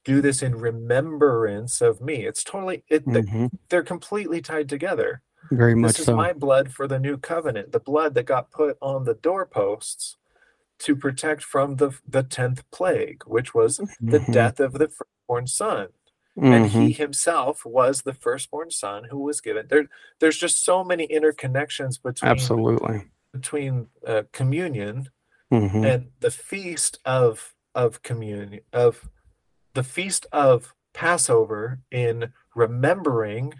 do 0.04 0.22
this 0.22 0.42
in 0.42 0.56
remembrance 0.56 1.82
of 1.82 2.02
me. 2.02 2.26
It's 2.26 2.44
totally, 2.44 2.84
it, 2.90 3.06
mm-hmm. 3.06 3.48
they're 3.70 3.84
completely 3.84 4.42
tied 4.42 4.70
together. 4.70 5.22
Very 5.52 5.76
much 5.76 5.94
this 5.94 6.00
is 6.00 6.06
so. 6.06 6.16
my 6.16 6.34
blood 6.34 6.74
for 6.74 6.88
the 6.88 7.00
new 7.00 7.18
covenant, 7.18 7.72
the 7.72 7.80
blood 7.80 8.14
that 8.16 8.26
got 8.26 8.52
put 8.52 8.78
on 8.82 9.06
the 9.06 9.14
doorposts 9.14 10.18
to 10.80 10.96
protect 10.96 11.44
from 11.44 11.78
the 11.78 11.92
the 12.08 12.24
tenth 12.24 12.64
plague, 12.72 13.24
which 13.26 13.54
was 13.54 13.80
mm-hmm. 13.80 14.10
the 14.10 14.20
death 14.20 14.60
of 14.60 14.74
the 14.74 14.90
firstborn 14.90 15.48
son. 15.48 15.88
Mm-hmm. 16.38 16.54
And 16.54 16.66
he 16.68 16.92
himself 16.92 17.66
was 17.66 18.04
the 18.04 18.14
firstborn 18.14 18.70
son 18.70 19.06
who 19.10 19.20
was 19.20 19.42
given. 19.42 19.68
There, 19.70 19.88
there's 20.20 20.38
just 20.38 20.64
so 20.64 20.84
many 20.84 21.08
interconnections 21.08 22.02
between 22.02 22.30
absolutely 22.30 23.06
between 23.34 23.88
uh, 24.06 24.24
communion 24.32 25.10
mm-hmm. 25.52 25.84
and 25.84 26.08
the 26.20 26.30
feast 26.30 27.00
of 27.06 27.56
of 27.74 28.04
communion 28.04 28.62
of 28.72 29.10
the 29.74 29.84
feast 29.84 30.28
of 30.32 30.76
Passover 30.94 31.80
in 31.92 32.32
remembering. 32.56 33.56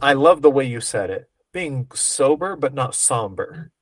I 0.00 0.14
love 0.14 0.40
the 0.40 0.50
way 0.50 0.64
you 0.64 0.80
said 0.80 1.10
it, 1.10 1.28
being 1.52 1.88
sober 1.92 2.56
but 2.56 2.72
not 2.72 2.94
somber. 2.94 3.72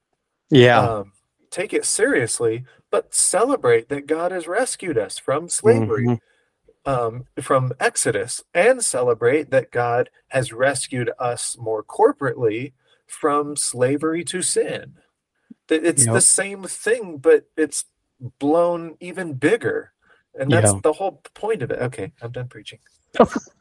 Yeah. 0.50 0.80
Um, 0.80 1.12
take 1.50 1.72
it 1.72 1.84
seriously, 1.84 2.64
but 2.90 3.14
celebrate 3.14 3.88
that 3.90 4.06
God 4.06 4.32
has 4.32 4.48
rescued 4.48 4.98
us 4.98 5.18
from 5.18 5.48
slavery. 5.48 6.04
Mm-hmm 6.04 6.14
um, 6.84 7.24
from 7.40 7.72
Exodus 7.80 8.42
and 8.54 8.82
celebrate 8.82 9.50
that 9.50 9.70
God 9.70 10.10
has 10.28 10.52
rescued 10.52 11.10
us 11.18 11.56
more 11.58 11.82
corporately 11.82 12.72
from 13.06 13.56
slavery 13.56 14.24
to 14.24 14.42
sin. 14.42 14.94
It's 15.68 16.06
yep. 16.06 16.14
the 16.14 16.20
same 16.20 16.64
thing, 16.64 17.18
but 17.18 17.44
it's 17.56 17.84
blown 18.38 18.96
even 19.00 19.34
bigger. 19.34 19.92
And 20.38 20.50
that's 20.50 20.72
yeah. 20.72 20.80
the 20.82 20.92
whole 20.92 21.20
point 21.34 21.62
of 21.62 21.70
it. 21.70 21.78
Okay, 21.80 22.12
I'm 22.22 22.32
done 22.32 22.48
preaching. 22.48 22.78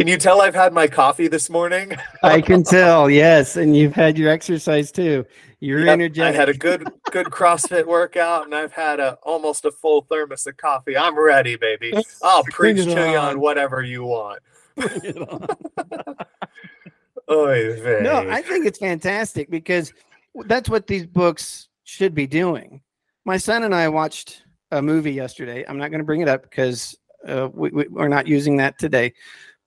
Can 0.00 0.08
you 0.08 0.16
tell 0.16 0.40
I've 0.40 0.54
had 0.54 0.72
my 0.72 0.86
coffee 0.86 1.28
this 1.28 1.50
morning? 1.50 1.94
I 2.22 2.40
can 2.40 2.62
tell, 2.62 3.10
yes, 3.10 3.56
and 3.58 3.76
you've 3.76 3.92
had 3.92 4.16
your 4.16 4.30
exercise 4.30 4.90
too. 4.90 5.26
You're 5.60 5.80
yep, 5.80 5.92
energetic. 5.92 6.34
I 6.34 6.38
had 6.38 6.48
a 6.48 6.54
good 6.54 6.90
good 7.10 7.26
CrossFit 7.26 7.84
workout, 7.84 8.46
and 8.46 8.54
I've 8.54 8.72
had 8.72 8.98
a 8.98 9.18
almost 9.22 9.66
a 9.66 9.70
full 9.70 10.06
thermos 10.10 10.46
of 10.46 10.56
coffee. 10.56 10.96
I'm 10.96 11.22
ready, 11.22 11.56
baby. 11.56 11.92
I'll 12.22 12.44
preach 12.44 12.82
to 12.84 12.98
on. 12.98 13.10
you 13.10 13.18
on 13.18 13.40
whatever 13.40 13.82
you 13.82 14.04
want. 14.04 14.40
Oy 17.30 18.00
no, 18.00 18.26
I 18.30 18.40
think 18.40 18.64
it's 18.64 18.78
fantastic 18.78 19.50
because 19.50 19.92
that's 20.46 20.70
what 20.70 20.86
these 20.86 21.04
books 21.04 21.68
should 21.84 22.14
be 22.14 22.26
doing. 22.26 22.80
My 23.26 23.36
son 23.36 23.64
and 23.64 23.74
I 23.74 23.90
watched 23.90 24.44
a 24.70 24.80
movie 24.80 25.12
yesterday. 25.12 25.62
I'm 25.68 25.76
not 25.76 25.90
going 25.90 25.98
to 26.00 26.06
bring 26.06 26.22
it 26.22 26.28
up 26.28 26.40
because 26.40 26.96
uh, 27.28 27.50
we, 27.52 27.68
we, 27.68 27.86
we're 27.88 28.08
not 28.08 28.26
using 28.26 28.56
that 28.56 28.78
today 28.78 29.12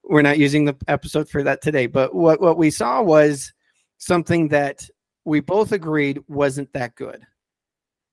we're 0.04 0.22
not 0.22 0.38
using 0.38 0.66
the 0.66 0.76
episode 0.88 1.30
for 1.30 1.44
that 1.44 1.62
today. 1.62 1.88
But 1.88 2.13
what, 2.13 2.42
what 2.42 2.58
we 2.58 2.72
saw 2.72 3.02
was 3.02 3.54
something 3.98 4.50
that 4.50 4.88
we 5.26 5.39
both 5.39 5.72
agreed 5.72 6.20
wasn't 6.28 6.72
that 6.74 6.96
good 6.96 7.22
mm. 7.22 7.26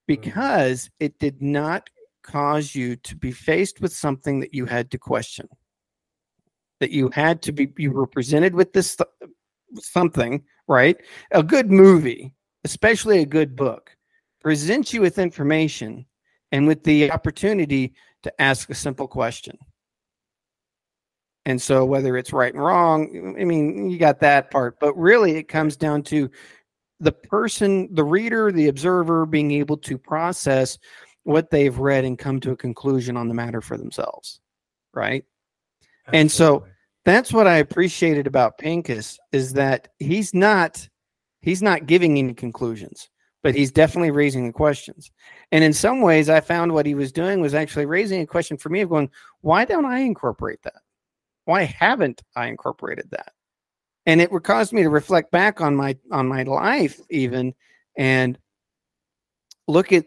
because 0.06 0.90
it 1.00 1.18
did 1.18 1.42
not 1.42 1.88
cause 2.22 2.74
you 2.74 2.96
to 2.96 3.16
be 3.16 3.32
faced 3.32 3.80
with 3.80 3.92
something 3.92 4.40
that 4.40 4.54
you 4.54 4.66
had 4.66 4.90
to 4.90 4.98
question. 4.98 5.48
That 6.78 6.90
you 6.90 7.10
had 7.10 7.42
to 7.42 7.52
be, 7.52 7.72
you 7.76 7.92
were 7.92 8.06
presented 8.06 8.54
with 8.54 8.72
this 8.72 8.96
something, 9.78 10.42
right? 10.66 10.96
A 11.32 11.42
good 11.42 11.70
movie, 11.70 12.32
especially 12.64 13.20
a 13.20 13.26
good 13.26 13.54
book, 13.54 13.94
presents 14.40 14.94
you 14.94 15.02
with 15.02 15.18
information 15.18 16.06
and 16.52 16.66
with 16.66 16.82
the 16.84 17.10
opportunity 17.10 17.94
to 18.22 18.40
ask 18.40 18.70
a 18.70 18.74
simple 18.74 19.06
question. 19.06 19.58
And 21.50 21.60
so, 21.60 21.84
whether 21.84 22.16
it's 22.16 22.32
right 22.32 22.54
and 22.54 22.62
wrong, 22.62 23.34
I 23.36 23.44
mean, 23.44 23.90
you 23.90 23.98
got 23.98 24.20
that 24.20 24.52
part, 24.52 24.78
but 24.78 24.96
really 24.96 25.32
it 25.36 25.48
comes 25.48 25.76
down 25.76 26.04
to 26.04 26.30
the 27.00 27.10
person, 27.10 27.92
the 27.92 28.04
reader, 28.04 28.52
the 28.52 28.68
observer 28.68 29.26
being 29.26 29.50
able 29.50 29.76
to 29.78 29.98
process 29.98 30.78
what 31.24 31.50
they've 31.50 31.76
read 31.76 32.04
and 32.04 32.16
come 32.16 32.38
to 32.40 32.52
a 32.52 32.56
conclusion 32.56 33.16
on 33.16 33.26
the 33.26 33.34
matter 33.34 33.60
for 33.60 33.76
themselves. 33.76 34.38
Right. 34.94 35.24
Absolutely. 36.06 36.20
And 36.20 36.30
so, 36.30 36.66
that's 37.04 37.32
what 37.32 37.48
I 37.48 37.56
appreciated 37.56 38.28
about 38.28 38.58
Pinchas 38.58 39.18
is 39.32 39.54
that 39.54 39.88
he's 39.98 40.32
not 40.32 40.88
he's 41.40 41.62
not 41.62 41.86
giving 41.86 42.16
any 42.16 42.32
conclusions, 42.32 43.10
but 43.42 43.56
he's 43.56 43.72
definitely 43.72 44.12
raising 44.12 44.46
the 44.46 44.52
questions. 44.52 45.10
And 45.50 45.64
in 45.64 45.72
some 45.72 46.00
ways, 46.00 46.28
I 46.28 46.38
found 46.38 46.72
what 46.72 46.86
he 46.86 46.94
was 46.94 47.10
doing 47.10 47.40
was 47.40 47.54
actually 47.54 47.86
raising 47.86 48.20
a 48.20 48.26
question 48.26 48.56
for 48.56 48.68
me 48.68 48.82
of 48.82 48.88
going, 48.90 49.10
why 49.40 49.64
don't 49.64 49.84
I 49.84 49.98
incorporate 50.00 50.62
that? 50.62 50.82
Why 51.50 51.64
haven't 51.64 52.22
I 52.36 52.46
incorporated 52.46 53.10
that? 53.10 53.32
And 54.06 54.20
it 54.20 54.30
caused 54.44 54.72
me 54.72 54.82
to 54.84 54.88
reflect 54.88 55.32
back 55.32 55.60
on 55.60 55.74
my 55.74 55.96
on 56.12 56.28
my 56.28 56.44
life 56.44 57.00
even 57.10 57.54
and 57.96 58.38
look 59.66 59.92
at 59.92 60.06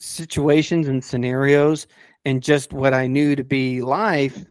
situations 0.00 0.88
and 0.88 1.04
scenarios 1.04 1.86
and 2.24 2.42
just 2.42 2.72
what 2.72 2.92
I 2.92 3.06
knew 3.06 3.36
to 3.36 3.44
be 3.44 3.80
life 3.80 4.44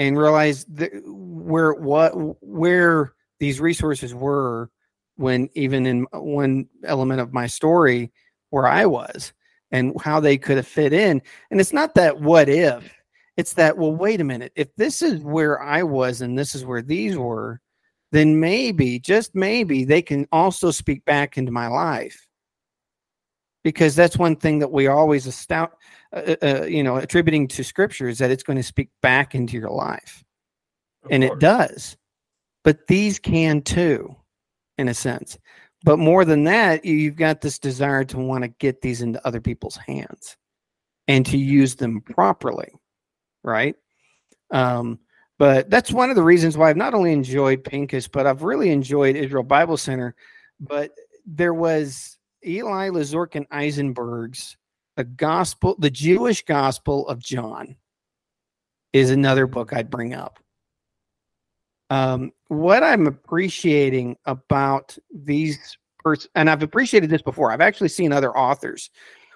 and 0.00 0.18
realize 0.18 0.64
that 0.64 0.90
where 1.06 1.74
what 1.74 2.10
where 2.42 3.12
these 3.38 3.60
resources 3.60 4.12
were 4.12 4.68
when 5.16 5.48
even 5.54 5.86
in 5.86 6.06
one 6.12 6.68
element 6.84 7.20
of 7.20 7.32
my 7.32 7.46
story 7.46 8.10
where 8.50 8.66
I 8.66 8.84
was 8.84 9.32
and 9.70 9.94
how 10.02 10.18
they 10.18 10.36
could 10.36 10.56
have 10.56 10.66
fit 10.66 10.92
in. 10.92 11.22
And 11.52 11.60
it's 11.60 11.72
not 11.72 11.94
that 11.94 12.20
what 12.20 12.48
if, 12.48 12.92
it's 13.40 13.54
that, 13.54 13.76
well, 13.76 13.92
wait 13.92 14.20
a 14.20 14.24
minute, 14.24 14.52
if 14.54 14.68
this 14.76 15.02
is 15.02 15.20
where 15.22 15.60
I 15.60 15.82
was 15.82 16.20
and 16.20 16.38
this 16.38 16.54
is 16.54 16.64
where 16.64 16.82
these 16.82 17.16
were, 17.16 17.60
then 18.12 18.38
maybe, 18.38 19.00
just 19.00 19.34
maybe, 19.34 19.84
they 19.84 20.02
can 20.02 20.28
also 20.30 20.70
speak 20.70 21.04
back 21.04 21.38
into 21.38 21.50
my 21.50 21.66
life. 21.66 22.26
Because 23.64 23.96
that's 23.96 24.16
one 24.16 24.36
thing 24.36 24.60
that 24.60 24.72
we 24.72 24.86
always 24.86 25.26
astound, 25.26 25.70
uh, 26.14 26.34
uh, 26.42 26.46
uh, 26.46 26.64
you 26.64 26.82
know, 26.82 26.96
attributing 26.96 27.48
to 27.48 27.64
scripture 27.64 28.08
is 28.08 28.18
that 28.18 28.30
it's 28.30 28.42
going 28.42 28.56
to 28.56 28.62
speak 28.62 28.90
back 29.02 29.34
into 29.34 29.58
your 29.58 29.70
life. 29.70 30.24
Of 31.04 31.10
and 31.12 31.22
course. 31.22 31.36
it 31.36 31.40
does. 31.40 31.96
But 32.64 32.86
these 32.86 33.18
can 33.18 33.62
too, 33.62 34.14
in 34.78 34.88
a 34.88 34.94
sense. 34.94 35.38
But 35.82 35.98
more 35.98 36.24
than 36.24 36.44
that, 36.44 36.84
you've 36.84 37.16
got 37.16 37.40
this 37.40 37.58
desire 37.58 38.04
to 38.04 38.18
want 38.18 38.44
to 38.44 38.48
get 38.48 38.82
these 38.82 39.02
into 39.02 39.24
other 39.26 39.40
people's 39.40 39.76
hands 39.76 40.36
and 41.08 41.24
to 41.26 41.38
use 41.38 41.76
them 41.76 42.00
properly, 42.02 42.72
right? 43.42 43.76
Um, 44.50 44.98
but 45.38 45.70
that's 45.70 45.90
one 45.90 46.10
of 46.10 46.16
the 46.16 46.22
reasons 46.22 46.56
why 46.56 46.68
I've 46.68 46.76
not 46.76 46.94
only 46.94 47.12
enjoyed 47.12 47.64
Pinchas, 47.64 48.08
but 48.08 48.26
I've 48.26 48.42
really 48.42 48.70
enjoyed 48.70 49.16
Israel 49.16 49.42
Bible 49.42 49.76
Center. 49.76 50.14
But 50.60 50.92
there 51.24 51.54
was 51.54 52.18
Eli 52.46 52.90
Lizorkin 52.90 53.48
Eyzenberg's 53.48 54.56
The 54.96 55.04
Gospel, 55.04 55.76
the 55.78 55.90
Jewish 55.90 56.44
Gospel 56.44 57.08
of 57.08 57.20
John 57.20 57.76
is 58.92 59.10
another 59.10 59.46
book 59.46 59.72
I'd 59.72 59.90
bring 59.90 60.14
up. 60.14 60.40
Um, 61.90 62.32
what 62.48 62.82
I'm 62.82 63.06
appreciating 63.06 64.16
about 64.24 64.96
these 65.12 65.78
pers- 65.98 66.28
and 66.34 66.50
I've 66.50 66.62
appreciated 66.62 67.10
this 67.10 67.22
before. 67.22 67.50
I've 67.50 67.60
actually 67.60 67.88
seen 67.88 68.12
other 68.12 68.36
authors 68.36 68.90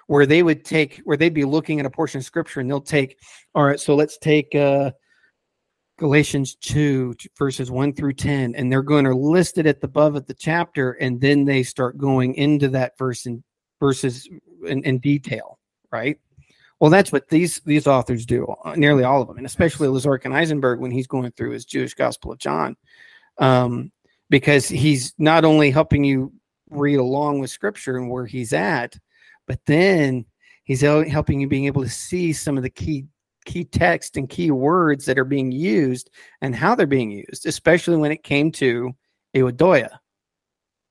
where 0.07 0.25
they 0.25 0.43
would 0.43 0.63
take 0.63 1.01
where 1.03 1.17
they'd 1.17 1.33
be 1.33 1.45
looking 1.45 1.79
at 1.79 1.85
a 1.85 1.89
portion 1.89 2.19
of 2.19 2.25
scripture 2.25 2.59
and 2.59 2.69
they'll 2.69 2.81
take 2.81 3.17
all 3.53 3.65
right, 3.65 3.79
so 3.79 3.95
let's 3.95 4.17
take 4.17 4.53
uh 4.55 4.91
Galatians 5.97 6.55
2 6.55 7.15
verses 7.37 7.71
1 7.71 7.93
through 7.93 8.13
10 8.13 8.55
and 8.55 8.71
they're 8.71 8.83
going 8.83 9.05
to 9.05 9.15
list 9.15 9.57
it 9.57 9.65
at 9.65 9.79
the 9.79 9.87
above 9.87 10.15
of 10.15 10.25
the 10.27 10.33
chapter 10.33 10.91
and 10.93 11.21
then 11.21 11.45
they 11.45 11.63
start 11.63 11.97
going 11.97 12.35
into 12.35 12.67
that 12.69 12.97
verse 12.97 13.25
in 13.25 13.43
verses 13.79 14.27
in, 14.67 14.83
in 14.83 14.99
detail, 14.99 15.59
right? 15.91 16.17
Well, 16.79 16.89
that's 16.89 17.11
what 17.11 17.29
these 17.29 17.61
these 17.65 17.87
authors 17.87 18.25
do, 18.25 18.45
uh, 18.65 18.75
nearly 18.75 19.03
all 19.03 19.21
of 19.21 19.27
them, 19.27 19.37
and 19.37 19.45
especially 19.45 19.87
Lizorkin 19.87 20.33
Eyzenberg 20.33 20.79
when 20.79 20.91
he's 20.91 21.07
going 21.07 21.31
through 21.31 21.51
his 21.51 21.65
Jewish 21.65 21.93
Gospel 21.93 22.33
of 22.33 22.37
John, 22.37 22.75
um, 23.37 23.91
because 24.29 24.67
he's 24.67 25.13
not 25.17 25.45
only 25.45 25.71
helping 25.71 26.03
you 26.03 26.33
read 26.69 26.97
along 26.97 27.39
with 27.39 27.49
Scripture 27.49 27.97
and 27.97 28.09
where 28.09 28.25
he's 28.25 28.51
at, 28.51 28.97
but 29.47 29.59
then 29.65 30.25
he's 30.63 30.81
helping 30.81 31.39
you 31.39 31.47
being 31.47 31.65
able 31.65 31.83
to 31.83 31.89
see 31.89 32.33
some 32.33 32.57
of 32.57 32.63
the 32.63 32.69
key 32.69 33.05
key 33.45 33.63
text 33.63 34.17
and 34.17 34.27
key 34.27 34.49
words 34.49 35.05
that 35.05 35.19
are 35.19 35.25
being 35.25 35.51
used 35.51 36.09
and 36.41 36.55
how 36.55 36.73
they're 36.73 36.87
being 36.87 37.11
used, 37.11 37.45
especially 37.45 37.95
when 37.95 38.11
it 38.11 38.23
came 38.23 38.51
to 38.51 38.91
Ioudaioi, 39.35 39.87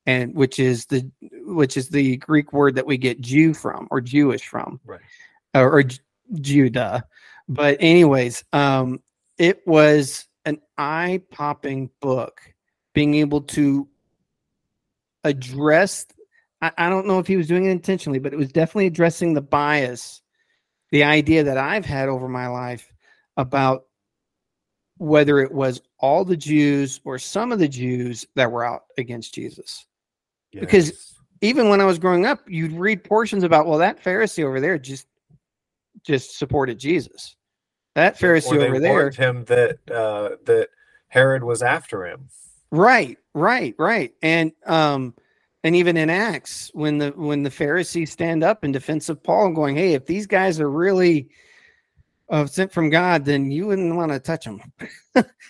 and 0.07 0.35
which 0.35 0.61
is 0.61 0.87
the 0.87 1.11
which 1.47 1.77
is 1.77 1.89
the 1.89 2.17
Greek 2.19 2.53
word 2.53 2.77
that 2.77 2.87
we 2.87 2.97
get 2.97 3.21
Jew 3.21 3.55
from 3.55 3.89
or 3.91 4.01
Jewish 4.01 4.47
from. 4.47 4.81
Right 4.85 5.01
or, 5.55 5.79
or 5.79 5.85
Judah. 6.41 7.05
But 7.49 7.77
anyways, 7.81 8.45
um, 8.53 9.01
it 9.39 9.67
was 9.67 10.27
an 10.45 10.61
eye-popping 10.77 11.91
book, 12.01 12.41
being 12.93 13.15
able 13.15 13.43
to 13.43 13.89
address. 15.23 16.07
I, 16.65 16.87
I 16.87 16.89
don't 16.89 17.07
know 17.07 17.19
if 17.19 17.27
he 17.27 17.37
was 17.37 17.47
doing 17.47 17.67
it 17.67 17.71
intentionally, 17.71 18.19
but 18.19 18.33
it 18.33 18.37
was 18.37 18.51
definitely 18.51 18.87
addressing 18.87 19.35
the 19.35 19.43
bias, 19.43 20.23
the 20.91 21.05
idea 21.05 21.45
that 21.45 21.59
I've 21.59 21.85
had 21.85 22.09
over 22.09 22.29
my 22.29 22.47
life 22.47 22.91
about 23.37 23.85
whether 24.97 25.41
it 25.41 25.53
was 25.53 25.83
all 25.99 26.25
the 26.25 26.37
Jews 26.37 27.01
or 27.05 27.19
some 27.19 27.53
of 27.53 27.59
the 27.59 27.69
Jews 27.69 28.27
that 28.37 28.51
were 28.51 28.65
out 28.65 28.85
against 28.97 29.35
Jesus. 29.35 29.87
Yes. 30.53 30.61
Because 30.61 31.15
even 31.43 31.69
when 31.69 31.81
I 31.81 31.85
was 31.85 31.99
growing 31.99 32.25
up, 32.25 32.41
you'd 32.49 32.73
read 32.73 33.05
portions 33.05 33.43
about, 33.43 33.67
well, 33.67 33.79
that 33.79 34.03
Pharisee 34.03 34.45
over 34.45 34.61
there 34.61 34.79
just 34.79 35.07
just 36.03 36.39
supported 36.39 36.79
Jesus. 36.79 37.37
That 37.95 38.19
Pharisee 38.19 38.57
over 38.57 38.81
there 38.81 39.11
him 39.11 39.45
that 39.45 39.79
uh, 39.91 40.37
that 40.47 40.69
Herod 41.09 41.45
was 41.45 41.63
after 41.63 42.07
him. 42.07 42.29
Right, 42.71 43.19
right, 43.35 43.75
right. 43.79 44.15
And 44.23 44.53
um 44.67 45.15
and 45.65 45.75
even 45.75 45.97
in 45.97 46.11
Acts, 46.11 46.71
when 46.75 46.99
the 46.99 47.11
when 47.17 47.43
the 47.43 47.51
Pharisees 47.51 48.13
stand 48.13 48.45
up 48.45 48.65
in 48.65 48.71
defense 48.71 49.09
of 49.09 49.23
Paul 49.23 49.47
and 49.47 49.57
going, 49.57 49.77
Hey, 49.77 49.95
if 49.95 50.05
these 50.05 50.27
guys 50.27 50.61
are 50.61 50.71
really 50.71 51.31
uh, 52.29 52.47
sent 52.47 52.71
from 52.71 52.91
God, 52.91 53.25
then 53.25 53.51
you 53.51 53.67
wouldn't 53.67 53.97
want 53.97 54.13
to 54.13 54.21
touch 54.21 54.45
them. 54.45 54.61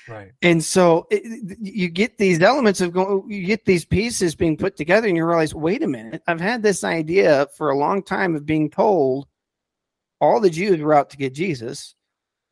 right. 0.09 0.31
And 0.43 0.63
so 0.63 1.07
it, 1.11 1.59
you 1.61 1.89
get 1.89 2.17
these 2.17 2.41
elements 2.41 2.81
of 2.81 2.93
going, 2.93 3.29
you 3.29 3.45
get 3.45 3.65
these 3.65 3.85
pieces 3.85 4.35
being 4.35 4.57
put 4.57 4.77
together, 4.77 5.09
and 5.09 5.17
you 5.17 5.27
realize, 5.27 5.55
wait 5.55 5.83
a 5.83 5.89
minute, 5.89 6.23
I've 6.27 6.41
had 6.41 6.63
this 6.63 6.85
idea 6.85 7.49
for 7.57 7.71
a 7.71 7.79
long 7.79 8.03
time 8.03 8.37
of 8.37 8.47
being 8.47 8.71
told 8.71 9.27
all 10.21 10.41
the 10.41 10.51
Jews 10.51 10.81
were 10.81 10.95
out 10.95 11.11
to 11.11 11.17
get 11.17 11.35
Jesus. 11.35 11.97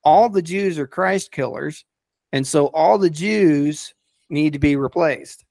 All 0.04 0.28
the 0.28 0.42
Jews 0.42 0.78
are 0.78 0.86
Christ 0.86 1.30
killers. 1.30 1.84
And 2.32 2.46
so 2.46 2.66
all 2.68 2.98
the 2.98 3.10
Jews 3.10 3.94
need 4.28 4.52
to 4.54 4.58
be 4.58 4.74
replaced. 4.74 5.44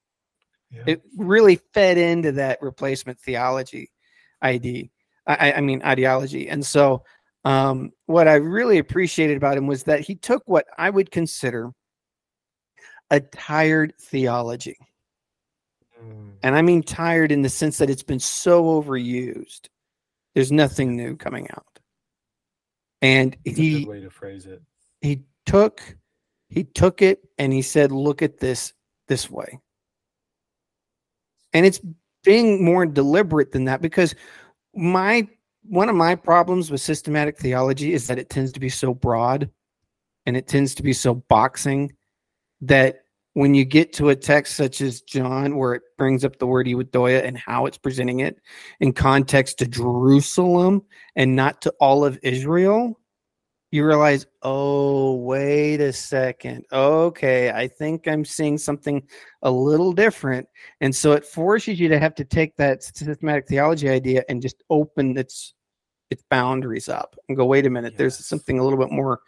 Yeah. 0.72 0.84
It 0.88 1.02
really 1.18 1.58
fed 1.74 1.98
into 1.98 2.32
that 2.34 2.62
replacement 2.62 3.20
theology 3.20 3.92
ID. 4.42 4.92
I, 5.28 5.54
I 5.54 5.62
mean 5.62 5.84
ideology. 5.84 6.50
And 6.50 6.66
so 6.66 7.04
um, 7.44 7.92
what 8.06 8.28
I 8.28 8.36
really 8.36 8.78
appreciated 8.78 9.38
about 9.38 9.58
him 9.58 9.68
was 9.68 9.84
that 9.84 10.00
he 10.00 10.16
took 10.16 10.44
what 10.46 10.66
I 10.78 10.90
would 10.90 11.12
consider 11.12 11.72
a 13.10 13.20
tired 13.20 13.94
theology. 14.00 14.78
Mm. 16.02 16.34
And 16.44 16.56
I 16.56 16.62
mean 16.62 16.82
tired 16.82 17.32
in 17.32 17.42
the 17.42 17.50
sense 17.50 17.78
that 17.80 17.90
it's 17.90 18.04
been 18.04 18.20
so 18.20 18.82
overused. 18.82 19.68
There's 20.34 20.52
nothing 20.52 20.96
new 20.96 21.18
coming 21.18 21.50
out 21.52 21.72
and 23.02 23.36
That's 23.46 23.58
he 23.58 23.86
way 23.86 24.02
to 24.02 24.10
phrase 24.10 24.46
it. 24.46 24.62
He 25.02 25.24
took 25.46 25.82
he 26.50 26.64
took 26.64 27.02
it 27.02 27.28
and 27.38 27.52
he 27.52 27.62
said, 27.62 27.92
"Look 27.92 28.22
at 28.22 28.40
this 28.40 28.74
this 29.08 29.30
way." 29.30 29.60
And 31.54 31.66
it's 31.66 31.80
being 32.24 32.64
more 32.64 32.86
deliberate 32.86 33.52
than 33.52 33.66
that 33.66 33.82
because 33.82 34.16
my 34.76 35.28
one 35.64 35.90
of 35.90 35.96
my 35.96 36.16
problems 36.16 36.72
with 36.72 36.82
systematic 36.82 37.38
theology 37.38 37.94
is 37.94 38.08
that 38.08 38.18
it 38.18 38.30
tends 38.30 38.52
to 38.52 38.60
be 38.60 38.70
so 38.70 38.94
broad 38.94 39.50
and 40.26 40.36
it 40.36 40.48
tends 40.48 40.74
to 40.76 40.84
be 40.84 40.94
so 40.94 41.16
boxing 41.16 41.94
that 42.62 43.04
when 43.34 43.54
you 43.54 43.64
get 43.64 43.94
to 43.94 44.10
a 44.10 44.16
text 44.16 44.56
such 44.56 44.82
as 44.82 45.02
John, 45.02 45.56
where 45.56 45.74
it 45.74 45.84
brings 45.98 46.26
up 46.26 46.38
the 46.38 46.48
word 46.48 46.68
Ioudaioi 46.68 47.26
and 47.26 47.38
how 47.38 47.66
it's 47.66 47.78
presenting 47.78 48.20
it 48.20 48.38
in 48.80 48.92
context 48.92 49.60
to 49.60 49.68
Jerusalem 49.68 50.84
and 51.16 51.36
not 51.36 51.62
to 51.62 51.74
all 51.80 52.04
of 52.04 52.20
Israel, 52.24 53.00
you 53.72 53.86
realize, 53.86 54.28
oh, 54.42 55.16
wait 55.16 55.80
a 55.80 55.94
second. 55.94 56.66
Okay, 56.74 57.50
I 57.52 57.70
think 57.70 58.08
I'm 58.08 58.26
seeing 58.26 58.58
something 58.58 59.02
a 59.44 59.50
little 59.50 59.94
different. 59.94 60.48
And 60.82 60.94
so 60.94 61.14
it 61.14 61.26
forces 61.26 61.80
you 61.80 61.88
to 61.88 61.98
have 61.98 62.14
to 62.16 62.26
take 62.26 62.56
that 62.58 62.84
systematic 62.84 63.48
theology 63.48 63.90
idea 63.90 64.24
and 64.30 64.42
just 64.42 64.64
open 64.70 65.18
its 65.18 65.54
its 66.10 66.24
boundaries 66.30 66.90
up 66.90 67.16
and 67.30 67.38
go, 67.38 67.46
wait 67.46 67.66
a 67.66 67.70
minute, 67.70 67.94
yes. 67.94 67.98
there's 67.98 68.26
something 68.26 68.60
a 68.60 68.64
little 68.64 68.78
bit 68.78 68.92
more 68.92 69.22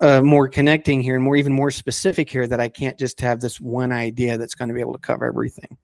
uh, 0.00 0.20
more 0.20 0.48
connecting 0.48 1.00
here 1.00 1.14
and 1.14 1.22
more 1.22 1.36
even 1.36 1.52
more 1.52 1.70
specific 1.70 2.28
here 2.28 2.48
that 2.48 2.58
I 2.58 2.68
can't 2.68 2.98
just 2.98 3.20
have 3.20 3.40
this 3.40 3.60
one 3.60 3.92
idea 3.92 4.36
that's 4.36 4.56
going 4.56 4.68
to 4.68 4.74
be 4.74 4.80
able 4.80 4.94
to 4.94 4.98
cover 4.98 5.24
everything. 5.24 5.76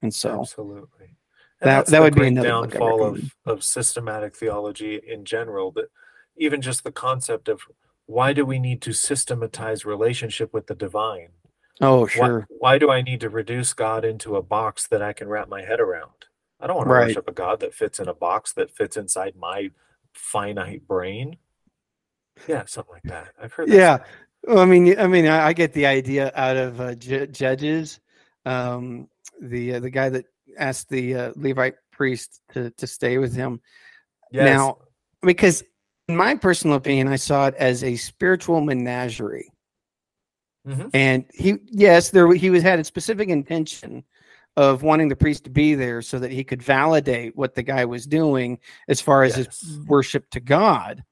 And 0.00 0.12
so 0.14 0.40
absolutely. 0.40 1.16
And 1.60 1.68
that 1.68 1.86
that 1.86 2.00
would 2.00 2.14
be 2.14 2.26
another 2.26 2.48
downfall 2.48 3.04
of, 3.04 3.34
of 3.44 3.62
systematic 3.62 4.34
theology 4.34 5.00
in 5.06 5.26
general. 5.26 5.70
But 5.70 5.88
even 6.36 6.60
just 6.60 6.84
the 6.84 6.92
concept 6.92 7.48
of 7.48 7.62
why 8.06 8.32
do 8.32 8.44
we 8.44 8.58
need 8.58 8.80
to 8.82 8.92
systematize 8.92 9.84
relationship 9.84 10.52
with 10.52 10.66
the 10.66 10.74
divine? 10.74 11.30
Oh, 11.80 12.06
sure. 12.06 12.46
Why, 12.48 12.56
why 12.58 12.78
do 12.78 12.90
I 12.90 13.02
need 13.02 13.20
to 13.20 13.28
reduce 13.28 13.72
God 13.74 14.04
into 14.04 14.36
a 14.36 14.42
box 14.42 14.86
that 14.88 15.02
I 15.02 15.12
can 15.12 15.28
wrap 15.28 15.48
my 15.48 15.62
head 15.62 15.80
around? 15.80 16.10
I 16.60 16.66
don't 16.66 16.76
want 16.76 16.88
to 16.88 16.94
right. 16.94 17.06
worship 17.08 17.28
a 17.28 17.32
God 17.32 17.60
that 17.60 17.74
fits 17.74 18.00
in 18.00 18.08
a 18.08 18.14
box 18.14 18.52
that 18.54 18.70
fits 18.70 18.96
inside 18.96 19.34
my 19.36 19.70
finite 20.14 20.86
brain. 20.86 21.36
Yeah, 22.46 22.64
something 22.66 22.94
like 22.94 23.02
that. 23.04 23.28
I've 23.40 23.52
heard. 23.52 23.68
yeah. 23.68 24.04
Well, 24.44 24.60
I 24.60 24.64
mean, 24.64 24.98
I 24.98 25.06
mean, 25.06 25.26
I, 25.26 25.48
I 25.48 25.52
get 25.52 25.72
the 25.72 25.86
idea 25.86 26.32
out 26.34 26.56
of 26.56 26.80
uh, 26.80 26.94
J- 26.94 27.26
Judges, 27.26 28.00
um, 28.44 29.08
the 29.40 29.74
uh, 29.74 29.80
the 29.80 29.90
guy 29.90 30.08
that 30.08 30.26
asked 30.58 30.88
the 30.88 31.14
uh, 31.14 31.32
Levite 31.34 31.74
priest 31.92 32.40
to 32.52 32.70
to 32.70 32.86
stay 32.86 33.18
with 33.18 33.34
him. 33.34 33.60
Yes. 34.30 34.56
Now, 34.56 34.78
because 35.22 35.62
in 36.08 36.16
my 36.16 36.34
personal 36.34 36.76
opinion, 36.76 37.08
I 37.08 37.16
saw 37.16 37.48
it 37.48 37.54
as 37.56 37.82
a 37.82 37.96
spiritual 37.96 38.60
menagerie. 38.60 39.52
Mm-hmm. 40.66 40.88
And 40.94 41.24
he, 41.32 41.56
yes, 41.66 42.10
there 42.10 42.32
he 42.32 42.50
was 42.50 42.62
had 42.62 42.78
a 42.78 42.84
specific 42.84 43.28
intention 43.28 44.04
of 44.56 44.82
wanting 44.82 45.08
the 45.08 45.16
priest 45.16 45.44
to 45.44 45.50
be 45.50 45.74
there 45.74 46.02
so 46.02 46.18
that 46.18 46.32
he 46.32 46.42
could 46.42 46.62
validate 46.62 47.36
what 47.36 47.54
the 47.54 47.62
guy 47.62 47.84
was 47.84 48.06
doing 48.06 48.58
as 48.88 49.00
far 49.00 49.22
as 49.22 49.36
yes. 49.36 49.60
his 49.60 49.80
worship 49.80 50.28
to 50.30 50.40
God. 50.40 51.04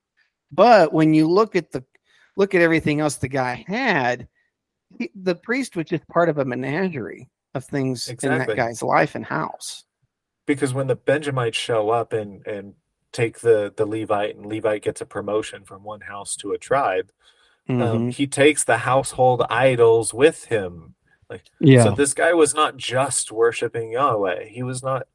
But 0.51 0.93
when 0.93 1.15
you 1.15 1.29
look 1.29 1.55
at 1.55 1.71
the 1.71 1.85
look 2.37 2.55
at 2.55 2.63
everything 2.63 3.01
else 3.01 3.17
the 3.17 3.29
guy 3.29 3.65
had, 3.67 4.29
he, 4.99 5.11
the 5.15 5.35
priest 5.35 5.77
was 5.77 5.87
just 5.87 6.07
part 6.09 6.29
of 6.29 6.39
a 6.39 6.45
menagerie 6.45 7.29
of 7.55 7.65
things 7.65 8.09
exactly. 8.09 8.41
in 8.41 8.49
that 8.49 8.57
guy's 8.57 8.83
life 8.83 9.15
and 9.15 9.25
house. 9.25 9.85
Because 10.47 10.75
when 10.75 10.87
the 10.87 10.97
Benjamites 10.97 11.59
show 11.59 11.91
up 11.91 12.13
and 12.13 12.47
and 12.47 12.75
take 13.15 13.41
the 13.41 13.73
the 13.75 13.87
Levite 13.87 14.37
and 14.37 14.45
Levite 14.45 14.83
gets 14.83 15.01
a 15.01 15.07
promotion 15.07 15.65
from 15.65 15.83
one 15.83 16.03
house 16.03 16.37
to 16.37 16.53
a 16.53 16.59
tribe, 16.59 17.11
um, 17.69 17.79
mm-hmm. 17.79 17.83
um, 17.83 18.11
he 18.11 18.27
takes 18.27 18.65
the 18.65 18.79
household 18.79 19.43
idols 19.49 20.13
with 20.13 20.45
him. 20.47 20.95
Like, 21.31 21.45
yeah. 21.59 21.85
So 21.85 21.91
this 21.93 22.13
guy 22.13 22.35
was 22.35 22.55
not 22.55 22.77
just 22.77 23.33
worshiping 23.33 23.93
Yahweh. 23.93 24.47
He 24.49 24.63
was 24.63 24.83
not 24.83 25.07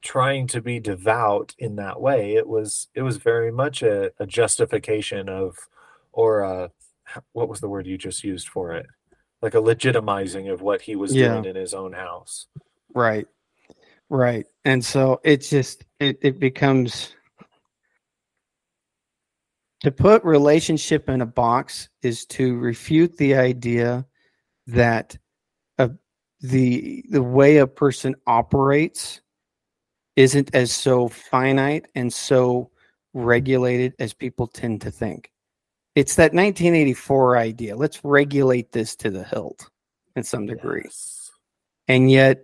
trying 0.00 0.46
to 0.46 0.62
be 0.62 0.80
devout 0.80 1.54
in 1.58 1.76
that 1.76 2.00
way. 2.00 2.36
It 2.36 2.48
was 2.48 2.88
it 2.94 3.02
was 3.02 3.18
very 3.18 3.52
much 3.52 3.82
a, 3.82 4.12
a 4.18 4.26
justification 4.26 5.28
of, 5.28 5.58
or 6.12 6.40
a, 6.40 6.70
what 7.32 7.48
was 7.48 7.60
the 7.60 7.68
word 7.68 7.86
you 7.86 7.98
just 7.98 8.24
used 8.24 8.48
for 8.48 8.72
it? 8.72 8.86
Like 9.42 9.54
a 9.54 9.60
legitimizing 9.60 10.50
of 10.50 10.62
what 10.62 10.80
he 10.80 10.96
was 10.96 11.14
yeah. 11.14 11.34
doing 11.34 11.44
in 11.44 11.56
his 11.56 11.74
own 11.74 11.92
house. 11.92 12.46
Right. 12.94 13.26
Right. 14.08 14.46
And 14.64 14.82
so 14.82 15.20
it 15.22 15.42
just 15.42 15.84
it, 16.00 16.18
it 16.22 16.38
becomes 16.38 17.14
to 19.80 19.92
put 19.92 20.24
relationship 20.24 21.08
in 21.08 21.20
a 21.20 21.26
box 21.26 21.88
is 22.02 22.26
to 22.26 22.56
refute 22.58 23.16
the 23.16 23.34
idea 23.34 24.04
that 24.66 25.16
a, 25.78 25.90
the 26.40 27.04
the 27.10 27.22
way 27.22 27.58
a 27.58 27.66
person 27.66 28.14
operates 28.26 29.20
isn't 30.16 30.54
as 30.54 30.72
so 30.72 31.08
finite 31.08 31.86
and 31.94 32.12
so 32.12 32.70
regulated 33.14 33.94
as 33.98 34.12
people 34.12 34.46
tend 34.46 34.80
to 34.80 34.90
think. 34.90 35.30
It's 35.94 36.16
that 36.16 36.34
1984 36.34 37.38
idea. 37.38 37.76
Let's 37.76 38.04
regulate 38.04 38.72
this 38.72 38.96
to 38.96 39.10
the 39.10 39.24
hilt 39.24 39.70
in 40.16 40.24
some 40.24 40.46
degree. 40.46 40.82
Yes. 40.84 41.30
And 41.86 42.10
yet 42.10 42.42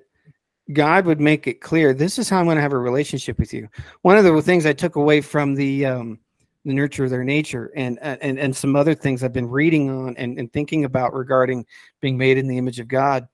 God 0.72 1.04
would 1.04 1.20
make 1.20 1.46
it 1.46 1.60
clear 1.60 1.92
this 1.92 2.18
is 2.18 2.28
how 2.28 2.38
I'm 2.38 2.46
going 2.46 2.56
to 2.56 2.62
have 2.62 2.72
a 2.72 2.78
relationship 2.78 3.38
with 3.38 3.52
you. 3.52 3.68
One 4.02 4.16
of 4.16 4.24
the 4.24 4.42
things 4.42 4.66
I 4.66 4.72
took 4.72 4.96
away 4.96 5.20
from 5.20 5.54
the 5.54 5.86
um, 5.86 6.18
the 6.64 6.74
nurture 6.74 7.04
of 7.04 7.10
their 7.10 7.24
nature 7.24 7.70
and 7.76 7.98
uh, 8.00 8.16
and 8.20 8.38
and 8.38 8.56
some 8.56 8.76
other 8.76 8.94
things 8.94 9.22
I've 9.22 9.32
been 9.32 9.48
reading 9.48 9.90
on 9.90 10.16
and, 10.16 10.38
and 10.38 10.52
thinking 10.52 10.84
about 10.84 11.14
regarding 11.14 11.66
being 12.00 12.16
made 12.16 12.38
in 12.38 12.48
the 12.48 12.58
image 12.58 12.80
of 12.80 12.88
God. 12.88 13.28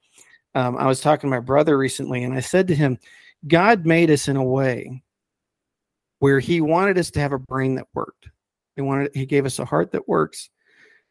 Um, 0.54 0.76
I 0.76 0.86
was 0.86 1.00
talking 1.00 1.30
to 1.30 1.36
my 1.36 1.40
brother 1.40 1.78
recently, 1.78 2.24
and 2.24 2.34
I 2.34 2.40
said 2.40 2.66
to 2.68 2.74
him, 2.74 2.98
God 3.46 3.86
made 3.86 4.10
us 4.10 4.26
in 4.26 4.36
a 4.36 4.44
way 4.44 5.02
where 6.18 6.40
He 6.40 6.60
wanted 6.60 6.98
us 6.98 7.10
to 7.12 7.20
have 7.20 7.32
a 7.32 7.38
brain 7.38 7.76
that 7.76 7.86
worked. 7.94 8.28
He 8.76 8.82
wanted 8.82 9.14
He 9.14 9.26
gave 9.26 9.46
us 9.46 9.58
a 9.58 9.64
heart 9.64 9.92
that 9.92 10.08
works, 10.08 10.50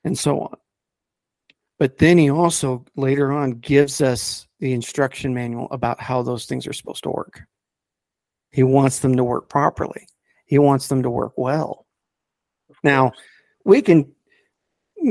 and 0.03 0.17
so 0.17 0.41
on. 0.41 0.55
But 1.77 1.97
then 1.97 2.17
He 2.17 2.29
also 2.29 2.85
later 2.95 3.31
on 3.31 3.51
gives 3.51 4.01
us 4.01 4.47
the 4.59 4.73
instruction 4.73 5.33
manual 5.33 5.67
about 5.71 6.01
how 6.01 6.21
those 6.21 6.45
things 6.45 6.67
are 6.67 6.73
supposed 6.73 7.03
to 7.03 7.11
work. 7.11 7.43
He 8.51 8.63
wants 8.63 8.99
them 8.99 9.15
to 9.15 9.23
work 9.23 9.47
properly. 9.47 10.07
He 10.45 10.59
wants 10.59 10.87
them 10.87 11.03
to 11.03 11.09
work 11.09 11.33
well. 11.37 11.85
Now, 12.83 13.11
we 13.65 13.81
can 13.81 14.11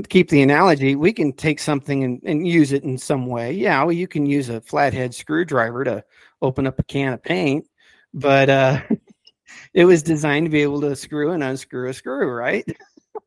keep 0.09 0.29
the 0.29 0.43
analogy. 0.43 0.97
We 0.97 1.13
can 1.13 1.33
take 1.33 1.61
something 1.61 2.05
and, 2.05 2.23
and 2.25 2.47
use 2.47 2.73
it 2.73 2.85
in 2.85 2.99
some 2.99 3.27
way. 3.27 3.53
Yeah, 3.53 3.83
well, 3.83 3.93
you 3.93 4.09
can 4.09 4.27
use 4.27 4.49
a 4.49 4.61
flathead 4.61 5.15
screwdriver 5.15 5.85
to 5.85 6.05
open 6.43 6.67
up 6.67 6.79
a 6.79 6.85
can 6.85 7.13
of 7.13 7.23
paint, 7.23 7.67
but 8.13 8.51
uh, 8.51 8.81
it 9.75 9.85
was 9.85 10.03
designed 10.03 10.47
to 10.47 10.51
be 10.51 10.63
able 10.63 10.81
to 10.83 10.97
screw 10.97 11.33
and 11.33 11.43
unscrew 11.43 11.89
a 11.89 11.95
screw, 11.95 12.31
right? 12.31 12.65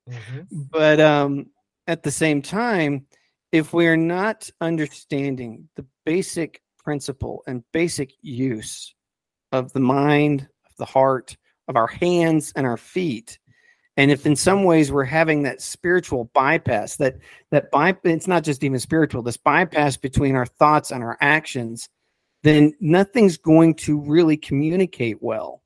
Mm-hmm. 0.09 0.63
but 0.71 0.99
um, 0.99 1.45
at 1.87 2.01
the 2.01 2.11
same 2.11 2.41
time, 2.41 3.05
if 3.51 3.71
we're 3.71 3.97
not 3.97 4.49
understanding 4.59 5.69
the 5.75 5.85
basic 6.05 6.61
principle 6.77 7.43
and 7.47 7.63
basic 7.71 8.11
use 8.21 8.95
of 9.51 9.71
the 9.73 9.79
mind, 9.79 10.47
of 10.65 10.75
the 10.77 10.85
heart, 10.85 11.37
of 11.67 11.75
our 11.75 11.87
hands 11.87 12.51
and 12.55 12.65
our 12.65 12.77
feet, 12.77 13.37
and 14.01 14.09
if 14.09 14.25
in 14.25 14.35
some 14.35 14.63
ways 14.63 14.91
we're 14.91 15.03
having 15.03 15.43
that 15.43 15.61
spiritual 15.61 16.31
bypass, 16.33 16.95
that 16.95 17.17
that 17.51 17.69
by 17.69 17.95
it's 18.03 18.25
not 18.25 18.43
just 18.43 18.63
even 18.63 18.79
spiritual, 18.79 19.21
this 19.21 19.37
bypass 19.37 19.95
between 19.95 20.35
our 20.35 20.47
thoughts 20.47 20.89
and 20.89 21.03
our 21.03 21.19
actions, 21.21 21.87
then 22.41 22.73
nothing's 22.79 23.37
going 23.37 23.75
to 23.75 24.01
really 24.01 24.37
communicate 24.37 25.17
well, 25.21 25.61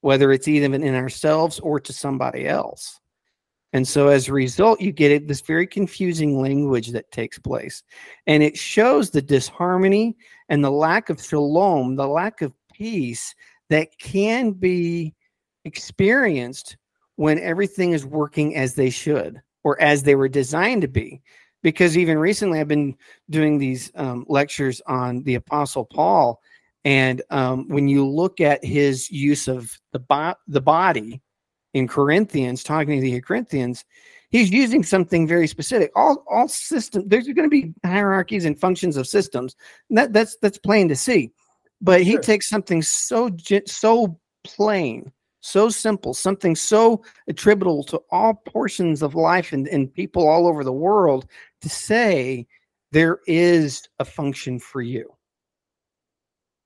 whether 0.00 0.32
it's 0.32 0.48
even 0.48 0.82
in 0.82 0.96
ourselves 0.96 1.60
or 1.60 1.78
to 1.78 1.92
somebody 1.92 2.48
else. 2.48 2.98
And 3.72 3.86
so 3.86 4.08
as 4.08 4.26
a 4.26 4.32
result, 4.32 4.80
you 4.80 4.90
get 4.90 5.12
it, 5.12 5.28
this 5.28 5.40
very 5.40 5.68
confusing 5.68 6.42
language 6.42 6.88
that 6.88 7.12
takes 7.12 7.38
place. 7.38 7.84
And 8.26 8.42
it 8.42 8.58
shows 8.58 9.10
the 9.10 9.22
disharmony 9.22 10.16
and 10.48 10.64
the 10.64 10.72
lack 10.72 11.08
of 11.08 11.22
shalom, 11.22 11.94
the 11.94 12.08
lack 12.08 12.42
of 12.42 12.52
peace 12.74 13.32
that 13.68 13.96
can 14.00 14.50
be 14.50 15.14
experienced 15.64 16.76
when 17.20 17.38
everything 17.38 17.92
is 17.92 18.06
working 18.06 18.56
as 18.56 18.72
they 18.72 18.88
should 18.88 19.42
or 19.62 19.78
as 19.78 20.02
they 20.02 20.14
were 20.14 20.26
designed 20.26 20.80
to 20.80 20.88
be. 20.88 21.20
Because 21.62 21.98
even 21.98 22.18
recently, 22.18 22.58
I've 22.58 22.66
been 22.66 22.96
doing 23.28 23.58
these 23.58 23.92
um, 23.94 24.24
lectures 24.26 24.80
on 24.86 25.22
the 25.24 25.34
Apostle 25.34 25.84
Paul, 25.84 26.40
and 26.82 27.20
um, 27.28 27.68
when 27.68 27.88
you 27.88 28.08
look 28.08 28.40
at 28.40 28.64
his 28.64 29.10
use 29.10 29.48
of 29.48 29.70
the 29.92 29.98
bo- 29.98 30.40
the 30.48 30.62
body 30.62 31.20
in 31.74 31.86
Corinthians, 31.86 32.64
talking 32.64 32.98
to 32.98 33.02
the 33.02 33.20
Corinthians, 33.20 33.84
he's 34.30 34.50
using 34.50 34.82
something 34.82 35.28
very 35.28 35.46
specific. 35.46 35.90
All 35.94 36.24
all 36.30 36.48
systems 36.48 37.04
there's 37.08 37.26
going 37.26 37.50
to 37.50 37.50
be 37.50 37.74
hierarchies 37.84 38.46
and 38.46 38.58
functions 38.58 38.96
of 38.96 39.06
systems. 39.06 39.56
That 39.90 40.14
that's 40.14 40.38
that's 40.40 40.56
plain 40.56 40.88
to 40.88 40.96
see. 40.96 41.32
But 41.82 42.00
he 42.00 42.16
takes 42.16 42.48
something 42.48 42.80
so 42.80 43.28
so 43.66 44.18
plain 44.42 45.12
so 45.40 45.68
simple, 45.68 46.14
something 46.14 46.54
so 46.54 47.02
attributable 47.28 47.84
to 47.84 48.00
all 48.10 48.34
portions 48.34 49.02
of 49.02 49.14
life 49.14 49.52
and, 49.52 49.68
and 49.68 49.92
people 49.92 50.28
all 50.28 50.46
over 50.46 50.64
the 50.64 50.72
world 50.72 51.26
to 51.62 51.68
say 51.68 52.46
there 52.92 53.20
is 53.26 53.88
a 53.98 54.04
function 54.04 54.58
for 54.58 54.82
you. 54.82 55.12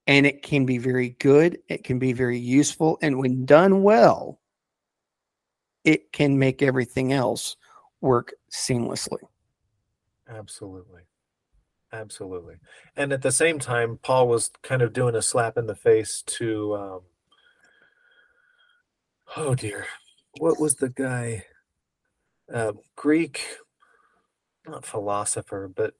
And 0.06 0.26
it 0.26 0.42
can 0.42 0.66
be 0.66 0.78
very 0.78 1.10
good, 1.20 1.58
it 1.68 1.84
can 1.84 1.98
be 1.98 2.12
very 2.12 2.38
useful, 2.38 2.98
and 3.00 3.18
when 3.18 3.46
done 3.46 3.82
well, 3.82 4.38
it 5.84 6.12
can 6.12 6.38
make 6.38 6.62
everything 6.62 7.12
else 7.12 7.56
work 8.00 8.34
seamlessly. 8.52 9.20
Absolutely. 10.28 11.02
Absolutely. 11.92 12.56
And 12.96 13.12
at 13.12 13.22
the 13.22 13.30
same 13.30 13.58
time, 13.58 13.98
Paul 14.02 14.28
was 14.28 14.50
kind 14.62 14.82
of 14.82 14.92
doing 14.92 15.14
a 15.14 15.22
slap 15.22 15.56
in 15.56 15.66
the 15.66 15.76
face 15.76 16.22
to 16.26 16.74
um, 16.74 17.00
oh 19.36 19.54
dear, 19.54 19.86
what 20.38 20.60
was 20.60 20.74
the 20.76 20.90
guy? 20.90 21.44
Uh, 22.52 22.72
Greek, 22.96 23.44
not 24.66 24.84
philosopher, 24.84 25.70
but 25.74 25.94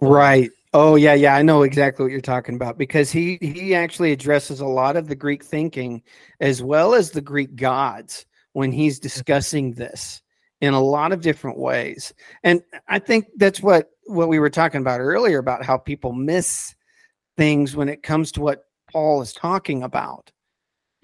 right. 0.00 0.50
Oh 0.72 0.94
yeah, 0.96 1.14
yeah, 1.14 1.34
I 1.34 1.42
know 1.42 1.62
exactly 1.62 2.04
what 2.04 2.12
you're 2.12 2.20
talking 2.20 2.54
about 2.54 2.78
because 2.78 3.10
he 3.10 3.38
he 3.40 3.74
actually 3.74 4.12
addresses 4.12 4.60
a 4.60 4.66
lot 4.66 4.96
of 4.96 5.08
the 5.08 5.14
Greek 5.14 5.44
thinking 5.44 6.02
as 6.40 6.62
well 6.62 6.94
as 6.94 7.10
the 7.10 7.20
Greek 7.20 7.56
gods 7.56 8.26
when 8.52 8.72
he's 8.72 8.98
mm-hmm. 8.98 9.04
discussing 9.04 9.72
this 9.72 10.22
in 10.60 10.74
a 10.74 10.80
lot 10.80 11.12
of 11.12 11.20
different 11.20 11.58
ways. 11.58 12.14
And 12.42 12.62
I 12.88 12.98
think 12.98 13.26
that's 13.36 13.60
what 13.60 13.90
what 14.06 14.28
we 14.28 14.38
were 14.38 14.50
talking 14.50 14.80
about 14.80 15.00
earlier 15.00 15.38
about 15.38 15.64
how 15.64 15.78
people 15.78 16.12
miss 16.12 16.74
things 17.36 17.76
when 17.76 17.88
it 17.88 18.02
comes 18.02 18.32
to 18.32 18.40
what 18.40 18.64
Paul 18.90 19.20
is 19.20 19.32
talking 19.32 19.82
about 19.82 20.30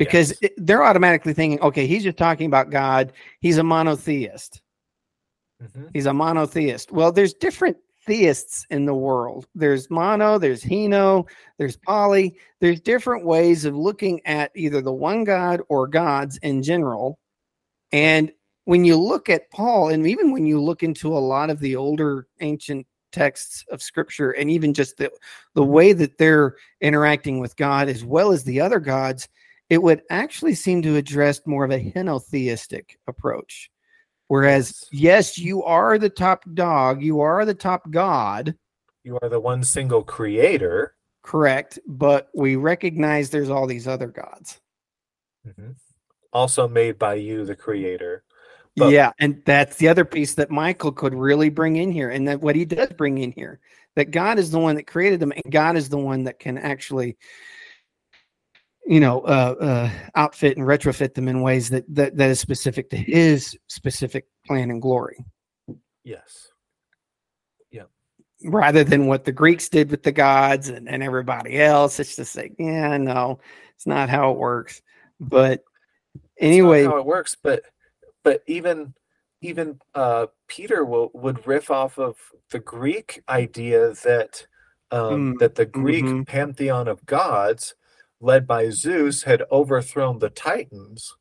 because 0.05 0.31
yes. 0.41 0.51
it, 0.51 0.67
they're 0.67 0.85
automatically 0.85 1.33
thinking, 1.33 1.61
okay, 1.61 1.87
he's 1.87 2.03
just 2.03 2.17
talking 2.17 2.47
about 2.47 2.71
God. 2.71 3.13
He's 3.41 3.59
a 3.59 3.63
monotheist. 3.63 4.61
Mm-hmm. 5.63 5.87
He's 5.93 6.07
a 6.07 6.13
monotheist. 6.13 6.93
Well, 6.93 7.13
there's 7.13 7.35
different 7.35 7.77
theists 8.05 8.67
in 8.71 8.85
the 8.85 8.95
world. 8.95 9.47
There's 9.55 9.91
mono, 9.91 10.39
there's 10.39 10.63
heno, 10.63 11.27
there's 11.59 11.77
poly. 11.77 12.37
There's 12.61 12.81
different 12.81 13.25
ways 13.25 13.65
of 13.65 13.77
looking 13.77 14.21
at 14.27 14.51
either 14.57 14.81
the 14.81 14.93
one 14.93 15.25
God 15.25 15.61
or 15.69 15.87
gods 15.87 16.39
in 16.39 16.63
general. 16.63 17.19
And 17.93 18.33
when 18.65 18.85
you 18.85 18.97
look 18.97 19.29
at 19.29 19.51
Paul, 19.51 19.91
and 19.91 20.07
even 20.07 20.33
when 20.33 20.47
you 20.47 20.61
look 20.61 20.83
into 20.83 21.09
a 21.09 21.19
lot 21.19 21.51
of 21.51 21.61
the 21.61 21.77
older 21.77 22.27
ancient 22.41 22.87
texts 23.13 23.65
of 23.71 23.83
scripture, 23.83 24.31
and 24.31 24.51
even 24.51 24.75
just 24.75 24.97
the, 24.97 25.11
the 25.55 25.65
way 25.65 25.93
that 25.93 26.19
they're 26.19 26.57
interacting 26.81 27.39
with 27.39 27.57
God 27.57 27.89
as 27.89 28.05
well 28.05 28.33
as 28.33 28.45
the 28.45 28.61
other 28.61 28.81
gods, 28.81 29.29
it 29.71 29.83
would 29.83 30.03
actually 30.11 30.55
seem 30.55 30.83
to 30.83 30.97
address 30.97 31.41
more 31.47 31.65
of 31.65 31.71
a 31.71 31.93
henotheistic 31.93 32.97
approach. 33.07 33.71
Whereas, 34.29 34.87
yes, 34.93 35.39
you 35.39 35.63
are 35.63 35.99
the 35.99 36.09
top 36.09 36.45
dog, 36.55 37.03
you 37.03 37.21
are 37.21 37.45
the 37.45 37.55
top 37.55 37.91
god. 37.91 38.55
You 39.05 39.19
are 39.21 39.29
the 39.29 39.41
one 39.41 39.65
single 39.65 40.03
creator. 40.03 40.95
Correct. 41.23 41.79
But 41.87 42.29
we 42.35 42.57
recognize 42.57 43.31
there's 43.31 43.51
all 43.51 43.67
these 43.67 43.87
other 43.87 44.09
gods. 44.09 44.61
Mm-hmm. 45.47 45.73
Also 46.33 46.67
made 46.67 46.99
by 46.99 47.15
you, 47.15 47.45
the 47.45 47.57
creator. 47.57 48.25
But, 48.75 48.91
yeah, 48.91 49.13
and 49.19 49.43
that's 49.45 49.77
the 49.77 49.89
other 49.89 50.07
piece 50.07 50.35
that 50.37 50.51
Michael 50.51 50.93
could 50.93 51.15
really 51.15 51.51
bring 51.51 51.77
in 51.77 51.93
here, 51.93 52.09
and 52.09 52.27
that 52.27 52.41
what 52.41 52.57
he 52.57 52.65
does 52.65 52.89
bring 52.97 53.19
in 53.19 53.33
here, 53.33 53.61
that 53.97 54.13
God 54.13 54.39
is 54.39 54.51
the 54.51 54.59
one 54.59 54.77
that 54.77 54.87
created 54.87 55.21
them, 55.21 55.33
and 55.33 55.53
God 55.53 55.77
is 55.77 55.91
the 55.91 55.99
one 55.99 56.25
that 56.25 56.39
can 56.39 56.57
actually, 56.57 57.19
you 58.87 59.01
know, 59.01 59.21
uh, 59.21 59.55
uh, 59.61 59.91
outfit 60.15 60.57
and 60.57 60.67
retrofit 60.67 61.15
them 61.15 61.29
in 61.29 61.41
ways 61.43 61.71
that, 61.71 61.85
that 61.95 62.17
that 62.17 62.31
is 62.31 62.41
specific 62.41 62.91
to 62.91 62.97
His 62.97 63.57
specific 63.69 64.27
plan 64.47 64.71
and 64.71 64.83
glory. 64.83 65.25
Yes. 66.05 66.49
Yeah. 67.71 67.85
Rather 68.45 68.83
than 68.85 69.07
what 69.07 69.25
the 69.25 69.33
Greeks 69.33 69.69
did 69.69 69.91
with 69.91 70.03
the 70.03 70.13
gods 70.13 70.69
and, 70.69 70.89
and 70.89 71.03
everybody 71.03 71.61
else, 71.61 72.01
it's 72.01 72.17
just 72.17 72.37
like, 72.37 72.55
yeah, 72.59 72.97
no, 72.97 73.39
it's 73.77 73.87
not 73.87 74.09
how 74.09 74.33
it 74.33 74.39
works. 74.39 74.83
But 75.21 75.63
anyway, 76.39 76.85
how 76.85 76.99
it 76.99 77.07
works, 77.07 77.37
but 77.41 77.63
but 78.25 78.43
even 78.47 78.95
even 79.43 79.79
uh, 79.95 80.27
Peter 80.49 80.85
will, 80.85 81.11
would 81.15 81.47
riff 81.47 81.71
off 81.71 81.99
of 81.99 82.17
the 82.51 82.61
Greek 82.61 83.23
idea 83.29 83.93
that 84.05 84.47
um, 84.91 85.35
mm, 85.35 85.39
that 85.39 85.55
the 85.55 85.67
Greek 85.67 86.05
mm-hmm. 86.05 86.23
pantheon 86.23 86.89
of 86.89 87.05
gods, 87.07 87.75
led 88.23 88.47
by 88.47 88.71
Zeus, 88.71 89.25
had 89.25 89.43
overthrown 89.51 90.21
the 90.21 90.31
Titans. 90.31 91.17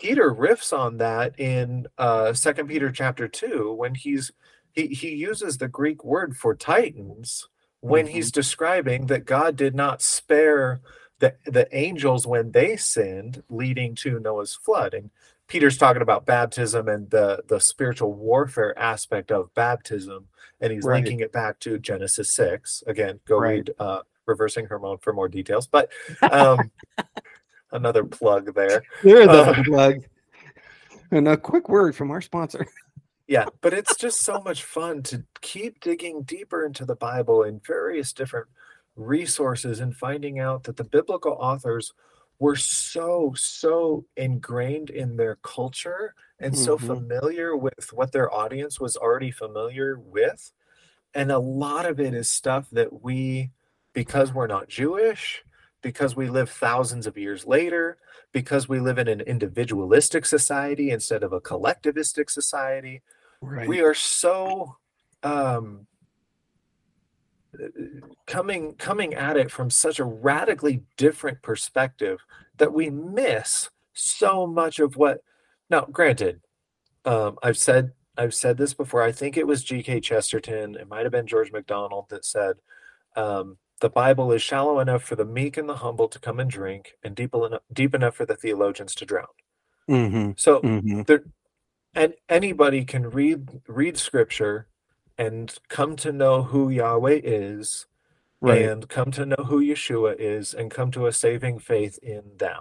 Peter 0.00 0.32
riffs 0.32 0.72
on 0.72 0.96
that 0.98 1.38
in 1.38 1.86
uh, 1.98 2.32
Second 2.32 2.68
Peter 2.68 2.90
chapter 2.90 3.28
two 3.28 3.72
when 3.72 3.94
he's 3.94 4.32
he 4.72 4.86
he 4.88 5.10
uses 5.10 5.58
the 5.58 5.68
Greek 5.68 6.04
word 6.04 6.36
for 6.36 6.54
Titans 6.54 7.48
when 7.80 8.06
mm-hmm. 8.06 8.14
he's 8.14 8.32
describing 8.32 9.06
that 9.06 9.26
God 9.26 9.56
did 9.56 9.74
not 9.74 10.00
spare 10.00 10.80
the 11.18 11.34
the 11.46 11.68
angels 11.76 12.26
when 12.26 12.52
they 12.52 12.76
sinned, 12.76 13.42
leading 13.48 13.94
to 13.96 14.18
Noah's 14.18 14.54
flood. 14.54 14.94
And 14.94 15.10
Peter's 15.46 15.78
talking 15.78 16.02
about 16.02 16.26
baptism 16.26 16.88
and 16.88 17.10
the 17.10 17.42
the 17.46 17.60
spiritual 17.60 18.12
warfare 18.12 18.76
aspect 18.78 19.30
of 19.30 19.54
baptism, 19.54 20.26
and 20.60 20.72
he's 20.72 20.84
right. 20.84 20.96
linking 20.96 21.20
it 21.20 21.32
back 21.32 21.60
to 21.60 21.78
Genesis 21.78 22.34
six. 22.34 22.82
Again, 22.86 23.20
go 23.26 23.38
right. 23.38 23.50
read 23.50 23.70
uh, 23.78 24.00
"Reversing 24.26 24.66
Hermon" 24.66 24.98
for 24.98 25.12
more 25.12 25.28
details. 25.28 25.66
But 25.66 25.90
um, 26.22 26.70
another 27.72 28.04
plug 28.04 28.54
there. 28.54 28.82
There's 29.02 29.28
uh, 29.28 29.54
a 29.56 29.64
plug. 29.64 30.04
And 31.10 31.28
a 31.28 31.36
quick 31.36 31.68
word 31.68 31.94
from 31.94 32.10
our 32.10 32.20
sponsor. 32.20 32.66
yeah, 33.26 33.46
but 33.60 33.72
it's 33.72 33.96
just 33.96 34.20
so 34.20 34.40
much 34.40 34.64
fun 34.64 35.02
to 35.04 35.24
keep 35.40 35.80
digging 35.80 36.22
deeper 36.22 36.64
into 36.64 36.84
the 36.84 36.96
Bible 36.96 37.42
in 37.42 37.60
various 37.64 38.12
different 38.12 38.48
resources 38.96 39.80
and 39.80 39.96
finding 39.96 40.38
out 40.38 40.64
that 40.64 40.76
the 40.76 40.84
biblical 40.84 41.32
authors 41.32 41.92
were 42.38 42.56
so 42.56 43.32
so 43.36 44.04
ingrained 44.16 44.90
in 44.90 45.16
their 45.16 45.36
culture 45.36 46.14
and 46.40 46.54
mm-hmm. 46.54 46.64
so 46.64 46.76
familiar 46.76 47.56
with 47.56 47.92
what 47.92 48.12
their 48.12 48.32
audience 48.32 48.80
was 48.80 48.96
already 48.96 49.30
familiar 49.30 49.98
with 49.98 50.52
and 51.14 51.30
a 51.30 51.38
lot 51.38 51.86
of 51.86 52.00
it 52.00 52.12
is 52.12 52.30
stuff 52.30 52.68
that 52.70 53.02
we 53.02 53.50
because 53.94 54.32
we're 54.32 54.46
not 54.46 54.68
jewish 54.68 55.42
because 55.80 56.16
we 56.16 56.28
live 56.28 56.50
thousands 56.50 57.06
of 57.06 57.16
years 57.16 57.46
later 57.46 57.98
because 58.32 58.68
we 58.68 58.80
live 58.80 58.98
in 58.98 59.06
an 59.06 59.20
individualistic 59.20 60.26
society 60.26 60.90
instead 60.90 61.22
of 61.22 61.32
a 61.32 61.40
collectivistic 61.40 62.28
society 62.28 63.02
right. 63.40 63.68
we 63.68 63.80
are 63.80 63.94
so 63.94 64.76
um 65.22 65.86
coming 68.26 68.74
coming 68.74 69.14
at 69.14 69.36
it 69.36 69.50
from 69.50 69.70
such 69.70 69.98
a 69.98 70.04
radically 70.04 70.82
different 70.96 71.40
perspective 71.42 72.18
that 72.56 72.72
we 72.72 72.90
miss 72.90 73.70
so 73.92 74.46
much 74.46 74.78
of 74.80 74.96
what 74.96 75.22
now 75.70 75.82
granted 75.82 76.40
um, 77.04 77.38
i've 77.42 77.58
said 77.58 77.92
i've 78.16 78.34
said 78.34 78.56
this 78.56 78.74
before 78.74 79.02
i 79.02 79.12
think 79.12 79.36
it 79.36 79.46
was 79.46 79.64
gk 79.64 80.02
chesterton 80.02 80.74
it 80.74 80.88
might 80.88 81.04
have 81.04 81.12
been 81.12 81.26
george 81.26 81.52
macdonald 81.52 82.06
that 82.08 82.24
said 82.24 82.56
um, 83.16 83.56
the 83.84 83.90
bible 83.90 84.32
is 84.32 84.42
shallow 84.42 84.80
enough 84.80 85.02
for 85.02 85.14
the 85.14 85.26
meek 85.26 85.58
and 85.58 85.68
the 85.68 85.76
humble 85.76 86.08
to 86.08 86.18
come 86.18 86.40
and 86.40 86.50
drink 86.50 86.94
and 87.02 87.14
deep 87.14 87.34
enough, 87.34 87.60
deep 87.70 87.94
enough 87.94 88.16
for 88.16 88.24
the 88.24 88.34
theologians 88.34 88.94
to 88.94 89.04
drown 89.04 89.26
mm-hmm. 89.90 90.30
so 90.36 90.60
mm-hmm. 90.60 91.02
there 91.02 91.24
and 91.94 92.14
anybody 92.28 92.84
can 92.84 93.10
read 93.10 93.60
read 93.68 93.98
scripture 93.98 94.66
and 95.18 95.58
come 95.68 95.96
to 95.96 96.12
know 96.12 96.42
who 96.42 96.68
Yahweh 96.68 97.20
is 97.22 97.86
right. 98.40 98.62
and 98.62 98.88
come 98.88 99.10
to 99.12 99.26
know 99.26 99.44
who 99.46 99.60
Yeshua 99.60 100.16
is 100.18 100.54
and 100.54 100.70
come 100.70 100.90
to 100.92 101.06
a 101.06 101.12
saving 101.12 101.58
faith 101.58 101.98
in 102.02 102.22
them. 102.38 102.60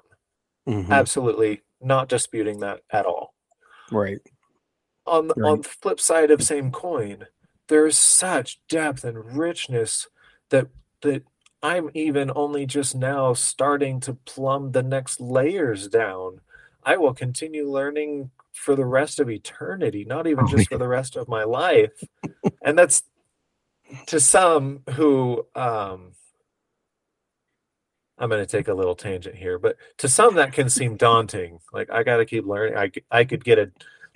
Mm-hmm. 0.67 0.91
Absolutely 0.91 1.61
not 1.81 2.09
disputing 2.09 2.59
that 2.59 2.81
at 2.91 3.05
all. 3.05 3.33
Right. 3.91 4.19
On 5.05 5.27
the, 5.27 5.33
right. 5.35 5.49
on 5.49 5.61
the 5.61 5.67
flip 5.67 5.99
side 5.99 6.31
of 6.31 6.41
same 6.41 6.71
coin, 6.71 7.25
there's 7.67 7.97
such 7.97 8.59
depth 8.69 9.03
and 9.03 9.37
richness 9.37 10.07
that 10.49 10.67
that 11.03 11.23
I'm 11.61 11.89
even 11.93 12.31
only 12.35 12.65
just 12.65 12.95
now 12.95 13.33
starting 13.33 13.99
to 14.01 14.15
plumb 14.25 14.71
the 14.71 14.83
next 14.83 15.21
layers 15.21 15.87
down. 15.87 16.41
I 16.83 16.97
will 16.97 17.13
continue 17.13 17.69
learning 17.69 18.31
for 18.51 18.75
the 18.75 18.85
rest 18.85 19.19
of 19.19 19.29
eternity, 19.29 20.03
not 20.05 20.27
even 20.27 20.45
oh, 20.45 20.47
just 20.47 20.69
for 20.69 20.77
the 20.77 20.87
rest 20.87 21.15
of 21.15 21.27
my 21.27 21.43
life. 21.43 21.91
and 22.61 22.77
that's 22.77 23.03
to 24.07 24.19
some 24.19 24.81
who 24.91 25.45
um 25.55 26.13
I'm 28.17 28.29
going 28.29 28.45
to 28.45 28.57
take 28.57 28.67
a 28.67 28.73
little 28.73 28.95
tangent 28.95 29.35
here, 29.35 29.57
but 29.57 29.75
to 29.97 30.07
some 30.07 30.35
that 30.35 30.53
can 30.53 30.69
seem 30.69 30.97
daunting. 30.97 31.59
Like 31.73 31.89
I 31.89 32.03
got 32.03 32.17
to 32.17 32.25
keep 32.25 32.45
learning. 32.45 32.77
I 32.77 32.91
I 33.09 33.23
could 33.25 33.43
get 33.43 33.59
a 33.59 33.71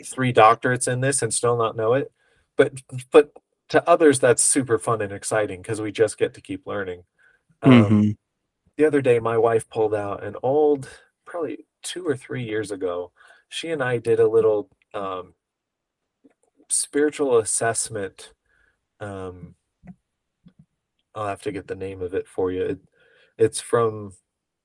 three 0.05 0.33
doctorates 0.33 0.87
in 0.87 1.01
this 1.01 1.21
and 1.21 1.33
still 1.33 1.57
not 1.57 1.75
know 1.75 1.93
it. 1.93 2.11
But 2.55 2.73
but 3.11 3.31
to 3.69 3.87
others 3.89 4.19
that's 4.19 4.43
super 4.43 4.77
fun 4.77 5.01
and 5.01 5.11
exciting 5.11 5.61
because 5.61 5.81
we 5.81 5.91
just 5.91 6.17
get 6.17 6.33
to 6.33 6.41
keep 6.41 6.65
learning. 6.65 7.03
Um, 7.61 7.71
mm-hmm. 7.71 8.11
The 8.77 8.85
other 8.85 9.01
day, 9.01 9.19
my 9.19 9.37
wife 9.37 9.69
pulled 9.69 9.95
out 9.95 10.23
an 10.23 10.35
old, 10.43 10.87
probably 11.25 11.65
two 11.81 12.05
or 12.05 12.15
three 12.15 12.43
years 12.43 12.71
ago, 12.71 13.11
she 13.49 13.69
and 13.69 13.81
I 13.81 13.97
did 13.97 14.19
a 14.19 14.27
little 14.27 14.69
um, 14.93 15.33
spiritual 16.69 17.37
assessment. 17.37 18.33
Um, 18.99 19.55
I'll 21.15 21.27
have 21.27 21.41
to 21.43 21.51
get 21.51 21.67
the 21.67 21.75
name 21.75 22.01
of 22.01 22.13
it 22.13 22.27
for 22.27 22.51
you. 22.51 22.63
It, 22.63 22.79
it's 23.37 23.61
from 23.61 24.13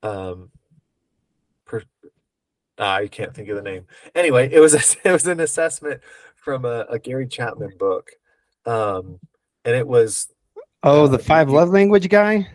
um, 0.02 0.50
per, 1.64 1.82
ah, 2.78 2.96
I 2.96 3.06
can't 3.06 3.34
think 3.34 3.48
of 3.48 3.56
the 3.56 3.62
name. 3.62 3.86
Anyway, 4.14 4.50
it 4.52 4.60
was 4.60 4.74
a, 4.74 4.98
it 5.08 5.12
was 5.12 5.26
an 5.26 5.40
assessment 5.40 6.00
from 6.36 6.64
a, 6.64 6.86
a 6.88 6.98
Gary 6.98 7.26
Chapman 7.26 7.72
book, 7.78 8.10
um, 8.66 9.18
and 9.64 9.76
it 9.76 9.86
was 9.86 10.28
oh 10.82 11.06
the 11.06 11.18
uh, 11.18 11.22
five 11.22 11.50
love 11.50 11.70
language 11.70 12.08
guy. 12.08 12.48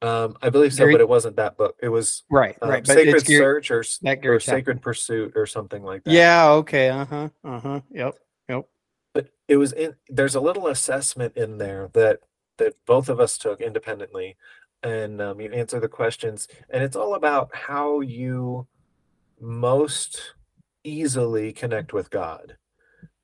Um, 0.00 0.36
I 0.40 0.50
believe 0.50 0.72
so, 0.72 0.84
Gary, 0.84 0.94
but 0.94 1.00
it 1.00 1.08
wasn't 1.08 1.36
that 1.36 1.56
book. 1.56 1.76
It 1.82 1.88
was 1.88 2.22
right, 2.30 2.56
um, 2.62 2.70
right. 2.70 2.86
Sacred 2.86 3.24
Gary, 3.24 3.40
Search 3.40 3.70
or, 3.70 3.84
or 4.24 4.40
Sacred 4.40 4.80
Pursuit 4.80 5.32
or 5.34 5.44
something 5.44 5.82
like 5.82 6.04
that. 6.04 6.12
Yeah. 6.12 6.50
Okay. 6.50 6.88
Uh 6.88 7.04
huh. 7.04 7.28
Uh 7.42 7.60
huh. 7.60 7.80
Yep. 7.90 8.14
Yep. 8.48 8.68
But 9.12 9.30
it 9.48 9.56
was 9.56 9.72
in. 9.72 9.94
There's 10.08 10.36
a 10.36 10.40
little 10.40 10.68
assessment 10.68 11.36
in 11.36 11.58
there 11.58 11.90
that 11.94 12.20
that 12.58 12.74
both 12.86 13.08
of 13.08 13.18
us 13.18 13.38
took 13.38 13.60
independently, 13.60 14.36
and 14.84 15.20
um, 15.20 15.40
you 15.40 15.50
answer 15.50 15.80
the 15.80 15.88
questions, 15.88 16.46
and 16.70 16.84
it's 16.84 16.96
all 16.96 17.14
about 17.14 17.54
how 17.54 18.00
you 18.00 18.68
most 19.40 20.34
easily 20.84 21.52
connect 21.52 21.92
with 21.92 22.10
God. 22.10 22.56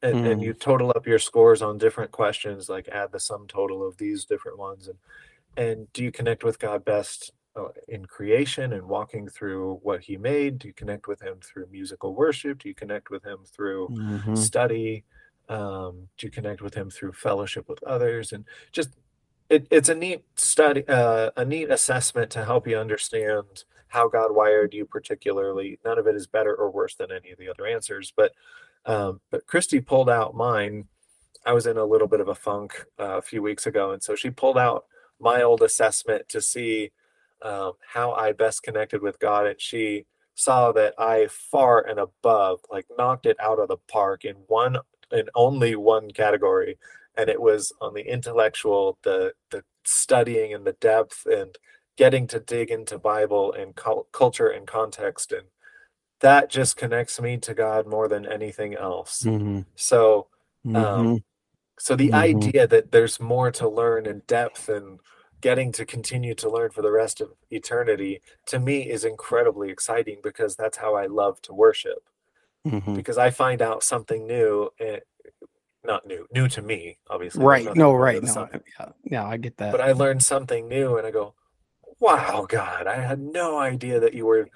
And, 0.04 0.16
mm. 0.16 0.30
and 0.30 0.42
you 0.42 0.52
total 0.52 0.92
up 0.94 1.06
your 1.06 1.18
scores 1.18 1.62
on 1.62 1.78
different 1.78 2.12
questions, 2.12 2.68
like 2.68 2.88
add 2.88 3.10
the 3.10 3.18
sum 3.18 3.46
total 3.48 3.86
of 3.86 3.96
these 3.96 4.24
different 4.26 4.58
ones, 4.58 4.86
and 4.86 4.98
and 5.56 5.92
do 5.92 6.02
you 6.02 6.12
connect 6.12 6.44
with 6.44 6.58
God 6.58 6.84
best 6.84 7.32
uh, 7.56 7.68
in 7.88 8.04
creation 8.04 8.72
and 8.72 8.86
walking 8.88 9.28
through 9.28 9.80
what 9.82 10.02
He 10.02 10.16
made? 10.16 10.58
Do 10.58 10.68
you 10.68 10.74
connect 10.74 11.08
with 11.08 11.22
Him 11.22 11.38
through 11.42 11.68
musical 11.70 12.14
worship? 12.14 12.58
Do 12.58 12.68
you 12.68 12.74
connect 12.74 13.10
with 13.10 13.24
Him 13.24 13.38
through 13.46 13.88
mm-hmm. 13.88 14.34
study? 14.34 15.04
Um, 15.48 16.08
do 16.16 16.26
you 16.26 16.30
connect 16.30 16.62
with 16.62 16.74
Him 16.74 16.90
through 16.90 17.12
fellowship 17.12 17.68
with 17.68 17.82
others? 17.84 18.32
And 18.32 18.44
just 18.72 18.90
it, 19.48 19.66
it's 19.70 19.88
a 19.88 19.94
neat 19.94 20.24
study, 20.36 20.86
uh, 20.88 21.30
a 21.36 21.44
neat 21.44 21.70
assessment 21.70 22.30
to 22.32 22.44
help 22.44 22.66
you 22.66 22.76
understand 22.76 23.64
how 23.88 24.08
God 24.08 24.34
wired 24.34 24.74
you 24.74 24.84
particularly. 24.84 25.78
None 25.84 25.98
of 25.98 26.06
it 26.08 26.16
is 26.16 26.26
better 26.26 26.54
or 26.54 26.70
worse 26.70 26.96
than 26.96 27.12
any 27.12 27.30
of 27.30 27.38
the 27.38 27.48
other 27.48 27.66
answers. 27.66 28.12
But 28.16 28.32
um, 28.86 29.20
but 29.30 29.46
Christy 29.46 29.80
pulled 29.80 30.10
out 30.10 30.34
mine. 30.34 30.86
I 31.46 31.52
was 31.52 31.66
in 31.66 31.76
a 31.76 31.84
little 31.84 32.08
bit 32.08 32.20
of 32.20 32.28
a 32.28 32.34
funk 32.34 32.84
uh, 32.98 33.18
a 33.18 33.22
few 33.22 33.42
weeks 33.42 33.66
ago, 33.66 33.92
and 33.92 34.02
so 34.02 34.14
she 34.14 34.30
pulled 34.30 34.58
out 34.58 34.84
my 35.20 35.42
old 35.42 35.62
assessment 35.62 36.28
to 36.30 36.40
see 36.40 36.90
um, 37.42 37.72
how 37.86 38.12
I 38.12 38.32
best 38.32 38.62
connected 38.62 39.02
with 39.02 39.18
God, 39.18 39.46
and 39.46 39.60
she 39.60 40.06
saw 40.34 40.72
that 40.72 40.94
I 40.98 41.28
far 41.30 41.86
and 41.86 41.98
above 42.00 42.60
like 42.70 42.86
knocked 42.98 43.26
it 43.26 43.36
out 43.40 43.58
of 43.60 43.68
the 43.68 43.76
park 43.88 44.24
in 44.24 44.36
one 44.48 44.78
in 45.12 45.28
only 45.34 45.76
one 45.76 46.10
category, 46.10 46.78
and 47.16 47.28
it 47.28 47.40
was 47.40 47.72
on 47.80 47.94
the 47.94 48.10
intellectual, 48.10 48.98
the 49.02 49.34
the 49.50 49.64
studying 49.84 50.54
and 50.54 50.66
the 50.66 50.72
depth 50.74 51.26
and 51.26 51.56
getting 51.96 52.26
to 52.26 52.40
dig 52.40 52.70
into 52.70 52.98
Bible 52.98 53.52
and 53.52 53.74
culture 54.12 54.48
and 54.48 54.66
context 54.66 55.30
and 55.32 55.46
that 56.24 56.48
just 56.48 56.78
connects 56.78 57.20
me 57.20 57.36
to 57.36 57.52
God 57.52 57.86
more 57.86 58.08
than 58.08 58.24
anything 58.24 58.74
else. 58.74 59.24
Mm-hmm. 59.24 59.60
So, 59.76 60.28
um, 60.64 60.74
mm-hmm. 60.74 61.16
so 61.78 61.94
the 61.94 62.06
mm-hmm. 62.06 62.14
idea 62.14 62.66
that 62.66 62.92
there's 62.92 63.20
more 63.20 63.50
to 63.52 63.68
learn 63.68 64.06
in 64.06 64.22
depth 64.26 64.70
and 64.70 65.00
getting 65.42 65.70
to 65.72 65.84
continue 65.84 66.34
to 66.36 66.48
learn 66.48 66.70
for 66.70 66.80
the 66.80 66.90
rest 66.90 67.20
of 67.20 67.34
eternity 67.50 68.22
to 68.46 68.58
me 68.58 68.88
is 68.88 69.04
incredibly 69.04 69.68
exciting 69.68 70.20
because 70.22 70.56
that's 70.56 70.78
how 70.78 70.94
I 70.94 71.04
love 71.08 71.42
to 71.42 71.52
worship. 71.52 72.08
Mm-hmm. 72.66 72.94
Because 72.94 73.18
I 73.18 73.28
find 73.28 73.60
out 73.60 73.82
something 73.82 74.26
new, 74.26 74.70
and, 74.80 74.96
eh, 74.96 75.00
not 75.84 76.06
new, 76.06 76.26
new 76.32 76.48
to 76.48 76.62
me, 76.62 76.96
obviously. 77.10 77.44
Right. 77.44 77.76
No, 77.76 77.92
right. 77.92 78.22
No, 78.22 78.48
yeah, 78.80 78.88
yeah, 79.04 79.26
I 79.26 79.36
get 79.36 79.58
that. 79.58 79.72
But 79.72 79.82
I 79.82 79.92
learned 79.92 80.22
something 80.22 80.66
new 80.68 80.96
and 80.96 81.06
I 81.06 81.10
go, 81.10 81.34
wow, 82.04 82.46
God, 82.46 82.86
I 82.86 83.00
had 83.00 83.18
no 83.18 83.58
idea 83.58 83.98
that 83.98 84.12
you 84.12 84.26
were 84.26 84.48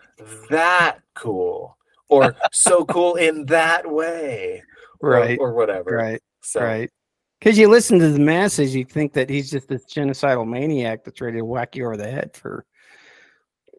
that 0.50 0.98
cool 1.14 1.78
or 2.10 2.36
so 2.52 2.84
cool 2.84 3.14
in 3.14 3.46
that 3.46 3.90
way. 3.90 4.62
Right. 5.00 5.38
Or, 5.38 5.48
or 5.48 5.54
whatever. 5.54 5.96
Right. 5.96 6.20
So, 6.42 6.60
right. 6.60 6.90
Because 7.38 7.56
you 7.56 7.68
listen 7.68 7.98
to 8.00 8.10
the 8.10 8.18
masses, 8.18 8.74
you 8.74 8.84
think 8.84 9.14
that 9.14 9.30
he's 9.30 9.50
just 9.50 9.68
this 9.68 9.86
genocidal 9.86 10.46
maniac 10.46 11.04
that's 11.04 11.20
ready 11.20 11.38
to 11.38 11.44
whack 11.44 11.74
you 11.74 11.86
over 11.86 11.96
the 11.96 12.10
head 12.10 12.36
for 12.36 12.66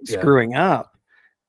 yeah. 0.03 0.19
screwing 0.19 0.55
up. 0.55 0.97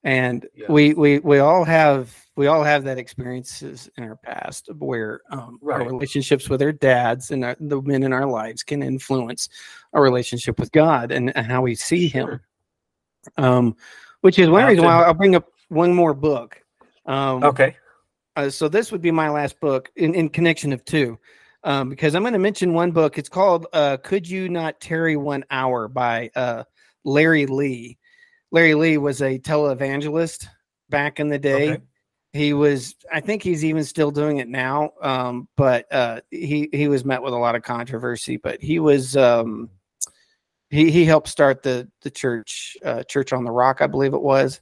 And 0.02 0.46
yeah. 0.54 0.66
we 0.70 0.94
we 0.94 1.18
we 1.18 1.38
all 1.38 1.64
have 1.64 2.14
we 2.36 2.46
all 2.46 2.62
have 2.62 2.84
that 2.84 2.96
experiences 2.96 3.90
in 3.98 4.04
our 4.04 4.16
past 4.16 4.70
where 4.78 5.20
um, 5.30 5.58
right. 5.60 5.82
our 5.82 5.86
relationships 5.86 6.48
with 6.48 6.62
our 6.62 6.72
dads 6.72 7.30
and 7.32 7.44
our, 7.44 7.56
the 7.60 7.82
men 7.82 8.02
in 8.02 8.12
our 8.12 8.26
lives 8.26 8.62
can 8.62 8.82
influence 8.82 9.50
our 9.92 10.02
relationship 10.02 10.58
with 10.58 10.72
God 10.72 11.12
and, 11.12 11.36
and 11.36 11.46
how 11.46 11.60
we 11.60 11.74
see 11.74 12.08
Him. 12.08 12.40
Um, 13.36 13.76
which 14.22 14.38
is 14.38 14.48
one 14.48 14.64
reason 14.64 14.84
why 14.84 15.02
I'll 15.02 15.12
bring 15.12 15.34
up 15.34 15.48
one 15.68 15.92
more 15.92 16.14
book. 16.14 16.62
Um, 17.06 17.44
okay. 17.44 17.76
Uh, 18.36 18.48
so 18.48 18.68
this 18.68 18.92
would 18.92 19.02
be 19.02 19.10
my 19.10 19.28
last 19.28 19.60
book 19.60 19.90
in, 19.96 20.14
in 20.14 20.28
connection 20.28 20.72
of 20.72 20.84
two, 20.84 21.18
um, 21.64 21.88
because 21.88 22.14
I'm 22.14 22.22
going 22.22 22.32
to 22.32 22.38
mention 22.38 22.72
one 22.72 22.90
book. 22.90 23.18
It's 23.18 23.28
called 23.28 23.66
uh, 23.72 23.96
"Could 23.98 24.28
You 24.28 24.48
Not 24.48 24.80
Tarry 24.80 25.16
One 25.16 25.44
Hour" 25.50 25.88
by 25.88 26.30
uh, 26.36 26.64
Larry 27.04 27.46
Lee. 27.46 27.98
Larry 28.52 28.74
Lee 28.74 28.98
was 28.98 29.22
a 29.22 29.38
televangelist 29.38 30.46
back 30.88 31.20
in 31.20 31.28
the 31.28 31.38
day. 31.38 31.72
Okay. 31.72 31.82
He 32.32 32.52
was, 32.52 32.94
I 33.12 33.20
think 33.20 33.42
he's 33.42 33.64
even 33.64 33.82
still 33.84 34.10
doing 34.12 34.38
it 34.38 34.48
now. 34.48 34.92
Um, 35.02 35.48
but 35.56 35.92
uh, 35.92 36.20
he 36.30 36.68
he 36.72 36.86
was 36.86 37.04
met 37.04 37.22
with 37.22 37.32
a 37.32 37.38
lot 37.38 37.56
of 37.56 37.62
controversy. 37.62 38.36
But 38.36 38.62
he 38.62 38.78
was 38.78 39.16
um, 39.16 39.68
he 40.70 40.90
he 40.90 41.04
helped 41.04 41.28
start 41.28 41.62
the 41.62 41.88
the 42.02 42.10
church 42.10 42.76
uh, 42.84 43.02
Church 43.02 43.32
on 43.32 43.44
the 43.44 43.50
Rock, 43.50 43.82
I 43.82 43.88
believe 43.88 44.14
it 44.14 44.22
was, 44.22 44.60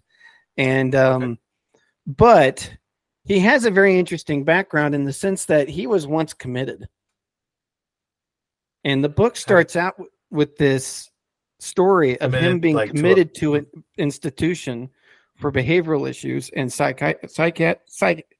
and 0.57 0.95
um, 0.95 1.23
okay. 1.23 1.83
but 2.07 2.77
he 3.25 3.39
has 3.41 3.67
a 3.67 3.71
very 3.71 3.99
interesting 3.99 4.45
background 4.45 4.95
in 4.95 5.05
the 5.05 5.13
sense 5.13 5.45
that 5.45 5.69
he 5.69 5.87
was 5.87 6.07
once 6.07 6.33
committed, 6.33 6.89
and 8.85 9.05
the 9.05 9.11
book 9.11 9.37
starts 9.37 9.77
out 9.77 10.01
with 10.31 10.57
this 10.57 11.11
story 11.59 12.21
of 12.21 12.33
him 12.33 12.61
being 12.61 12.77
like 12.77 12.91
committed 12.91 13.35
to, 13.37 13.55
a, 13.55 13.63
to 13.63 13.67
an 13.77 13.85
institution 13.97 14.91
for 15.37 15.53
behavioral 15.53 16.09
issues 16.09 16.51
and 16.51 16.69
psychi- 16.69 17.21
psychi- 17.25 17.77
psych- 17.87 18.37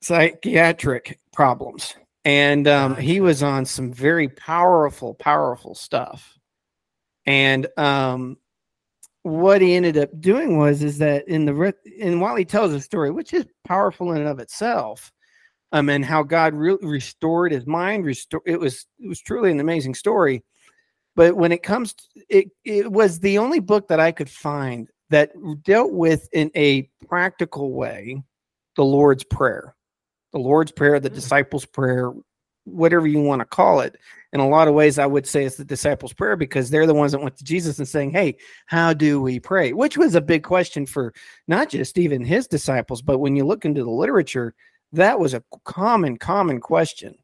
psychiatric 0.00 1.18
problems. 1.32 1.94
And 2.24 2.68
um, 2.68 2.96
he 2.96 3.20
was 3.20 3.42
on 3.42 3.64
some 3.64 3.92
very 3.92 4.28
powerful, 4.28 5.14
powerful 5.14 5.74
stuff. 5.74 6.38
And 7.26 7.66
um, 7.76 8.36
what 9.22 9.60
he 9.60 9.74
ended 9.74 9.96
up 9.96 10.10
doing 10.20 10.56
was 10.56 10.82
is 10.82 10.98
that 10.98 11.26
in 11.28 11.44
the 11.44 11.74
and 12.00 12.20
while 12.20 12.36
he 12.36 12.44
tells 12.44 12.72
a 12.72 12.80
story, 12.80 13.10
which 13.10 13.32
is 13.32 13.46
powerful 13.64 14.12
in 14.12 14.18
and 14.18 14.28
of 14.28 14.38
itself, 14.38 15.12
um, 15.72 15.88
and 15.88 16.04
how 16.04 16.22
God 16.22 16.54
really 16.54 16.86
restored 16.86 17.52
his 17.52 17.66
mind, 17.66 18.04
restore 18.04 18.42
it 18.46 18.58
was 18.58 18.86
it 18.98 19.08
was 19.08 19.20
truly 19.20 19.50
an 19.50 19.60
amazing 19.60 19.94
story. 19.94 20.44
But 21.14 21.36
when 21.36 21.52
it 21.52 21.62
comes, 21.62 21.92
to, 21.92 22.04
it 22.28 22.48
it 22.64 22.90
was 22.90 23.20
the 23.20 23.38
only 23.38 23.60
book 23.60 23.88
that 23.88 24.00
I 24.00 24.12
could 24.12 24.30
find 24.30 24.88
that 25.10 25.32
dealt 25.62 25.92
with 25.92 26.28
in 26.32 26.50
a 26.56 26.88
practical 27.06 27.72
way 27.72 28.22
the 28.76 28.84
Lord's 28.84 29.24
Prayer, 29.24 29.76
the 30.32 30.38
Lord's 30.38 30.72
Prayer, 30.72 30.98
the 30.98 31.10
mm. 31.10 31.14
disciples' 31.14 31.66
prayer, 31.66 32.10
whatever 32.64 33.06
you 33.06 33.20
want 33.20 33.40
to 33.40 33.44
call 33.44 33.80
it. 33.80 33.96
In 34.32 34.40
a 34.40 34.48
lot 34.48 34.66
of 34.66 34.72
ways, 34.72 34.98
I 34.98 35.04
would 35.04 35.26
say 35.26 35.44
it's 35.44 35.56
the 35.56 35.64
disciples' 35.64 36.14
prayer 36.14 36.36
because 36.36 36.70
they're 36.70 36.86
the 36.86 36.94
ones 36.94 37.12
that 37.12 37.20
went 37.20 37.36
to 37.36 37.44
Jesus 37.44 37.78
and 37.78 37.86
saying, 37.86 38.12
Hey, 38.12 38.38
how 38.66 38.94
do 38.94 39.20
we 39.20 39.38
pray? 39.38 39.74
Which 39.74 39.98
was 39.98 40.14
a 40.14 40.22
big 40.22 40.42
question 40.42 40.86
for 40.86 41.12
not 41.46 41.68
just 41.68 41.98
even 41.98 42.24
his 42.24 42.46
disciples, 42.46 43.02
but 43.02 43.18
when 43.18 43.36
you 43.36 43.44
look 43.44 43.66
into 43.66 43.84
the 43.84 43.90
literature, 43.90 44.54
that 44.92 45.20
was 45.20 45.34
a 45.34 45.44
common, 45.64 46.16
common 46.16 46.60
question 46.60 47.14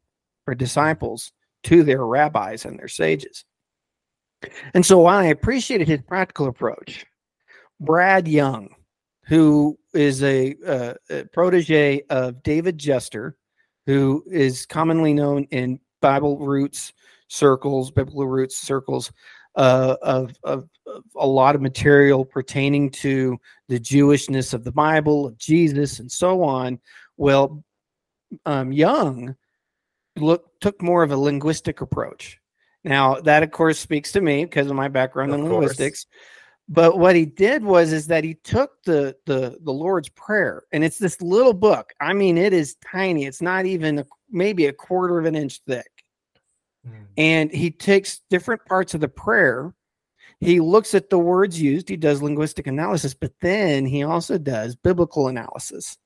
for 0.45 0.53
disciples 0.53 1.31
to 1.63 1.83
their 1.83 2.05
rabbis 2.05 2.65
and 2.65 2.77
their 2.77 2.87
sages. 2.87 3.45
And 4.73 4.85
so 4.85 4.99
while 4.99 5.17
I 5.17 5.25
appreciated 5.25 5.87
his 5.87 6.01
practical 6.01 6.47
approach, 6.47 7.05
Brad 7.79 8.27
Young, 8.27 8.69
who 9.23 9.77
is 9.93 10.23
a, 10.23 10.55
uh, 10.65 10.93
a 11.09 11.25
protege 11.25 12.01
of 12.09 12.41
David 12.43 12.77
Jester, 12.77 13.37
who 13.85 14.23
is 14.31 14.65
commonly 14.65 15.13
known 15.13 15.43
in 15.51 15.79
Bible 16.01 16.37
roots 16.37 16.93
circles, 17.27 17.91
biblical 17.91 18.27
roots 18.27 18.57
circles, 18.57 19.11
uh, 19.55 19.95
of, 20.01 20.33
of, 20.43 20.69
of, 20.85 21.03
a 21.15 21.27
lot 21.27 21.55
of 21.55 21.61
material 21.61 22.25
pertaining 22.25 22.89
to 22.89 23.37
the 23.67 23.79
Jewishness 23.79 24.53
of 24.53 24.63
the 24.63 24.71
Bible, 24.71 25.27
of 25.27 25.37
Jesus, 25.37 25.99
and 25.99 26.11
so 26.11 26.43
on. 26.43 26.79
Well, 27.17 27.63
um, 28.45 28.71
Young 28.71 29.35
look 30.17 30.59
took 30.59 30.81
more 30.81 31.03
of 31.03 31.11
a 31.11 31.17
linguistic 31.17 31.81
approach. 31.81 32.39
Now, 32.83 33.15
that 33.21 33.43
of 33.43 33.51
course 33.51 33.79
speaks 33.79 34.11
to 34.13 34.21
me 34.21 34.45
because 34.45 34.67
of 34.67 34.75
my 34.75 34.87
background 34.87 35.31
of 35.31 35.39
in 35.39 35.49
linguistics. 35.49 36.05
But 36.67 36.99
what 36.99 37.15
he 37.15 37.25
did 37.25 37.63
was 37.63 37.91
is 37.91 38.07
that 38.07 38.23
he 38.23 38.35
took 38.35 38.71
the 38.85 39.15
the 39.25 39.57
the 39.61 39.73
Lord's 39.73 40.09
prayer, 40.09 40.63
and 40.71 40.83
it's 40.83 40.99
this 40.99 41.19
little 41.21 41.53
book. 41.53 41.93
I 41.99 42.13
mean, 42.13 42.37
it 42.37 42.53
is 42.53 42.75
tiny. 42.75 43.25
It's 43.25 43.41
not 43.41 43.65
even 43.65 43.99
a, 43.99 44.05
maybe 44.29 44.67
a 44.67 44.73
quarter 44.73 45.17
of 45.17 45.25
an 45.25 45.35
inch 45.35 45.61
thick. 45.67 45.89
Mm. 46.87 47.05
And 47.17 47.51
he 47.51 47.71
takes 47.71 48.21
different 48.29 48.63
parts 48.65 48.93
of 48.93 49.01
the 49.01 49.07
prayer. 49.07 49.73
He 50.39 50.59
looks 50.59 50.93
at 50.93 51.09
the 51.09 51.19
words 51.19 51.59
used. 51.59 51.89
He 51.89 51.97
does 51.97 52.21
linguistic 52.21 52.67
analysis, 52.67 53.13
but 53.13 53.33
then 53.41 53.85
he 53.85 54.03
also 54.03 54.37
does 54.37 54.75
biblical 54.75 55.27
analysis 55.27 55.97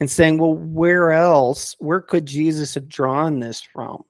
and 0.00 0.10
saying, 0.10 0.38
well, 0.38 0.54
where 0.54 1.10
else? 1.12 1.74
Where 1.78 2.00
could 2.00 2.26
Jesus 2.26 2.74
have 2.74 2.88
drawn 2.88 3.40
this 3.40 3.60
from? 3.60 4.04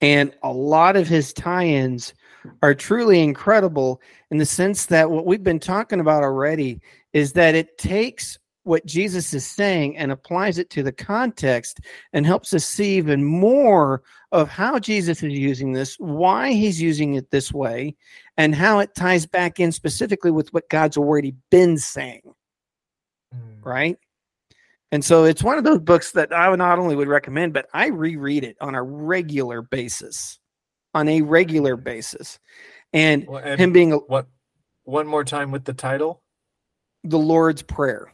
And 0.00 0.32
a 0.42 0.52
lot 0.52 0.96
of 0.96 1.08
his 1.08 1.32
tie 1.32 1.66
ins 1.66 2.14
are 2.62 2.74
truly 2.74 3.20
incredible 3.20 4.00
in 4.30 4.38
the 4.38 4.46
sense 4.46 4.86
that 4.86 5.10
what 5.10 5.26
we've 5.26 5.42
been 5.42 5.58
talking 5.58 6.00
about 6.00 6.22
already 6.22 6.80
is 7.12 7.32
that 7.32 7.54
it 7.54 7.78
takes 7.78 8.38
what 8.68 8.84
Jesus 8.84 9.32
is 9.32 9.46
saying 9.46 9.96
and 9.96 10.12
applies 10.12 10.58
it 10.58 10.68
to 10.70 10.82
the 10.82 10.92
context 10.92 11.80
and 12.12 12.26
helps 12.26 12.52
us 12.52 12.66
see 12.66 12.96
even 12.96 13.24
more 13.24 14.02
of 14.30 14.48
how 14.48 14.78
Jesus 14.78 15.22
is 15.22 15.32
using 15.32 15.72
this, 15.72 15.96
why 15.98 16.52
he's 16.52 16.80
using 16.80 17.14
it 17.14 17.30
this 17.30 17.50
way, 17.50 17.96
and 18.36 18.54
how 18.54 18.78
it 18.78 18.94
ties 18.94 19.24
back 19.24 19.58
in 19.58 19.72
specifically 19.72 20.30
with 20.30 20.52
what 20.52 20.68
God's 20.68 20.98
already 20.98 21.34
been 21.50 21.78
saying. 21.78 22.20
Mm. 23.34 23.64
Right? 23.64 23.98
And 24.90 25.04
so 25.04 25.24
it's 25.24 25.42
one 25.42 25.58
of 25.58 25.64
those 25.64 25.80
books 25.80 26.12
that 26.12 26.34
I 26.34 26.54
not 26.56 26.78
only 26.78 26.96
would 26.96 27.08
recommend, 27.08 27.52
but 27.52 27.68
I 27.74 27.88
reread 27.88 28.44
it 28.44 28.56
on 28.60 28.74
a 28.74 28.82
regular 28.82 29.62
basis. 29.62 30.38
On 30.94 31.08
a 31.08 31.20
regular 31.20 31.76
basis. 31.76 32.38
And, 32.92 33.26
well, 33.26 33.42
and 33.44 33.60
him 33.60 33.72
being 33.72 33.92
a, 33.92 33.98
what 33.98 34.26
one 34.84 35.06
more 35.06 35.24
time 35.24 35.50
with 35.50 35.64
the 35.64 35.74
title? 35.74 36.22
The 37.04 37.18
Lord's 37.18 37.62
Prayer. 37.62 38.10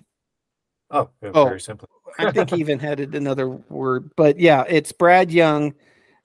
Oh, 0.90 1.08
oh 1.22 1.44
very 1.44 1.60
simple. 1.60 1.88
I 2.18 2.32
think 2.32 2.50
he 2.50 2.56
even 2.60 2.80
had 2.80 2.98
it 2.98 3.14
another 3.14 3.48
word, 3.48 4.10
but 4.16 4.38
yeah, 4.38 4.64
it's 4.68 4.92
Brad 4.92 5.30
Young 5.30 5.74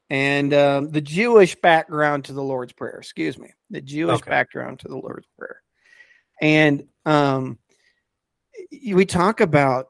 and 0.10 0.54
um, 0.54 0.90
the 0.90 1.02
Jewish 1.02 1.56
background 1.56 2.26
to 2.26 2.34
the 2.34 2.44
Lord's 2.44 2.74
Prayer. 2.74 2.98
Excuse 2.98 3.38
me, 3.38 3.54
the 3.70 3.82
Jewish 3.82 4.16
okay. 4.16 4.30
background 4.30 4.80
to 4.80 4.88
the 4.88 4.98
Lord's 4.98 5.28
Prayer. 5.38 5.62
And 6.42 6.88
um, 7.06 7.60
we 8.72 9.06
talk 9.06 9.42
about 9.42 9.88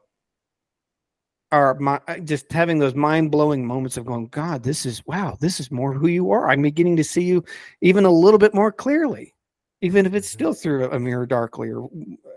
our 1.52 2.00
just 2.24 2.50
having 2.52 2.78
those 2.78 2.94
mind 2.94 3.30
blowing 3.30 3.66
moments 3.66 3.96
of 3.96 4.06
going, 4.06 4.28
God, 4.28 4.62
this 4.62 4.86
is 4.86 5.04
wow, 5.06 5.36
this 5.40 5.58
is 5.60 5.70
more 5.70 5.92
who 5.92 6.06
you 6.06 6.30
are. 6.30 6.48
I'm 6.48 6.62
beginning 6.62 6.96
to 6.96 7.04
see 7.04 7.22
you 7.22 7.44
even 7.80 8.04
a 8.04 8.10
little 8.10 8.38
bit 8.38 8.54
more 8.54 8.70
clearly, 8.70 9.34
even 9.80 10.06
if 10.06 10.14
it's 10.14 10.28
mm-hmm. 10.28 10.34
still 10.34 10.52
through 10.52 10.90
a 10.90 11.00
mirror 11.00 11.26
darkly, 11.26 11.70
or 11.70 11.88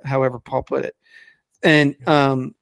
however 0.03 0.39
Paul 0.39 0.63
put 0.63 0.85
it. 0.85 0.95
And 1.61 1.95
um, 2.07 2.55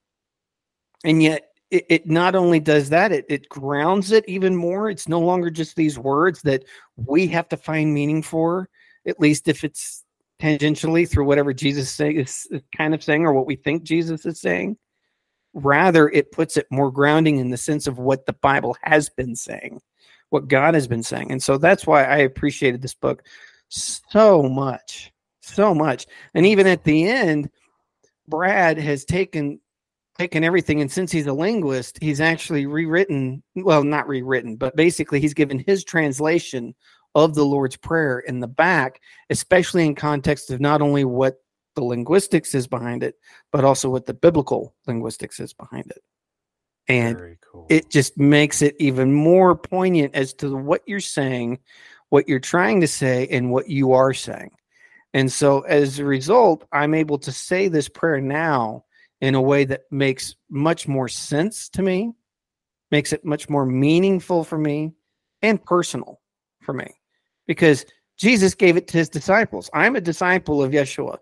and 1.04 1.24
yet 1.24 1.50
it, 1.70 1.86
it 1.90 2.08
not 2.08 2.36
only 2.36 2.60
does 2.60 2.90
that, 2.90 3.12
it 3.12 3.26
it 3.30 3.48
grounds 3.50 4.12
it 4.12 4.26
even 4.28 4.56
more. 4.56 4.90
It's 4.90 5.08
no 5.08 5.20
longer 5.20 5.50
just 5.50 5.76
these 5.76 5.98
words 5.98 6.42
that 6.42 6.66
we 6.98 7.28
have 7.28 7.48
to 7.50 7.58
find 7.58 7.94
meaning 7.94 8.22
for, 8.22 8.70
at 9.08 9.20
least 9.20 9.48
if 9.48 9.64
it's 9.64 10.04
tangentially 10.42 11.10
through 11.10 11.26
whatever 11.26 11.54
Jesus 11.54 11.90
say, 11.92 12.12
is 12.12 12.48
kind 12.76 12.94
of 12.94 13.04
saying 13.04 13.26
or 13.26 13.32
what 13.32 13.46
we 13.46 13.56
think 13.56 13.84
Jesus 13.84 14.26
is 14.26 14.42
saying 14.42 14.76
Rather, 15.54 16.10
it 16.10 16.32
puts 16.32 16.58
it 16.58 16.68
more 16.72 16.92
grounding 16.92 17.38
in 17.38 17.50
the 17.50 17.58
sense 17.58 17.88
of 17.88 18.00
what 18.00 18.26
the 18.26 18.34
Bible 18.34 18.76
has 18.84 19.10
been 19.10 19.36
saying, 19.36 19.82
what 20.30 20.48
God 20.48 20.74
has 20.74 20.88
been 20.88 21.04
saying. 21.04 21.32
And 21.32 21.44
so 21.44 21.58
that's 21.58 21.86
why 21.86 22.06
I 22.06 22.18
appreciated 22.18 22.82
this 22.82 22.94
book 22.94 23.24
so 23.70 24.44
much, 24.44 25.12
so 25.42 25.74
much. 25.74 26.08
And 26.34 26.46
even 26.46 26.68
at 26.68 26.84
the 26.84 27.06
end, 27.06 27.50
Brad 28.28 28.78
has 28.78 29.06
taken 29.06 29.60
taken 30.18 30.44
everything 30.44 30.82
and 30.82 30.92
since 30.92 31.12
he's 31.12 31.26
a 31.26 31.34
linguist 31.34 31.98
he's 32.02 32.22
actually 32.22 32.66
rewritten 32.66 33.42
well 33.56 33.84
not 33.84 34.08
rewritten 34.08 34.56
but 34.56 34.76
basically 34.76 35.20
he's 35.20 35.34
given 35.34 35.64
his 35.66 35.84
translation 35.84 36.76
of 37.16 37.34
the 37.34 37.44
lord's 37.44 37.78
prayer 37.78 38.20
in 38.20 38.40
the 38.40 38.48
back 38.48 39.02
especially 39.30 39.86
in 39.86 39.96
context 39.96 40.52
of 40.52 40.60
not 40.60 40.82
only 40.82 41.06
what 41.06 41.38
the 41.76 41.84
linguistics 41.84 42.54
is 42.54 42.68
behind 42.68 43.04
it, 43.04 43.16
but 43.52 43.64
also 43.64 43.90
what 43.90 44.06
the 44.06 44.14
biblical 44.14 44.76
linguistics 44.88 45.40
is 45.40 45.54
behind 45.54 45.92
it. 45.92 46.02
And 46.88 47.38
cool. 47.52 47.68
it 47.70 47.90
just 47.90 48.18
makes 48.18 48.62
it 48.62 48.76
even 48.80 49.14
more 49.14 49.56
poignant 49.56 50.16
as 50.16 50.34
to 50.36 50.56
what 50.56 50.82
you're 50.86 51.00
saying, 51.00 51.60
what 52.10 52.28
you're 52.28 52.40
trying 52.40 52.82
to 52.82 52.88
say, 52.88 53.28
and 53.32 53.52
what 53.52 53.70
you 53.70 53.94
are 53.94 54.14
saying. 54.14 54.52
And 55.14 55.32
so 55.32 55.62
as 55.62 56.00
a 56.00 56.06
result, 56.06 56.66
I'm 56.72 56.94
able 56.94 57.18
to 57.20 57.32
say 57.32 57.68
this 57.68 57.88
prayer 57.88 58.22
now 58.22 58.86
in 59.20 59.36
a 59.36 59.42
way 59.42 59.66
that 59.66 59.84
makes 59.92 60.36
much 60.50 60.88
more 60.88 61.08
sense 61.08 61.70
to 61.70 61.82
me, 61.82 62.12
makes 62.90 63.14
it 63.14 63.24
much 63.24 63.50
more 63.50 63.66
meaningful 63.66 64.44
for 64.44 64.58
me, 64.58 64.94
and 65.42 65.64
personal 65.64 66.20
for 66.62 66.74
me. 66.74 66.88
Because 67.48 67.86
Jesus 68.18 68.56
gave 68.56 68.78
it 68.78 68.88
to 68.90 68.98
his 68.98 69.10
disciples. 69.10 69.70
I'm 69.74 69.96
a 69.96 70.02
disciple 70.02 70.62
of 70.62 70.72
Yeshua. 70.72 71.18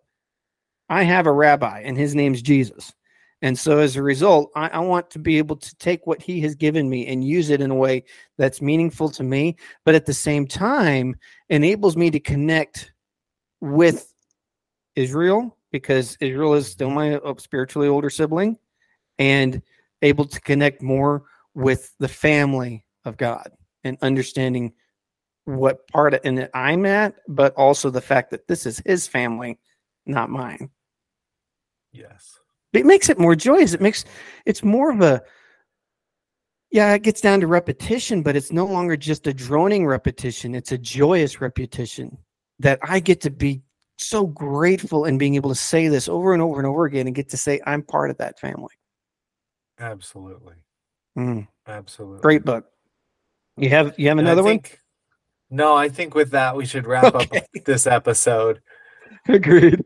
I 0.90 1.04
have 1.04 1.28
a 1.28 1.32
rabbi 1.32 1.82
and 1.82 1.98
his 1.98 2.16
name's 2.16 2.42
Jesus. 2.42 2.94
And 3.42 3.58
so 3.58 3.78
as 3.78 3.96
a 3.96 4.04
result, 4.04 4.52
I, 4.56 4.68
I, 4.68 4.80
want 4.80 5.10
to 5.12 5.20
be 5.20 5.38
able 5.38 5.56
to 5.56 5.76
take 5.78 6.06
what 6.06 6.22
he 6.22 6.42
has 6.42 6.56
given 6.56 6.90
me 6.90 7.08
and 7.08 7.24
use 7.24 7.50
it 7.50 7.62
in 7.62 7.72
a 7.72 7.76
way 7.76 8.04
that's 8.38 8.62
meaningful 8.62 9.10
to 9.12 9.24
me, 9.24 9.56
but 9.86 9.96
at 9.96 10.06
the 10.06 10.14
same 10.14 10.46
time 10.46 11.16
enables 11.50 11.96
me 11.96 12.12
to 12.12 12.20
connect 12.20 12.92
with 13.62 14.14
Israel 14.96 15.58
because 15.72 16.18
Israel 16.20 16.54
is 16.56 16.68
still 16.68 16.90
my 16.90 17.16
uh, 17.16 17.34
spiritually 17.38 17.88
older 17.88 18.10
sibling 18.10 18.58
and 19.20 19.62
able 20.02 20.26
to 20.26 20.42
connect 20.42 20.82
more 20.82 21.24
with 21.54 21.94
the 22.00 22.08
family 22.08 22.86
of 23.06 23.16
God 23.16 23.52
and 23.84 23.98
understanding 24.02 24.74
what 25.46 25.88
part 25.88 26.14
of, 26.14 26.22
and 26.24 26.50
I'm 26.54 26.86
at, 26.86 27.16
but 27.28 27.54
also 27.56 27.90
the 27.90 28.02
fact 28.02 28.32
that 28.32 28.48
this 28.48 28.66
is 28.66 28.82
his 28.86 29.08
family, 29.08 29.58
not 30.06 30.30
mine. 30.30 30.70
Yes. 31.92 32.40
It 32.74 32.86
makes 32.86 33.10
it 33.10 33.20
more 33.20 33.36
joyous. 33.36 33.74
It 33.74 33.82
makes 33.82 34.06
it's 34.46 34.64
more 34.64 34.92
of 34.92 35.02
a 35.02 35.22
yeah, 36.72 36.94
it 36.94 37.02
gets 37.02 37.20
down 37.20 37.42
to 37.42 37.48
repetition, 37.48 38.22
but 38.22 38.36
it's 38.36 38.52
no 38.52 38.66
longer 38.66 38.96
just 38.96 39.26
a 39.26 39.34
droning 39.34 39.88
repetition. 39.88 40.54
It's 40.54 40.72
a 40.72 40.78
joyous 40.78 41.42
repetition 41.42 42.18
that 42.60 42.80
I 42.84 43.00
get 43.00 43.22
to 43.22 43.32
be 43.32 43.64
so 43.98 44.28
grateful 44.28 45.06
in 45.06 45.18
being 45.18 45.36
able 45.36 45.50
to 45.50 45.56
say 45.56 45.88
this 45.88 46.08
over 46.08 46.32
and 46.34 46.42
over 46.42 46.60
and 46.60 46.68
over 46.68 46.86
again 46.86 47.08
and 47.08 47.16
get 47.16 47.30
to 47.30 47.38
say 47.38 47.60
I'm 47.66 47.82
part 47.82 48.12
of 48.12 48.18
that 48.18 48.40
family. 48.40 48.74
Absolutely. 49.80 50.56
Mm. 51.18 51.48
Absolutely. 51.68 52.22
Great 52.22 52.46
book. 52.46 52.66
You 53.58 53.70
have 53.70 53.98
you 53.98 54.08
have 54.10 54.20
another 54.20 54.44
think, 54.44 54.80
one? 55.50 55.58
No, 55.58 55.76
I 55.76 55.90
think 55.90 56.16
with 56.16 56.32
that 56.32 56.56
we 56.56 56.66
should 56.66 56.86
wrap 56.86 57.16
okay. 57.16 57.40
up 57.40 57.46
this 57.66 57.88
episode. 57.88 58.62
Agreed. 59.28 59.84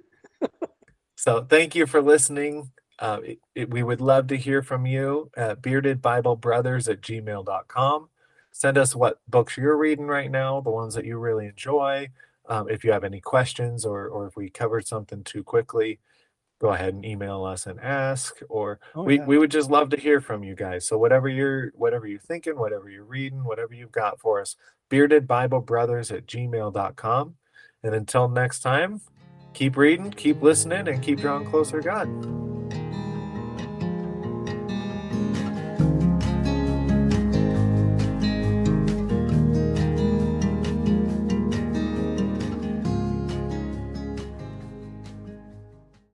So 1.24 1.42
thank 1.42 1.74
you 1.74 1.88
for 1.88 2.02
listening. 2.02 2.70
Uh, 3.00 3.20
it, 3.24 3.40
it, 3.56 3.70
we 3.70 3.82
would 3.82 4.02
love 4.02 4.28
to 4.28 4.36
hear 4.36 4.62
from 4.62 4.86
you 4.86 5.32
at 5.38 5.62
beardedbiblebrothers 5.62 6.92
at 6.92 7.00
gmail.com. 7.00 8.10
Send 8.52 8.78
us 8.78 8.94
what 8.94 9.22
books 9.30 9.56
you're 9.56 9.78
reading 9.78 10.08
right 10.08 10.30
now, 10.30 10.60
the 10.60 10.70
ones 10.70 10.94
that 10.96 11.06
you 11.06 11.18
really 11.18 11.46
enjoy. 11.46 12.10
Um, 12.50 12.70
if 12.70 12.84
you 12.84 12.92
have 12.92 13.06
any 13.06 13.22
questions 13.22 13.86
or, 13.86 14.10
or 14.10 14.28
if 14.28 14.36
we 14.36 14.50
covered 14.50 14.86
something 14.86 15.24
too 15.24 15.44
quickly, 15.44 16.02
go 16.60 16.74
ahead 16.74 16.94
and 16.94 17.06
email 17.06 17.46
us 17.46 17.68
and 17.68 17.80
ask 17.80 18.42
or 18.50 18.82
oh, 18.94 19.04
we, 19.04 19.20
yeah. 19.20 19.26
we 19.26 19.38
would 19.38 19.52
just 19.52 19.72
love 19.72 19.92
to 19.92 19.98
hear 19.98 20.20
from 20.22 20.44
you 20.44 20.56
guys 20.56 20.88
so 20.88 20.98
whatever 20.98 21.28
you're 21.28 21.72
whatever 21.76 22.08
you're 22.08 22.20
thinking 22.20 22.58
whatever 22.58 22.90
you're 22.90 23.04
reading 23.04 23.44
whatever 23.44 23.74
you've 23.74 23.92
got 23.92 24.18
for 24.18 24.40
us 24.40 24.56
bearded 24.88 25.28
bible 25.28 25.60
brothers 25.60 26.10
at 26.10 26.26
gmail.com 26.26 27.36
and 27.84 27.94
until 27.94 28.30
next 28.30 28.62
time 28.62 29.02
keep 29.54 29.78
reading, 29.78 30.12
keep 30.12 30.42
listening, 30.42 30.88
and 30.88 31.02
keep 31.02 31.20
drawing 31.20 31.46
closer 31.46 31.82
to 31.82 31.88
God. 31.88 32.63